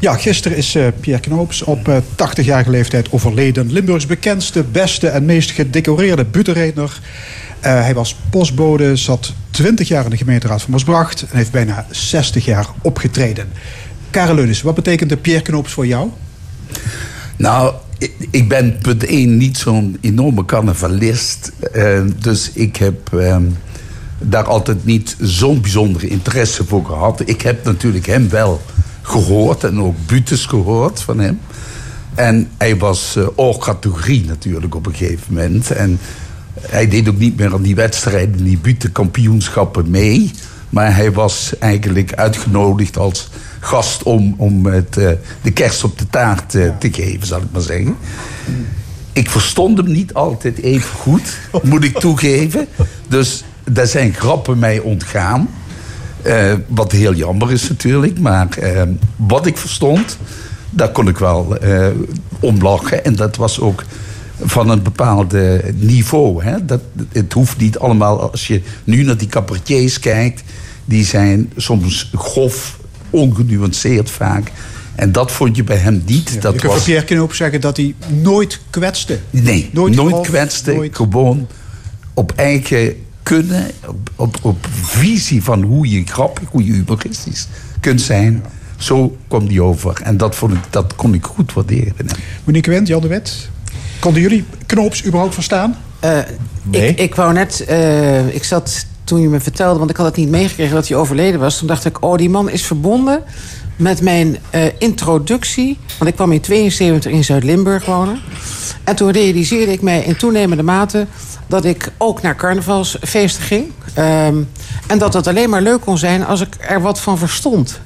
[0.00, 3.72] Ja, gisteren is eh, Pierre Knoops op eh, 80-jarige leeftijd overleden.
[3.72, 7.00] Limburgs bekendste, beste en meest gedecoreerde butenredner.
[7.60, 11.22] Eh, hij was postbode, zat 20 jaar in de gemeenteraad van Maasbracht...
[11.30, 13.48] en heeft bijna 60 jaar opgetreden.
[14.10, 16.10] Karen Leunis, wat betekende Pierre Knoops voor jou?
[17.36, 17.74] Nou,
[18.30, 21.52] ik- ben punt 1 niet zo'n enorme carnavalist.
[21.72, 23.42] Eh, dus ik heb ehm,
[24.18, 27.22] daar altijd niet zo'n bijzondere interesse voor gehad.
[27.24, 28.60] Ik heb natuurlijk hem wel
[29.02, 31.40] gehoord en ook butes gehoord van hem.
[32.14, 35.70] En hij was eh categorie natuurlijk op een gegeven moment.
[35.70, 35.98] En
[36.60, 40.30] hij deed ook niet meer aan die wedstrijden, die butenkampioenschappen mee.
[40.70, 43.28] Maar hij was eigenlijk uitgenodigd als
[43.64, 45.10] gast om, om het, eh,
[45.42, 47.96] de kerst op de taart eh, te geven, zal ik maar zeggen.
[49.12, 52.66] Ik verstond hem niet altijd even goed, moet ik toegeven.
[53.08, 55.48] Dus daar zijn grappen mij ontgaan.
[56.24, 58.18] Eh, wat heel jammer is natuurlijk.
[58.18, 58.82] Maar eh,
[59.16, 60.18] wat ik verstond,
[60.70, 61.88] daar kon ik wel eh,
[62.40, 63.04] om lachen.
[63.04, 63.84] En dat was ook
[64.40, 66.44] van een bepaalde niveau.
[66.44, 66.64] Hè?
[66.64, 66.80] Dat,
[67.12, 70.42] het hoeft niet allemaal, als je nu naar die cabaretiers kijkt...
[70.84, 72.78] die zijn soms grof,
[73.14, 74.52] ongenuanceerd vaak.
[74.94, 76.42] En dat vond je bij hem niet.
[76.42, 76.82] dat je kunt was...
[76.82, 79.18] Pierre Knoops zeggen dat hij nooit kwetste.
[79.30, 80.88] Nee, nooit, kwetste.
[80.92, 81.48] Gewoon
[82.14, 87.48] op eigen kunnen, op, op, op visie van hoe je grappig, hoe je humoristisch
[87.80, 88.44] kunt zijn.
[88.76, 90.00] Zo kwam die over.
[90.02, 92.06] En dat, vond ik, dat kon ik goed waarderen.
[92.44, 93.48] Monique Wendt, Jan de Wet.
[93.98, 95.76] Konden jullie Knoops überhaupt verstaan?
[96.70, 100.16] Ik, ik wou net, eh, ik zat toen je me vertelde, want ik had het
[100.16, 101.58] niet meegekregen dat hij overleden was.
[101.58, 103.22] Toen dacht ik, oh, die man is verbonden
[103.76, 105.78] met mijn eh, introductie.
[105.98, 108.20] Want ik kwam in 72 in Zuid-Limburg wonen.
[108.84, 111.06] En toen realiseerde ik mij in toenemende mate
[111.46, 113.72] dat ik ook naar carnavalsfeesten ging.
[113.94, 114.42] Ehm,
[114.86, 117.80] en dat dat alleen maar leuk kon zijn als ik er wat van verstond.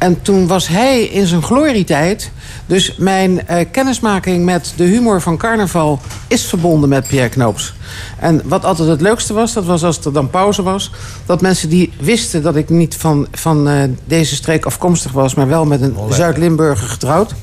[0.00, 2.30] En toen was hij in zijn glorietijd.
[2.66, 7.74] Dus mijn eh, kennismaking met de humor van carnaval is verbonden met Pierre Knoops.
[8.18, 10.90] En wat altijd het leukste was, dat was als er dan pauze was...
[11.26, 15.34] dat mensen die wisten dat ik niet van, van eh, deze streek afkomstig was...
[15.34, 17.34] maar wel met een Zuid-Limburger getrouwd...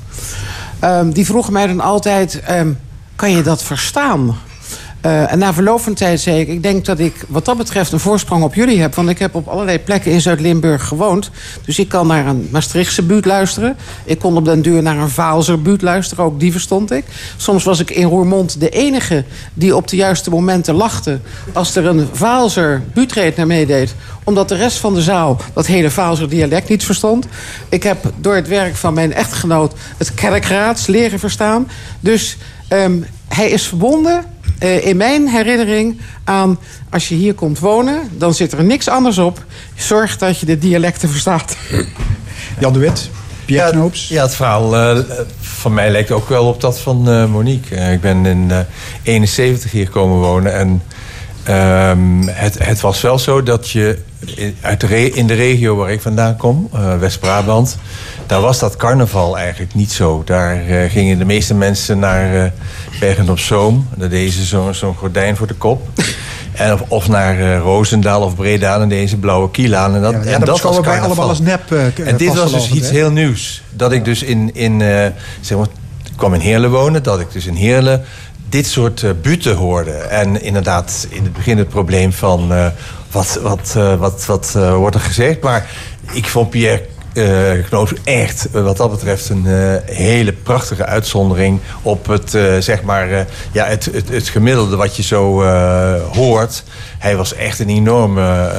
[0.80, 2.72] ehm, die vroegen mij dan altijd, ehm,
[3.16, 4.36] kan je dat verstaan?
[5.08, 6.48] Eh, en na verloop van tijd zei ik...
[6.48, 8.96] ik denk dat ik wat dat betreft een voorsprong op jullie heb.
[8.96, 11.30] Want ik heb op allerlei plekken in Zuid-Limburg gewoond.
[11.66, 13.78] Dus ik kan naar een Maastrichtse buurt luisteren.
[14.06, 16.24] Ik kon op den duur naar een Vaalser buurt luisteren.
[16.24, 17.06] Ook die verstond ik.
[17.38, 19.24] Soms was ik in Roermond de enige
[19.54, 21.20] die op de juiste momenten lachte...
[21.54, 23.96] als er een Vaalser buurtredner meedeed.
[24.24, 27.28] Omdat de rest van de zaal dat hele Vaalser dialect niet verstond.
[27.70, 31.68] Ik heb door het werk van mijn echtgenoot het kerkraads leren verstaan.
[32.00, 36.60] Dus ehm, hij is verbonden eh, in mijn herinnering aan...
[36.90, 39.46] als je hier komt wonen, dan zit er niks anders op.
[39.76, 41.58] Zorg dat je de dialecten verstaat.
[42.60, 43.10] Jan de Wit,
[43.46, 44.08] Pierre ja, Knoops.
[44.08, 44.98] Ja, het verhaal eh,
[45.40, 47.76] van mij lijkt ook wel op dat van eh, Monique.
[47.76, 48.60] Eh, ik ben in eh
[49.04, 50.84] 71 hier komen wonen en
[51.44, 53.98] ehm, het, het was wel zo dat je
[54.36, 57.78] in, uit de re- in de regio waar ik vandaan kom, eh, West-Brabant,
[58.28, 60.22] daar was dat carnaval eigenlijk niet zo.
[60.26, 62.52] Daar eh, gingen de meeste mensen naar eh,
[63.00, 63.88] Bergen op Zoom.
[63.96, 65.88] Daar deden ze zo'n zo'n gordijn voor de kop.
[66.54, 69.96] En of, of naar Roosendaal of Breda en deze blauwe kiel aan.
[69.96, 72.52] En dat, Ja, ja, en dat was wij allemaal als nep, eh, En dit was
[72.52, 72.94] dus iets hè?
[72.94, 73.64] heel nieuws.
[73.70, 74.80] Dat ik dus in, in
[75.42, 75.68] zeg maar,
[76.04, 77.04] ik kwam in Heerlen wonen.
[77.04, 78.04] Dat ik dus in Heerlen
[78.50, 79.92] dit soort eh buten hoorde.
[79.92, 82.72] En inderdaad in het begin het probleem van...
[83.12, 85.42] wat, wat, wat, wat wordt er gezegd?
[85.42, 85.70] Maar
[86.12, 86.86] ik vond Pierre
[87.18, 92.30] eh Knoops echt, eh, wat dat betreft, een eh, hele prachtige uitzondering op het,
[92.60, 95.44] zeg maar, ja, het, het, het gemiddelde wat je zo
[96.14, 96.64] hoort.
[96.98, 98.52] Hij was echt een enorme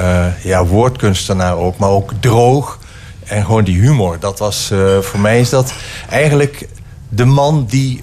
[0.43, 2.78] ja, woordkunstenaar ook, maar ook droog.
[3.24, 5.72] En gewoon die humor, dat was, voor mij is dat
[6.10, 6.68] eigenlijk
[7.09, 8.02] de man die,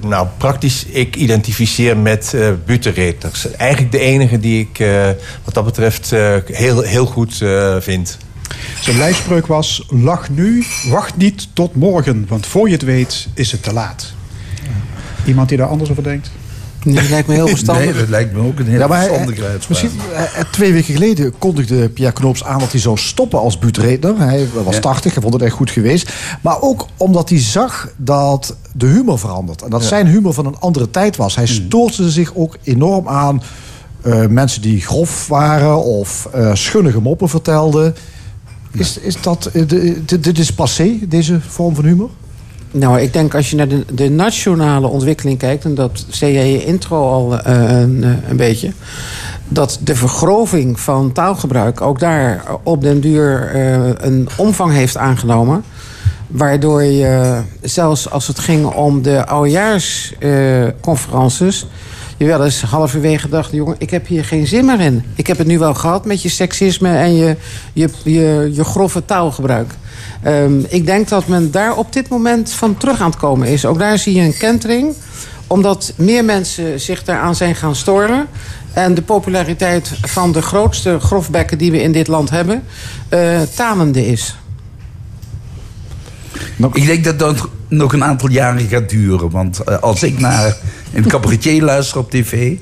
[0.00, 3.50] nou praktisch, ik identificeer met butenreters.
[3.50, 4.86] Eigenlijk de enige die ik,
[5.44, 6.10] wat dat betreft,
[6.46, 7.44] heel, heel goed
[7.78, 8.18] vind.
[8.80, 13.52] Zijn lijfspreuk was: lach nu, wacht niet tot morgen, want voor je het weet is
[13.52, 14.12] het te laat.
[15.26, 16.30] Iemand die daar anders over denkt?
[16.84, 17.84] Dat lijkt me heel verstandig.
[17.84, 19.82] Nee, dat lijkt me ook een hele Ja, verstandige hij- uitspraak.
[19.82, 23.58] misschien, eh, eh, twee weken geleden kondigde Pierre Knoops aan dat hij zou stoppen als
[23.58, 24.18] buurtredner.
[24.18, 24.80] Hij was Ja.
[24.80, 26.12] 80, hij vond het echt goed geweest.
[26.40, 29.62] Maar ook omdat hij zag dat de humor verandert.
[29.62, 29.88] En dat Ja.
[29.88, 31.36] zijn humor van een andere tijd was.
[31.36, 33.42] Hij stoorde zich ook enorm aan
[34.02, 37.94] eh, mensen die grof waren of eh, schunnige moppen vertelden.
[38.72, 42.10] Is, is dat, eh, de- dit, is passé, deze vorm van humor?
[42.70, 45.64] Nou, ik denk als je naar de, de nationale ontwikkeling kijkt...
[45.64, 48.72] en dat zei jij in je intro al eh, een, eh, een beetje...
[49.48, 53.56] dat de vergroving van taalgebruik ook daar op den duur
[54.04, 55.64] een omvang heeft aangenomen...
[56.26, 61.66] waardoor je, zelfs als het ging om de oudejaarsconferences...
[62.16, 63.52] je wel eens halverwege dacht...
[63.52, 65.04] jongen, ik heb hier geen zin meer in.
[65.14, 67.36] Ik heb het nu wel gehad met je seksisme en je,
[67.72, 69.74] je, je, je grove taalgebruik.
[70.22, 73.66] Ehm, ik denk dat men daar op dit moment van terug aan het komen is.
[73.66, 74.94] Ook daar zie je een kentering.
[75.46, 78.26] Omdat meer mensen zich daaraan zijn gaan storen.
[78.72, 82.62] En de populariteit van de grootste grofbekken die we in dit land hebben...
[83.08, 84.36] eh talende is.
[86.72, 89.30] Ik denk dat dat nog een aantal jaren gaat duren.
[89.30, 90.56] Want eh, als ik naar
[90.92, 92.52] een cabaretier luister op tv...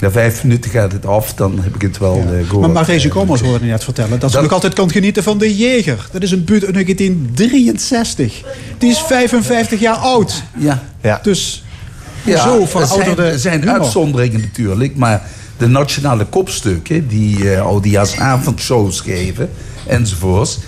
[0.00, 2.60] na vijf minuten gaat het af, dan heb ik het wel eh, gehoord.
[2.60, 5.38] Maar Marese Kommers hoorde je net vertellen dat ze Dat- nog altijd kan genieten van
[5.38, 6.08] De Jeger.
[6.12, 8.42] Dat is een buurt uit 1963.
[8.78, 10.42] Die is 55 jaar oud.
[10.58, 10.82] Ja.
[11.00, 11.20] ja.
[11.22, 11.64] Dus
[12.24, 15.22] Ja, zo er zijn, verouderde er zijn uitzonderingen natuurlijk, maar
[15.56, 19.50] de nationale kopstukken die eh oudejaarsavondshows geven
[19.86, 20.58] enzovoorts,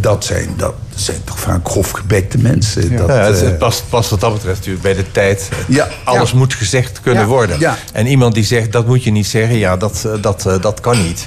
[0.00, 2.90] dat zijn, dat zijn toch vaak grofgebekte mensen.
[2.90, 5.48] Ja, Dat, het, eh, het past, past wat dat betreft natuurlijk bij de tijd.
[5.68, 5.88] Ja.
[6.04, 6.36] Alles Ja.
[6.36, 7.28] moet gezegd kunnen Ja.
[7.28, 7.58] worden.
[7.60, 7.78] Ja.
[7.92, 10.80] En iemand die zegt dat moet je niet zeggen, ja, dat, eh, dat, eh, dat
[10.80, 11.26] kan niet.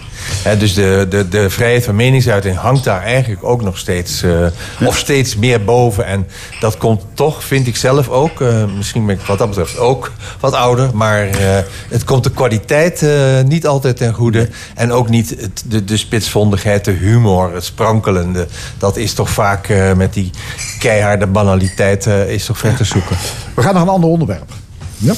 [0.59, 4.45] Dus de, de, de vrijheid van meningsuiting hangt daar eigenlijk ook nog steeds, eh,
[4.85, 6.05] of steeds meer boven.
[6.05, 6.27] En
[6.59, 10.11] dat komt toch, vind ik zelf ook, eh, misschien ben ik wat dat betreft ook
[10.39, 11.57] wat ouder, maar eh,
[11.89, 13.05] het komt de kwaliteit
[13.45, 14.49] niet altijd ten goede.
[14.75, 18.47] En ook niet het, de, de spitsvondigheid, de humor, het sprankelende.
[18.77, 20.31] Dat is toch vaak met die
[20.79, 23.17] keiharde banaliteit is toch ver te zoeken.
[23.55, 24.51] We gaan naar een ander onderwerp.
[24.99, 25.13] Ja.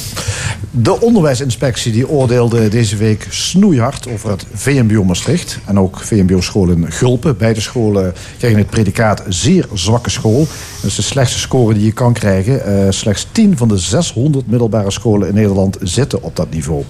[0.72, 5.60] De onderwijsinspectie die oordeelde deze week snoeihard over het VMBO Maastricht.
[5.66, 7.38] En ook VMBO-school in Gulpen.
[7.38, 10.48] Beide scholen kregen het predicaat zeer zwakke school.
[10.82, 12.66] Dat is de slechtste score die je kan krijgen.
[12.66, 16.84] Eh, slechts 10 van de 600 middelbare scholen in Nederland zitten op dat niveau.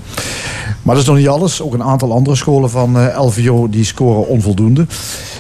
[0.81, 1.61] Maar dat is nog niet alles.
[1.61, 4.85] Ook een aantal andere scholen van eh, LVO die scoren onvoldoende.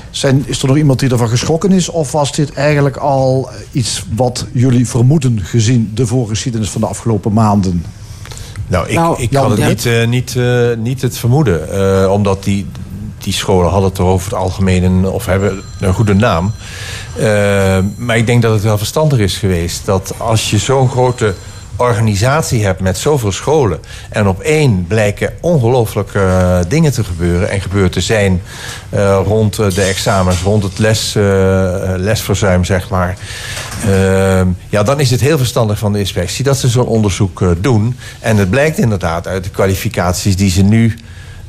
[0.09, 1.89] Zijn, is er nog iemand die ervan geschrokken is?
[1.89, 7.33] Of was dit eigenlijk al iets wat jullie vermoeden gezien de voorgeschiedenis van de afgelopen
[7.33, 7.40] maanden?
[8.67, 11.69] Nou, ik, Nou, ik had het niet, eh, niet, eh, niet het vermoeden.
[12.03, 12.65] eh, omdat die,
[13.17, 16.51] die scholen hadden het er over het algemeen een, of hebben een goede naam.
[17.17, 21.33] Eh, maar ik denk dat het wel verstandig is geweest dat als je zo'n grote
[21.75, 23.79] organisatie hebt met zoveel scholen.
[24.09, 28.41] En op één blijken ongelooflijke eh, dingen te gebeuren en gebeurd te zijn
[28.89, 31.23] eh, rond eh, de examens, rond het les, eh,
[31.97, 33.17] lesverzuim, zeg maar.
[33.85, 37.97] Ehm, ja, dan is het heel verstandig van de inspectie dat ze zo'n onderzoek doen.
[38.19, 40.95] En het blijkt inderdaad uit de kwalificaties die ze nu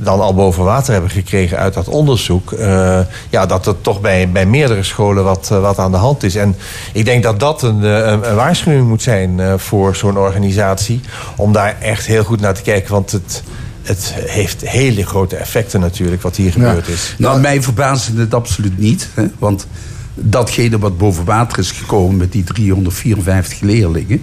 [0.02, 2.52] dan al boven water hebben gekregen uit dat onderzoek.
[2.52, 3.00] eh,
[3.30, 6.34] ja, dat er toch bij, bij meerdere scholen wat, eh, wat aan de hand is.
[6.36, 6.56] En
[6.92, 11.00] ik denk dat dat een, eh, een, een waarschuwing moet zijn eh, voor zo'n organisatie.
[11.36, 12.92] Om daar echt heel goed naar te kijken.
[12.92, 13.42] Want het,
[13.82, 17.14] het heeft hele grote effecten natuurlijk wat hier gebeurd is.
[17.18, 19.08] Nou, mij verbaasde het absoluut niet.
[19.14, 19.66] Hè, want
[20.14, 24.22] datgene wat boven water is gekomen met die 354 leerlingen...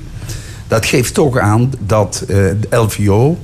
[0.67, 3.37] dat geeft toch aan dat eh, de LVO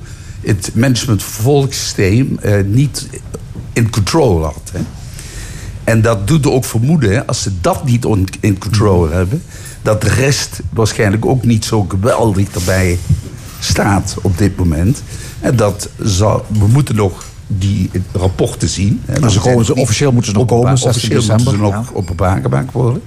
[0.46, 3.06] het management-vervolgsysteem eh, niet
[3.72, 4.70] in control had.
[4.72, 4.80] Hè.
[5.84, 9.42] En dat doet er ook vermoeden, hè, als ze dat niet on- in control hebben...
[9.82, 12.98] dat de rest waarschijnlijk ook niet zo geweldig erbij
[13.60, 15.02] staat op dit moment.
[15.40, 19.00] En dat zal, we moeten nog die rapporten zien.
[19.04, 19.28] hè.
[19.28, 22.40] Ze komen- ze- officieel moeten ze nog komen, 16 Officieel moeten ze december, nog openbaar
[22.42, 23.02] gemaakt worden.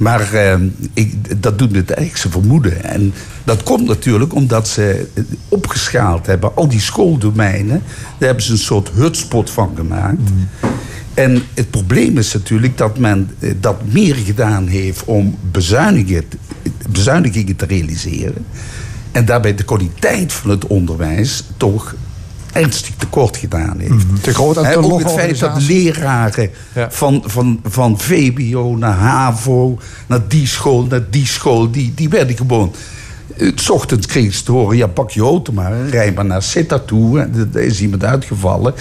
[0.00, 0.54] Maar eh,
[0.92, 2.84] ik, dat doet het eigenlijk ze vermoeden.
[2.84, 3.12] En
[3.44, 5.06] dat komt natuurlijk omdat ze
[5.48, 6.56] opgeschaald hebben.
[6.56, 7.82] Al die schooldomeinen,
[8.18, 10.30] daar hebben ze een soort hutspot van gemaakt.
[11.14, 16.24] En het probleem is natuurlijk dat men eh, dat meer gedaan heeft om bezuinigingen,
[16.90, 18.46] bezuinigingen te realiseren.
[19.12, 21.94] En daarbij de kwaliteit van het onderwijs toch
[22.52, 24.22] ernstig tekort gedaan heeft.
[24.22, 26.50] Te groot te ook het feit dat leraren
[26.88, 32.36] van, van, van VBO naar HAVO, naar die school, naar die school, die, die werden
[32.36, 32.74] gewoon.
[33.36, 36.42] eh, S ochtends kregen ze te horen, ja, pak je auto maar, rij maar naar
[36.42, 37.20] Sitta toe.
[37.20, 38.74] En er is iemand uitgevallen.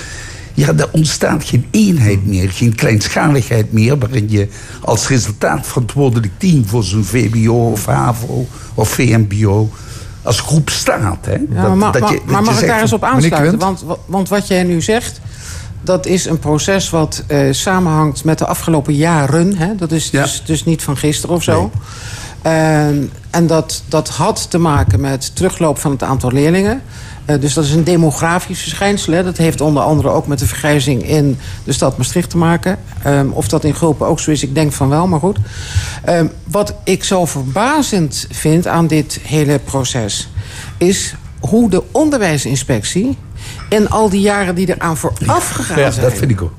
[0.54, 3.98] Ja, er ontstaat geen eenheid meer, geen kleinschaligheid meer...
[3.98, 4.48] waarin je
[4.82, 9.70] als resultaat verantwoordelijk team voor zo'n VBO of HAVO of VMBO...
[10.22, 11.26] als groep staat.
[11.26, 11.32] Hè?
[11.34, 13.60] Ja, maar, ma- ma- je- maar je mag ik daar eens op aansluiten?
[13.60, 15.20] Want, wa- want wat jij nu zegt,
[15.82, 19.56] dat is een proces wat eh, samenhangt met de afgelopen jaren.
[19.58, 19.76] Hè?
[19.76, 21.72] Dat is dus, dus niet van gisteren of zo.
[22.41, 26.82] En dat, dat had te maken met terugloop van het aantal leerlingen.
[27.30, 29.24] Eh, dus dat is een demografisch verschijnsel.
[29.24, 32.78] Dat heeft onder andere ook met de vergrijzing in de stad Maastricht te maken.
[33.03, 35.38] Ehm, of dat in Gulpen ook zo is, ik denk van wel, maar goed.
[36.03, 40.30] Ehm, wat ik zo verbazend vind aan dit hele proces...
[40.78, 43.18] is hoe de onderwijsinspectie
[43.70, 46.06] in al die jaren die eraan vooraf gegaan Ja, zijn...
[46.06, 46.54] dat vind ik ook.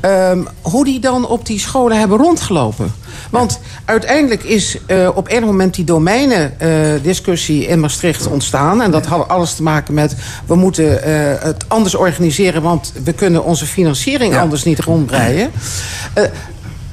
[0.00, 2.92] Ehm, hoe die dan op die scholen hebben rondgelopen.
[3.30, 8.82] Want uiteindelijk is eh, op een moment die domeinendiscussie in Maastricht ontstaan.
[8.82, 10.16] En dat had alles te maken met...
[10.46, 12.62] we moeten eh, het anders organiseren...
[12.62, 15.50] want we kunnen onze financiering anders niet rondbreien.
[16.12, 16.24] Eh,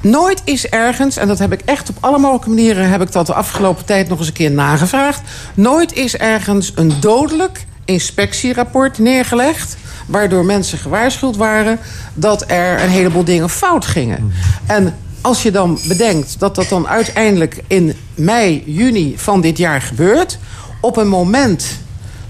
[0.00, 2.90] Nooit is ergens, en dat heb ik echt op alle mogelijke manieren...
[2.90, 5.20] heb ik dat de afgelopen tijd nog eens een keer nagevraagd...
[5.54, 9.76] nooit is ergens een dodelijk inspectierapport neergelegd...
[10.06, 11.78] waardoor mensen gewaarschuwd waren
[12.14, 14.32] dat er een heleboel dingen fout gingen.
[14.66, 19.82] En als je dan bedenkt dat dat dan uiteindelijk in mei, juni van dit jaar
[19.82, 20.38] gebeurt...
[20.80, 21.66] op een moment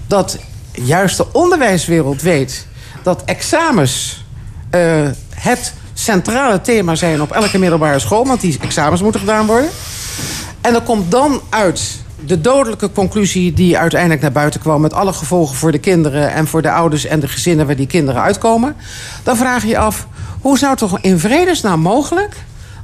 [0.07, 0.37] dat
[0.71, 2.67] juist de onderwijswereld weet...
[3.03, 4.23] dat examens
[4.69, 4.81] eh,
[5.35, 8.25] het centrale thema zijn op elke middelbare school...
[8.25, 9.69] want die examens moeten gedaan worden.
[10.61, 14.81] En er komt dan uit de dodelijke conclusie die uiteindelijk naar buiten kwam...
[14.81, 17.65] met alle gevolgen voor de kinderen en voor de ouders en de gezinnen...
[17.65, 18.75] waar die kinderen uitkomen.
[19.23, 20.07] Dan vraag je je af,
[20.41, 22.35] hoe zou toch in vredesnaam mogelijk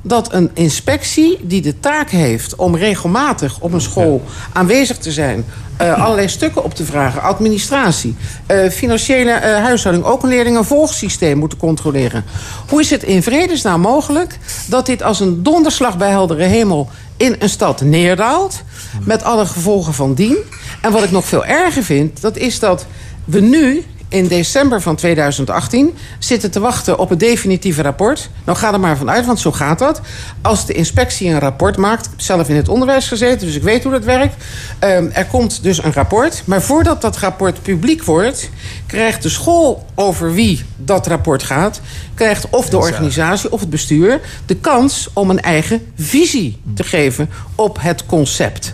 [0.05, 4.23] dat een inspectie die de taak heeft om regelmatig op een school
[4.53, 5.45] aanwezig te zijn,
[5.77, 8.15] eh, allerlei stukken op te vragen, administratie,
[8.45, 12.23] eh, financiële eh, huishouding, ook een leerlingenvolgsysteem moeten controleren.
[12.69, 17.35] Hoe is het in vredesnaam mogelijk dat dit als een donderslag bij heldere hemel in
[17.39, 18.63] een stad neerdaalt,
[19.05, 20.37] met alle gevolgen van dien?
[20.81, 22.85] En wat ik nog veel erger vind, dat is dat
[23.25, 23.83] we nu
[24.13, 28.29] in december van 2018 zitten te wachten op het definitieve rapport.
[28.45, 30.01] Nou, ga er maar vanuit, want zo gaat dat.
[30.41, 32.05] Als de inspectie een rapport maakt...
[32.05, 34.35] ik heb zelf in het onderwijs gezeten, dus ik weet hoe dat werkt...
[34.79, 36.43] Ehm, er komt dus een rapport.
[36.45, 38.49] Maar voordat dat rapport publiek wordt...
[38.85, 41.81] krijgt de school over wie dat rapport gaat...
[42.13, 44.21] krijgt of de organisatie of het bestuur...
[44.45, 48.73] de kans om een eigen visie te geven op het concept.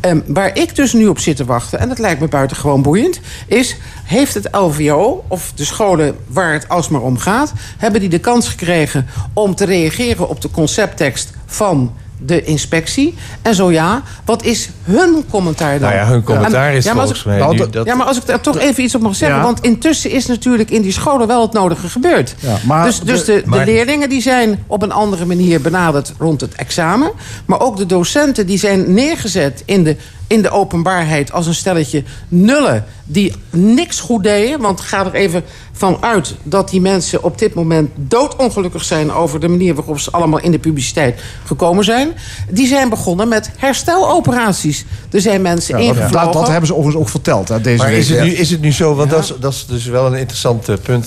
[0.00, 3.20] Ehm, waar ik dus nu op zit te wachten, en dat lijkt me buitengewoon boeiend...
[3.46, 7.52] is, heeft het LVO, of de scholen waar het alsmaar om gaat...
[7.78, 13.14] hebben die de kans gekregen om te reageren op de concepttekst van de inspectie?
[13.42, 15.88] En zo ja, wat is hun commentaar dan?
[15.90, 17.94] Nou ja, hun commentaar En- is ja, maar als volgens ik- mij nu dat- Ja,
[17.94, 19.38] maar als ik daar toch even iets op mag zeggen...
[19.38, 19.44] Ja.
[19.44, 22.34] want intussen is natuurlijk in die scholen wel het nodige gebeurd.
[22.40, 26.40] Ja, maar dus dus de- de, leerlingen die zijn op een andere manier benaderd rond
[26.40, 27.10] het examen.
[27.44, 29.96] Maar ook de docenten die zijn neergezet in de,
[30.28, 31.32] in de openbaarheid...
[31.32, 34.60] als een stelletje nullen die niks goed deden.
[34.60, 39.12] Want ga er even van uit dat die mensen op dit moment doodongelukkig zijn...
[39.12, 42.12] over de manier waarop ze allemaal in de publiciteit gekomen zijn.
[42.50, 44.84] Die zijn begonnen met hersteloperaties.
[45.10, 46.24] Er zijn mensen Ja, dat, ingevlogen.
[46.24, 47.48] dat, dat hebben ze overigens ook verteld.
[47.48, 47.98] Hè, deze Maar week.
[47.98, 50.18] is het, nu, is het nu zo, want dat, is, dat is dus wel een
[50.18, 51.06] interessant eh, punt...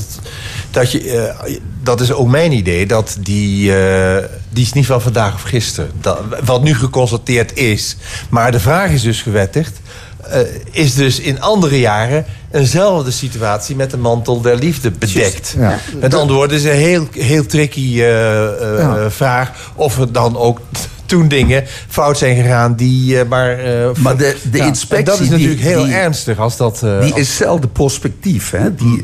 [0.72, 5.02] dat je, eh, dat is ook mijn idee, dat die, eh, die is niet van
[5.02, 5.91] vandaag of gisteren.
[6.02, 7.98] Dat, wat nu geconstateerd is.
[8.30, 9.80] Maar de vraag is dus gewettigd...
[10.30, 10.40] eh,
[10.72, 15.56] is dus in andere jaren eenzelfde situatie met de mantel der liefde bedekt.
[15.58, 15.80] Ja.
[15.99, 18.08] Met andere woorden, het is een heel, heel tricky eh,
[18.78, 19.10] Ja.
[19.12, 19.52] vraag...
[19.76, 20.60] of er dan ook
[21.06, 23.58] toen dingen fout zijn gegaan die maar...
[23.98, 24.98] Maar de, de ja, inspectie...
[24.98, 26.84] en dat is die- natuurlijk heel die- ernstig als dat...
[26.84, 28.76] eh, Die als- is zelden prospectief, hè?
[28.76, 29.02] die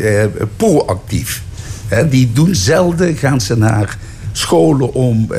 [0.55, 1.41] proactief.
[1.87, 2.09] Hè?
[2.09, 3.97] Die doen zelden, gaan ze naar
[4.31, 5.37] scholen om eh,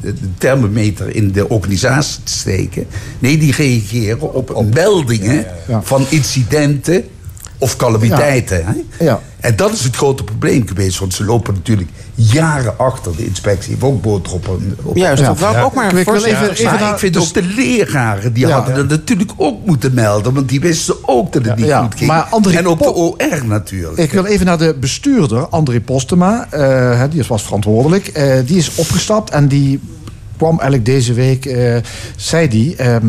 [0.00, 2.86] de, thermometer in de organisatie te steken.
[3.18, 5.46] Nee, die reageren op, meldingen
[5.82, 7.04] van incidenten
[7.58, 8.64] of calamiteiten.
[8.64, 9.04] Hè?
[9.04, 9.20] Ja.
[9.40, 13.70] En dat is het grote probleem geweest, want ze lopen natuurlijk jaren achter de inspectie.
[13.70, 14.06] Heeft ook
[14.82, 14.96] op.
[14.96, 17.34] Juist, dat wou ik ook maar Ik wil even- even Maar ik vind dus- ook
[17.34, 18.52] de leraren, die Ja.
[18.52, 20.34] hadden dat natuurlijk ook moeten melden.
[20.34, 22.10] Want die wisten ook dat het niet ja, goed ging.
[22.10, 23.98] maar André en ook de OR natuurlijk.
[23.98, 26.46] Ik wil even naar de bestuurder, André Postema.
[26.50, 28.06] eh, hè, die was verantwoordelijk.
[28.08, 29.80] Eh, die is opgestapt en die
[30.36, 31.46] kwam eigenlijk deze week...
[31.46, 31.76] eh,
[32.16, 32.76] zei die...
[32.76, 33.06] ehm,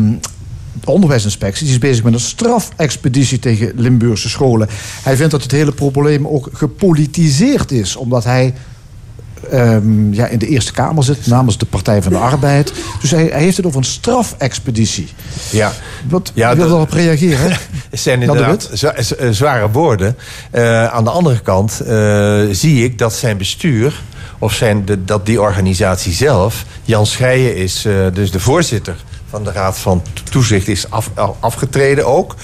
[0.84, 4.68] onderwijsinspectie die is bezig met een strafexpeditie tegen Limburgse scholen.
[5.02, 7.96] Hij vindt dat het hele probleem ook gepolitiseerd is.
[7.96, 8.54] Omdat hij
[9.50, 12.72] ehm, ja, in de Eerste Kamer zit namens de Partij van de Arbeid.
[13.00, 15.08] Dus hij, hij heeft het over een strafexpeditie.
[15.50, 15.72] Ja.
[16.08, 17.50] Wat, Ja, wil erop reageren.
[17.90, 20.16] Het zijn inderdaad eh, zware woorden.
[20.50, 24.02] Eh, aan de andere kant eh, zie ik dat zijn bestuur...
[24.38, 26.64] of zijn de, dat die organisatie zelf...
[26.84, 28.96] Jan Scheijen is dus de voorzitter
[29.32, 30.68] van de Raad van Toezicht...
[30.68, 30.86] is
[31.40, 32.34] afgetreden ook.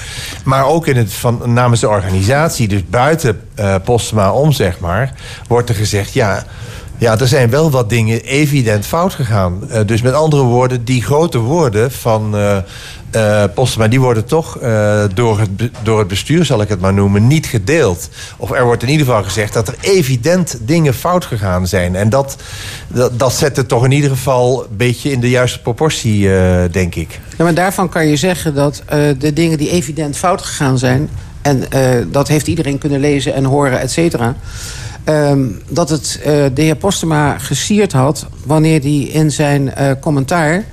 [0.45, 5.13] Maar ook in het, van, namens de organisatie, dus buiten eh Postema om, zeg maar...
[5.49, 6.45] wordt er gezegd, ja...
[7.01, 9.71] Ja, er zijn wel wat dingen evident fout gegaan.
[9.71, 12.37] Eh, dus met andere woorden, die grote woorden van
[13.11, 13.89] eh eh, Postma...
[13.89, 15.49] die worden toch eh, door, het,
[15.83, 18.09] door het bestuur, zal ik het maar noemen, niet gedeeld.
[18.37, 21.97] Of er wordt in ieder geval gezegd dat er evident dingen fout gegaan zijn.
[21.97, 22.37] En dat,
[23.13, 26.95] dat, zet het toch in ieder geval een beetje in de juiste proportie, eh, denk
[26.95, 27.21] ik.
[27.37, 28.83] Ja, maar daarvan kan je zeggen dat
[29.19, 31.09] de dingen die evident fout gegaan zijn...
[31.43, 31.63] en
[32.11, 34.35] dat heeft iedereen kunnen lezen en horen, et cetera...
[35.05, 36.21] ehm, dat het
[36.55, 38.27] de heer Postema gesierd had...
[38.45, 40.65] wanneer hij in zijn commentaar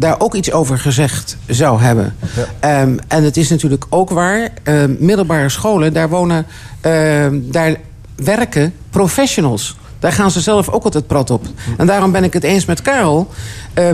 [0.00, 2.16] daar ook iets over gezegd zou hebben.
[2.60, 6.46] Ehm, en het is natuurlijk ook waar, ehm, middelbare scholen, daar wonen,
[6.80, 7.74] ehm, daar
[8.16, 9.76] werken professionals.
[9.98, 11.46] Daar gaan ze zelf ook altijd prat op.
[11.76, 13.28] En daarom ben ik het eens met Karel.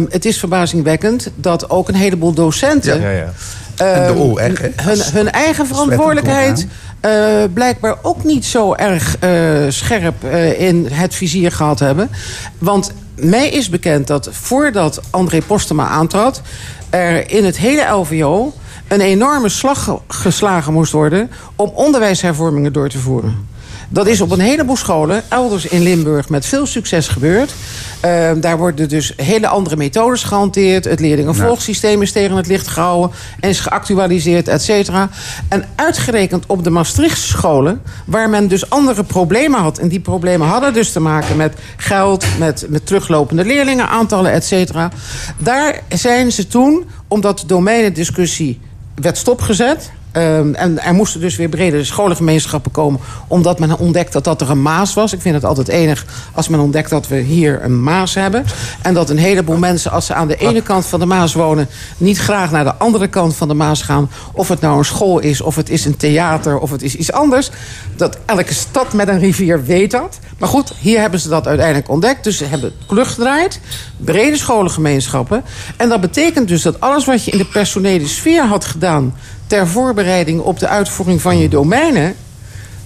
[0.08, 3.00] Het is verbazingwekkend dat ook een heleboel docenten...
[3.00, 3.32] Ja, ja,
[3.76, 6.66] hè, hun, eigen verantwoordelijkheid
[7.00, 9.30] eh, blijkbaar ook niet zo erg eh,
[9.68, 12.10] scherp eh, in het vizier gehad hebben.
[12.58, 16.42] Want mij is bekend dat voordat André Postema aantrad...
[16.90, 18.52] er in het hele LVO
[18.88, 21.30] een enorme slag ge- geslagen moest worden...
[21.56, 23.48] om onderwijshervormingen door te voeren.
[23.88, 27.54] Dat is op een heleboel scholen, elders in Limburg, met veel succes gebeurd.
[28.00, 30.84] Eh, daar worden dus hele andere methodes gehanteerd.
[30.84, 35.08] Het leerlingenvolgsysteem is tegen het licht gehouden en is geactualiseerd, et cetera.
[35.48, 39.78] En uitgerekend op de Maastrichtse scholen, waar men dus andere problemen had.
[39.78, 44.90] En die problemen hadden dus te maken met geld, met, met teruglopende leerlingenaantallen, et cetera.
[45.38, 48.60] Daar zijn ze toen, omdat de domeinendiscussie
[48.94, 49.90] werd stopgezet.
[50.16, 53.00] Ehm, en er moesten dus weer bredere scholengemeenschappen komen...
[53.28, 55.12] omdat men ontdekt dat dat er een maas was.
[55.12, 58.44] Ik vind het altijd enig als men ontdekt dat we hier een maas hebben.
[58.82, 61.68] En dat een heleboel mensen, als ze aan de ene kant van de maas wonen...
[61.96, 64.10] niet graag naar de andere kant van de maas gaan.
[64.32, 67.12] Of het nou een school is, of het is een theater, of het is iets
[67.12, 67.50] anders.
[67.96, 70.18] Dat elke stad met een rivier weet dat.
[70.38, 72.24] Maar goed, hier hebben ze dat uiteindelijk ontdekt.
[72.24, 73.60] Dus ze hebben het gedraaid.
[73.96, 75.44] Brede scholengemeenschappen.
[75.76, 79.14] En dat betekent dus dat alles wat je in de personele sfeer had gedaan...
[79.46, 82.14] ter voorbereiding op de uitvoering van je domeinen...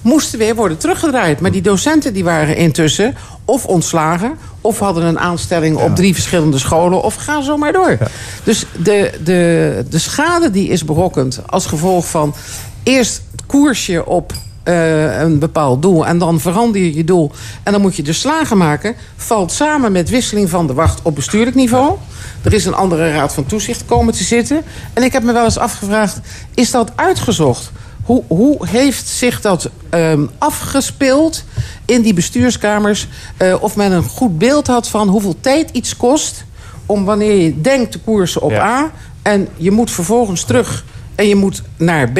[0.03, 1.41] moesten weer worden teruggedraaid.
[1.41, 3.15] Maar die docenten die waren intussen
[3.45, 4.39] of ontslagen...
[4.61, 7.03] of hadden een aanstelling op drie verschillende scholen...
[7.03, 7.99] of ga zo maar door.
[8.45, 12.35] Dus de, de, de schade die is berokkend als gevolg van...
[12.83, 14.33] eerst het koersje op
[14.71, 16.07] eh, een bepaald doel...
[16.07, 17.31] en dan verander je je doel.
[17.63, 18.95] En dan moet je de slagen maken...
[19.17, 21.97] valt samen met wisseling van de wacht op bestuurlijk niveau...
[22.43, 24.63] Er is een andere raad van toezicht komen te zitten.
[24.93, 26.21] En ik heb me wel eens afgevraagd,
[26.55, 27.71] is dat uitgezocht?
[28.03, 31.45] Hoe, hoe heeft zich dat ehm, afgespeeld
[31.85, 33.09] in die bestuurskamers?
[33.37, 36.45] Eh, of men een goed beeld had van hoeveel tijd iets kost...
[36.87, 38.91] om wanneer je denkt te koersen op A...
[39.23, 40.85] en je moet vervolgens terug
[41.15, 42.19] en je moet naar B...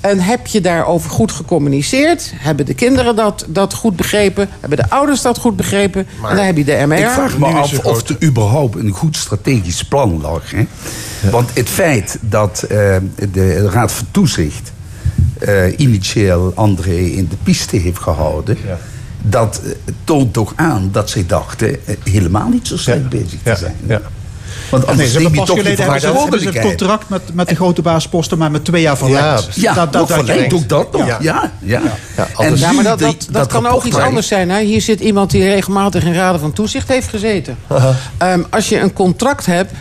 [0.00, 2.32] En heb je daarover goed gecommuniceerd?
[2.36, 4.48] Hebben de kinderen dat, dat goed begrepen?
[4.60, 6.06] Hebben de ouders dat goed begrepen?
[6.28, 6.98] en dan heb je de MR.
[6.98, 10.50] Ik vraag me af of er überhaupt een goed strategisch plan lag.
[10.50, 10.66] Hè?
[11.30, 12.96] Want het feit dat eh,
[13.32, 14.72] de Raad van Toezicht
[15.38, 18.56] eh, initieel André in de piste heeft gehouden...
[19.22, 19.72] dat eh,
[20.04, 23.76] toont toch aan dat zij dachten helemaal niet zo slecht bezig te zijn.
[24.70, 26.58] Want Nee, anders ze neem hebben je pas toch je geleden hebben ze, hebben ze
[26.58, 29.48] een contract met, met de grote baasposten, maar met twee jaar verlengd.
[29.54, 31.06] Ja, Dat- dat- verlengd, ook dat nog.
[31.06, 31.82] Ja, ja.
[32.36, 34.50] En ja, maar dat, dat, kan ook iets anders zijn.
[34.50, 34.60] Hè?
[34.60, 37.58] Hier zit iemand die regelmatig in raden van toezicht heeft gezeten.
[38.18, 39.72] Ehm, als je een contract hebt,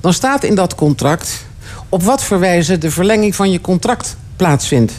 [0.00, 1.44] dan staat in dat contract...
[1.88, 4.92] op wat voor wijze de verlenging van je contract plaatsvindt.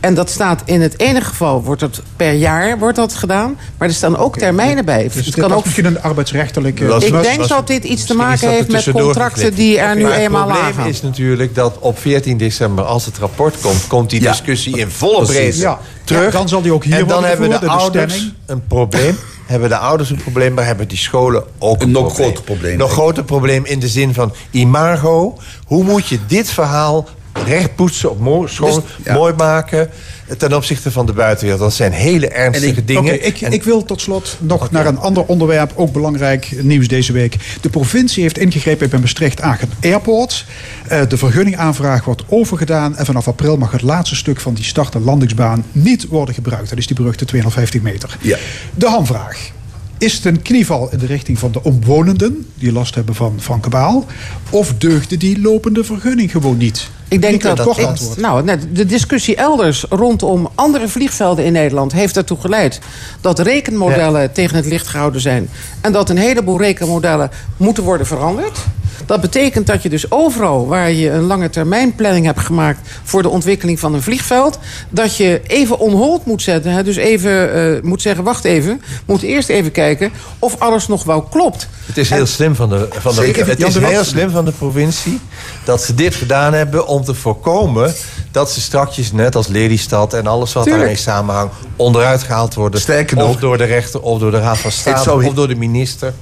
[0.00, 3.58] En dat staat in het ene geval, wordt het per jaar wordt dat gedaan...
[3.78, 5.02] maar er staan ook termijnen bij.
[5.02, 6.84] Dus het dit kan ook misschien een arbeidsrechtelijke...
[6.98, 10.48] ik denk dat dit iets te maken heeft met contracten die er nu Maar eenmaal
[10.48, 10.70] Het lagen.
[10.72, 14.30] probleem is natuurlijk dat op 14 december, als het rapport komt, komt die Ja.
[14.30, 15.78] discussie in volle breedte Ja.
[16.04, 16.24] terug.
[16.24, 19.16] Ja, dan zal die ook hier En dan worden hebben de de ouders een probleem.
[19.46, 22.24] hebben de ouders een probleem, maar hebben die scholen ook een, nog probleem.
[22.26, 25.38] groter probleem, Nog groter probleem in de zin van imago.
[25.66, 27.08] Hoe moet je dit verhaal
[27.44, 29.14] rechtpoetsen, op mooi, schoon, Dus- ja.
[29.14, 29.90] mooi maken
[30.38, 31.62] ten opzichte van de buitenwereld?
[31.62, 33.14] Dat zijn hele ernstige dingen.
[33.14, 36.88] Oké, ik, En- ik wil tot slot nog naar een ander onderwerp, ook belangrijk nieuws
[36.88, 37.36] deze week.
[37.60, 40.44] De provincie heeft ingegrepen bij Maastricht-Aachen Airport.
[40.88, 44.94] Eh, de vergunningaanvraag wordt overgedaan en vanaf april mag het laatste stuk van die start-
[44.94, 46.68] en landingsbaan niet worden gebruikt.
[46.68, 48.16] Dat is die beruchte 250 meter.
[48.20, 48.36] Ja.
[48.74, 49.50] De hamvraag.
[49.98, 53.60] Is het een knieval in de richting van de omwonenden die last hebben van Van
[53.60, 54.06] Kabaal?
[54.50, 56.88] Of deugde die lopende vergunning gewoon niet?
[57.08, 61.92] Ik denk dat, kort ik- nou, net, de discussie elders rondom andere vliegvelden in Nederland
[61.92, 62.80] heeft ertoe geleid
[63.20, 65.48] dat rekenmodellen tegen het licht gehouden zijn.
[65.80, 68.58] En dat een heleboel rekenmodellen moeten worden veranderd.
[69.06, 73.22] Dat betekent dat je dus overal waar je een lange termijn planning hebt gemaakt voor
[73.22, 74.58] de ontwikkeling van een vliegveld,
[74.90, 76.72] dat je even on hold moet zetten.
[76.72, 76.82] Hè?
[76.82, 81.22] Dus even eh, moet zeggen, wacht even, moet eerst even kijken of alles nog wel
[81.22, 81.68] klopt.
[81.86, 83.46] Het is heel slim van de, van de, Zeker.
[83.46, 85.20] het is de heel slim van de provincie
[85.64, 87.94] dat ze dit gedaan hebben om te voorkomen
[88.30, 90.84] dat ze strakjes, net als Lelystad en alles wat Tuurlijk.
[90.84, 92.80] daarmee samenhangt, onderuit gehaald worden.
[92.80, 95.48] Sterker of nog- door de rechter, of door de Raad van State, zou- of door
[95.48, 96.12] de minister,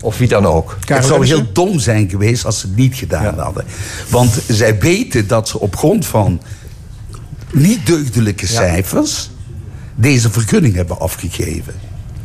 [0.00, 0.78] of wie dan ook.
[0.86, 3.64] het zou heel dom zijn geweest als ze het niet gedaan hadden.
[4.08, 6.40] Want zij weten dat ze op grond van
[7.52, 9.30] niet deugdelijke cijfers...
[9.94, 11.74] deze vergunning hebben afgegeven.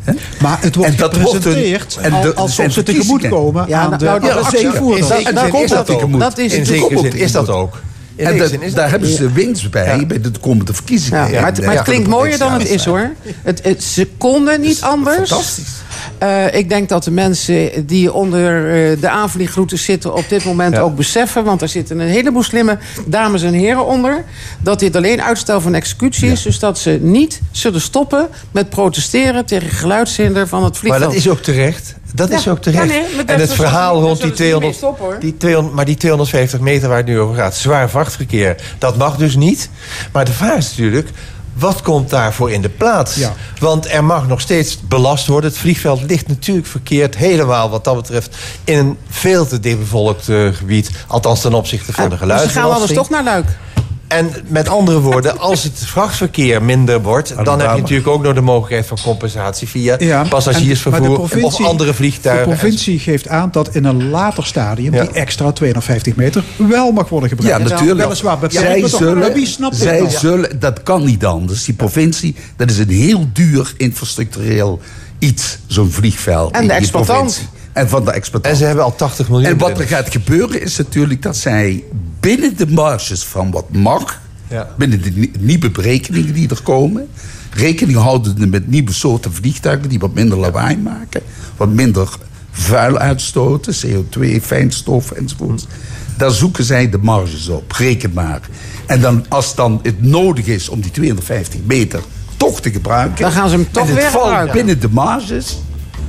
[0.04, 0.14] Hè?
[0.42, 3.30] Maar het wordt En dat wordt een- gepresenteerd en alsof ze tegemoet verkiezingen.
[3.30, 6.20] komen Ja, aan nou, de nou, zekere En daar komt is dat ook.
[6.20, 7.82] Dat is In zekere zin is dat ook.
[8.16, 11.32] In En dat- daar dat hebben ze winst bij, bij de komende verkiezingen.
[11.32, 13.12] Ja, maar het, maar het klinkt mooier dan het is hoor.
[13.42, 15.30] Het, het, ze konden niet anders.
[15.30, 15.84] Fantastisch.
[16.18, 18.58] Eh, ik denk dat de mensen die onder
[18.92, 22.78] eh, de aanvliegroutes zitten op dit moment ook beseffen, want er zitten een heleboel slimme
[23.06, 24.24] dames en heren onder,
[24.60, 26.42] dat dit alleen uitstel van executie is.
[26.42, 31.04] Dus dat ze niet zullen stoppen met protesteren tegen geluidshinder van het Maar vliegveld.
[31.12, 31.96] dat is ook terecht.
[32.16, 32.84] Dat Ja, is ook terecht.
[32.84, 35.20] ja, nee, maar dat en het verhaal rond die ze niet mee 200, stoppen, hoor.
[35.20, 39.16] die 200, maar die 250 meter waar het nu over gaat, zwaar vrachtverkeer, dat mag
[39.18, 39.70] dus niet.
[40.12, 41.10] Maar de vraag is natuurlijk,
[41.54, 43.16] wat komt daarvoor in de plaats?
[43.16, 43.34] Ja.
[43.60, 45.50] Want er mag nog steeds belast worden.
[45.50, 50.48] Het vliegveld ligt natuurlijk verkeerd, helemaal wat dat betreft, in een veel te dichtbevolkt eh,
[50.54, 50.90] gebied.
[51.08, 52.74] Althans ten opzichte van de Dus ze geluidsbelasting.
[52.74, 53.46] gaan alles toch naar Luik.
[54.07, 57.34] En met andere woorden, als het vrachtverkeer minder wordt...
[57.44, 59.68] dan heb je natuurlijk ook nog de mogelijkheid van compensatie...
[59.68, 62.49] via Ja, passagiersvervoer of andere vliegtuigen.
[62.49, 65.02] De provincie geeft aan dat in een later stadium Ja.
[65.02, 67.69] die extra 250 meter wel mag worden Ja, gebruikt.
[67.69, 67.99] natuurlijk.
[67.99, 70.10] Weliswaar beperkt, zij zullen, wie snapt zij dan?
[70.11, 71.64] zullen, dat kan niet anders.
[71.64, 74.80] Die provincie, dat is een heel duur infrastructureel
[75.19, 76.52] iets, zo'n vliegveld.
[76.52, 77.41] En in de die exploitant.
[77.76, 78.54] En van de exploitant.
[78.54, 79.50] En ze hebben al 80 miljoen.
[79.50, 81.84] En wat er gaat gebeuren is natuurlijk dat zij
[82.20, 84.68] binnen de marges van wat mag, Ja.
[84.78, 87.08] binnen de nie- nieuwe berekeningen die er komen,
[87.52, 91.22] rekening houdende met nieuwe soorten vliegtuigen die wat minder lawaai maken,
[91.58, 92.10] wat minder
[92.52, 95.68] vuil uitstoten, CO2, fijnstof enzovoort.
[96.18, 98.42] Daar zoeken zij de marges op, reken maar.
[98.86, 102.00] En dan, als dan het nodig is om die 250 meter
[102.38, 104.56] toch te gebruiken, Dan gaan ze hem toch en het weer valt gebruiken.
[104.56, 105.58] binnen de marges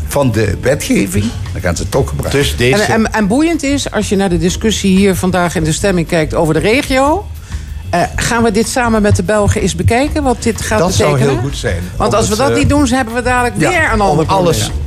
[0.09, 2.41] van de wetgeving, dan gaan ze het toch gebruiken.
[2.41, 2.83] Dus deze...
[2.83, 6.07] En, en, en boeiend is, als je naar de discussie hier vandaag in de stemming
[6.07, 7.27] kijkt over de regio.
[7.91, 10.23] eh, gaan we dit samen met de Belgen eens bekijken?
[10.23, 11.35] Wat dit gaat dat zou betekenen?
[11.41, 11.83] heel goed zijn.
[11.97, 14.85] Want als we dat niet doen, hebben we dadelijk ja, weer een ander alles- probleem.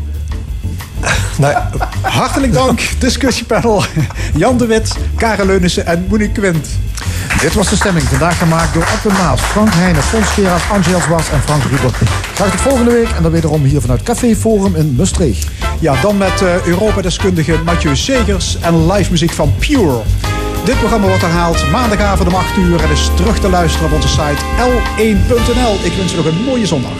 [1.38, 1.56] Nou,
[2.02, 3.84] Hartelijk dank, discussiepanel.
[4.36, 6.68] Jan de Wit, Karel Leunissen en Monique Quint.
[7.42, 8.06] Dit was de stemming.
[8.06, 11.92] Vandaag gemaakt door Edwin Maas, Frank Heijnen, Fons Gerard, Angel Zwart en Frank Ruber.
[12.34, 15.48] Graag tot volgende week en dan wederom hier vanuit Café Forum in Maastricht.
[15.80, 20.02] Ja, dan met eh Europa-deskundige Mathieu Segers en live muziek van Pure.
[20.66, 24.08] Dit programma wordt herhaald maandagavond om 8 uur en is terug te luisteren op onze
[24.08, 25.86] site l1.nl.
[25.86, 26.92] Ik wens u nog een mooie zondag.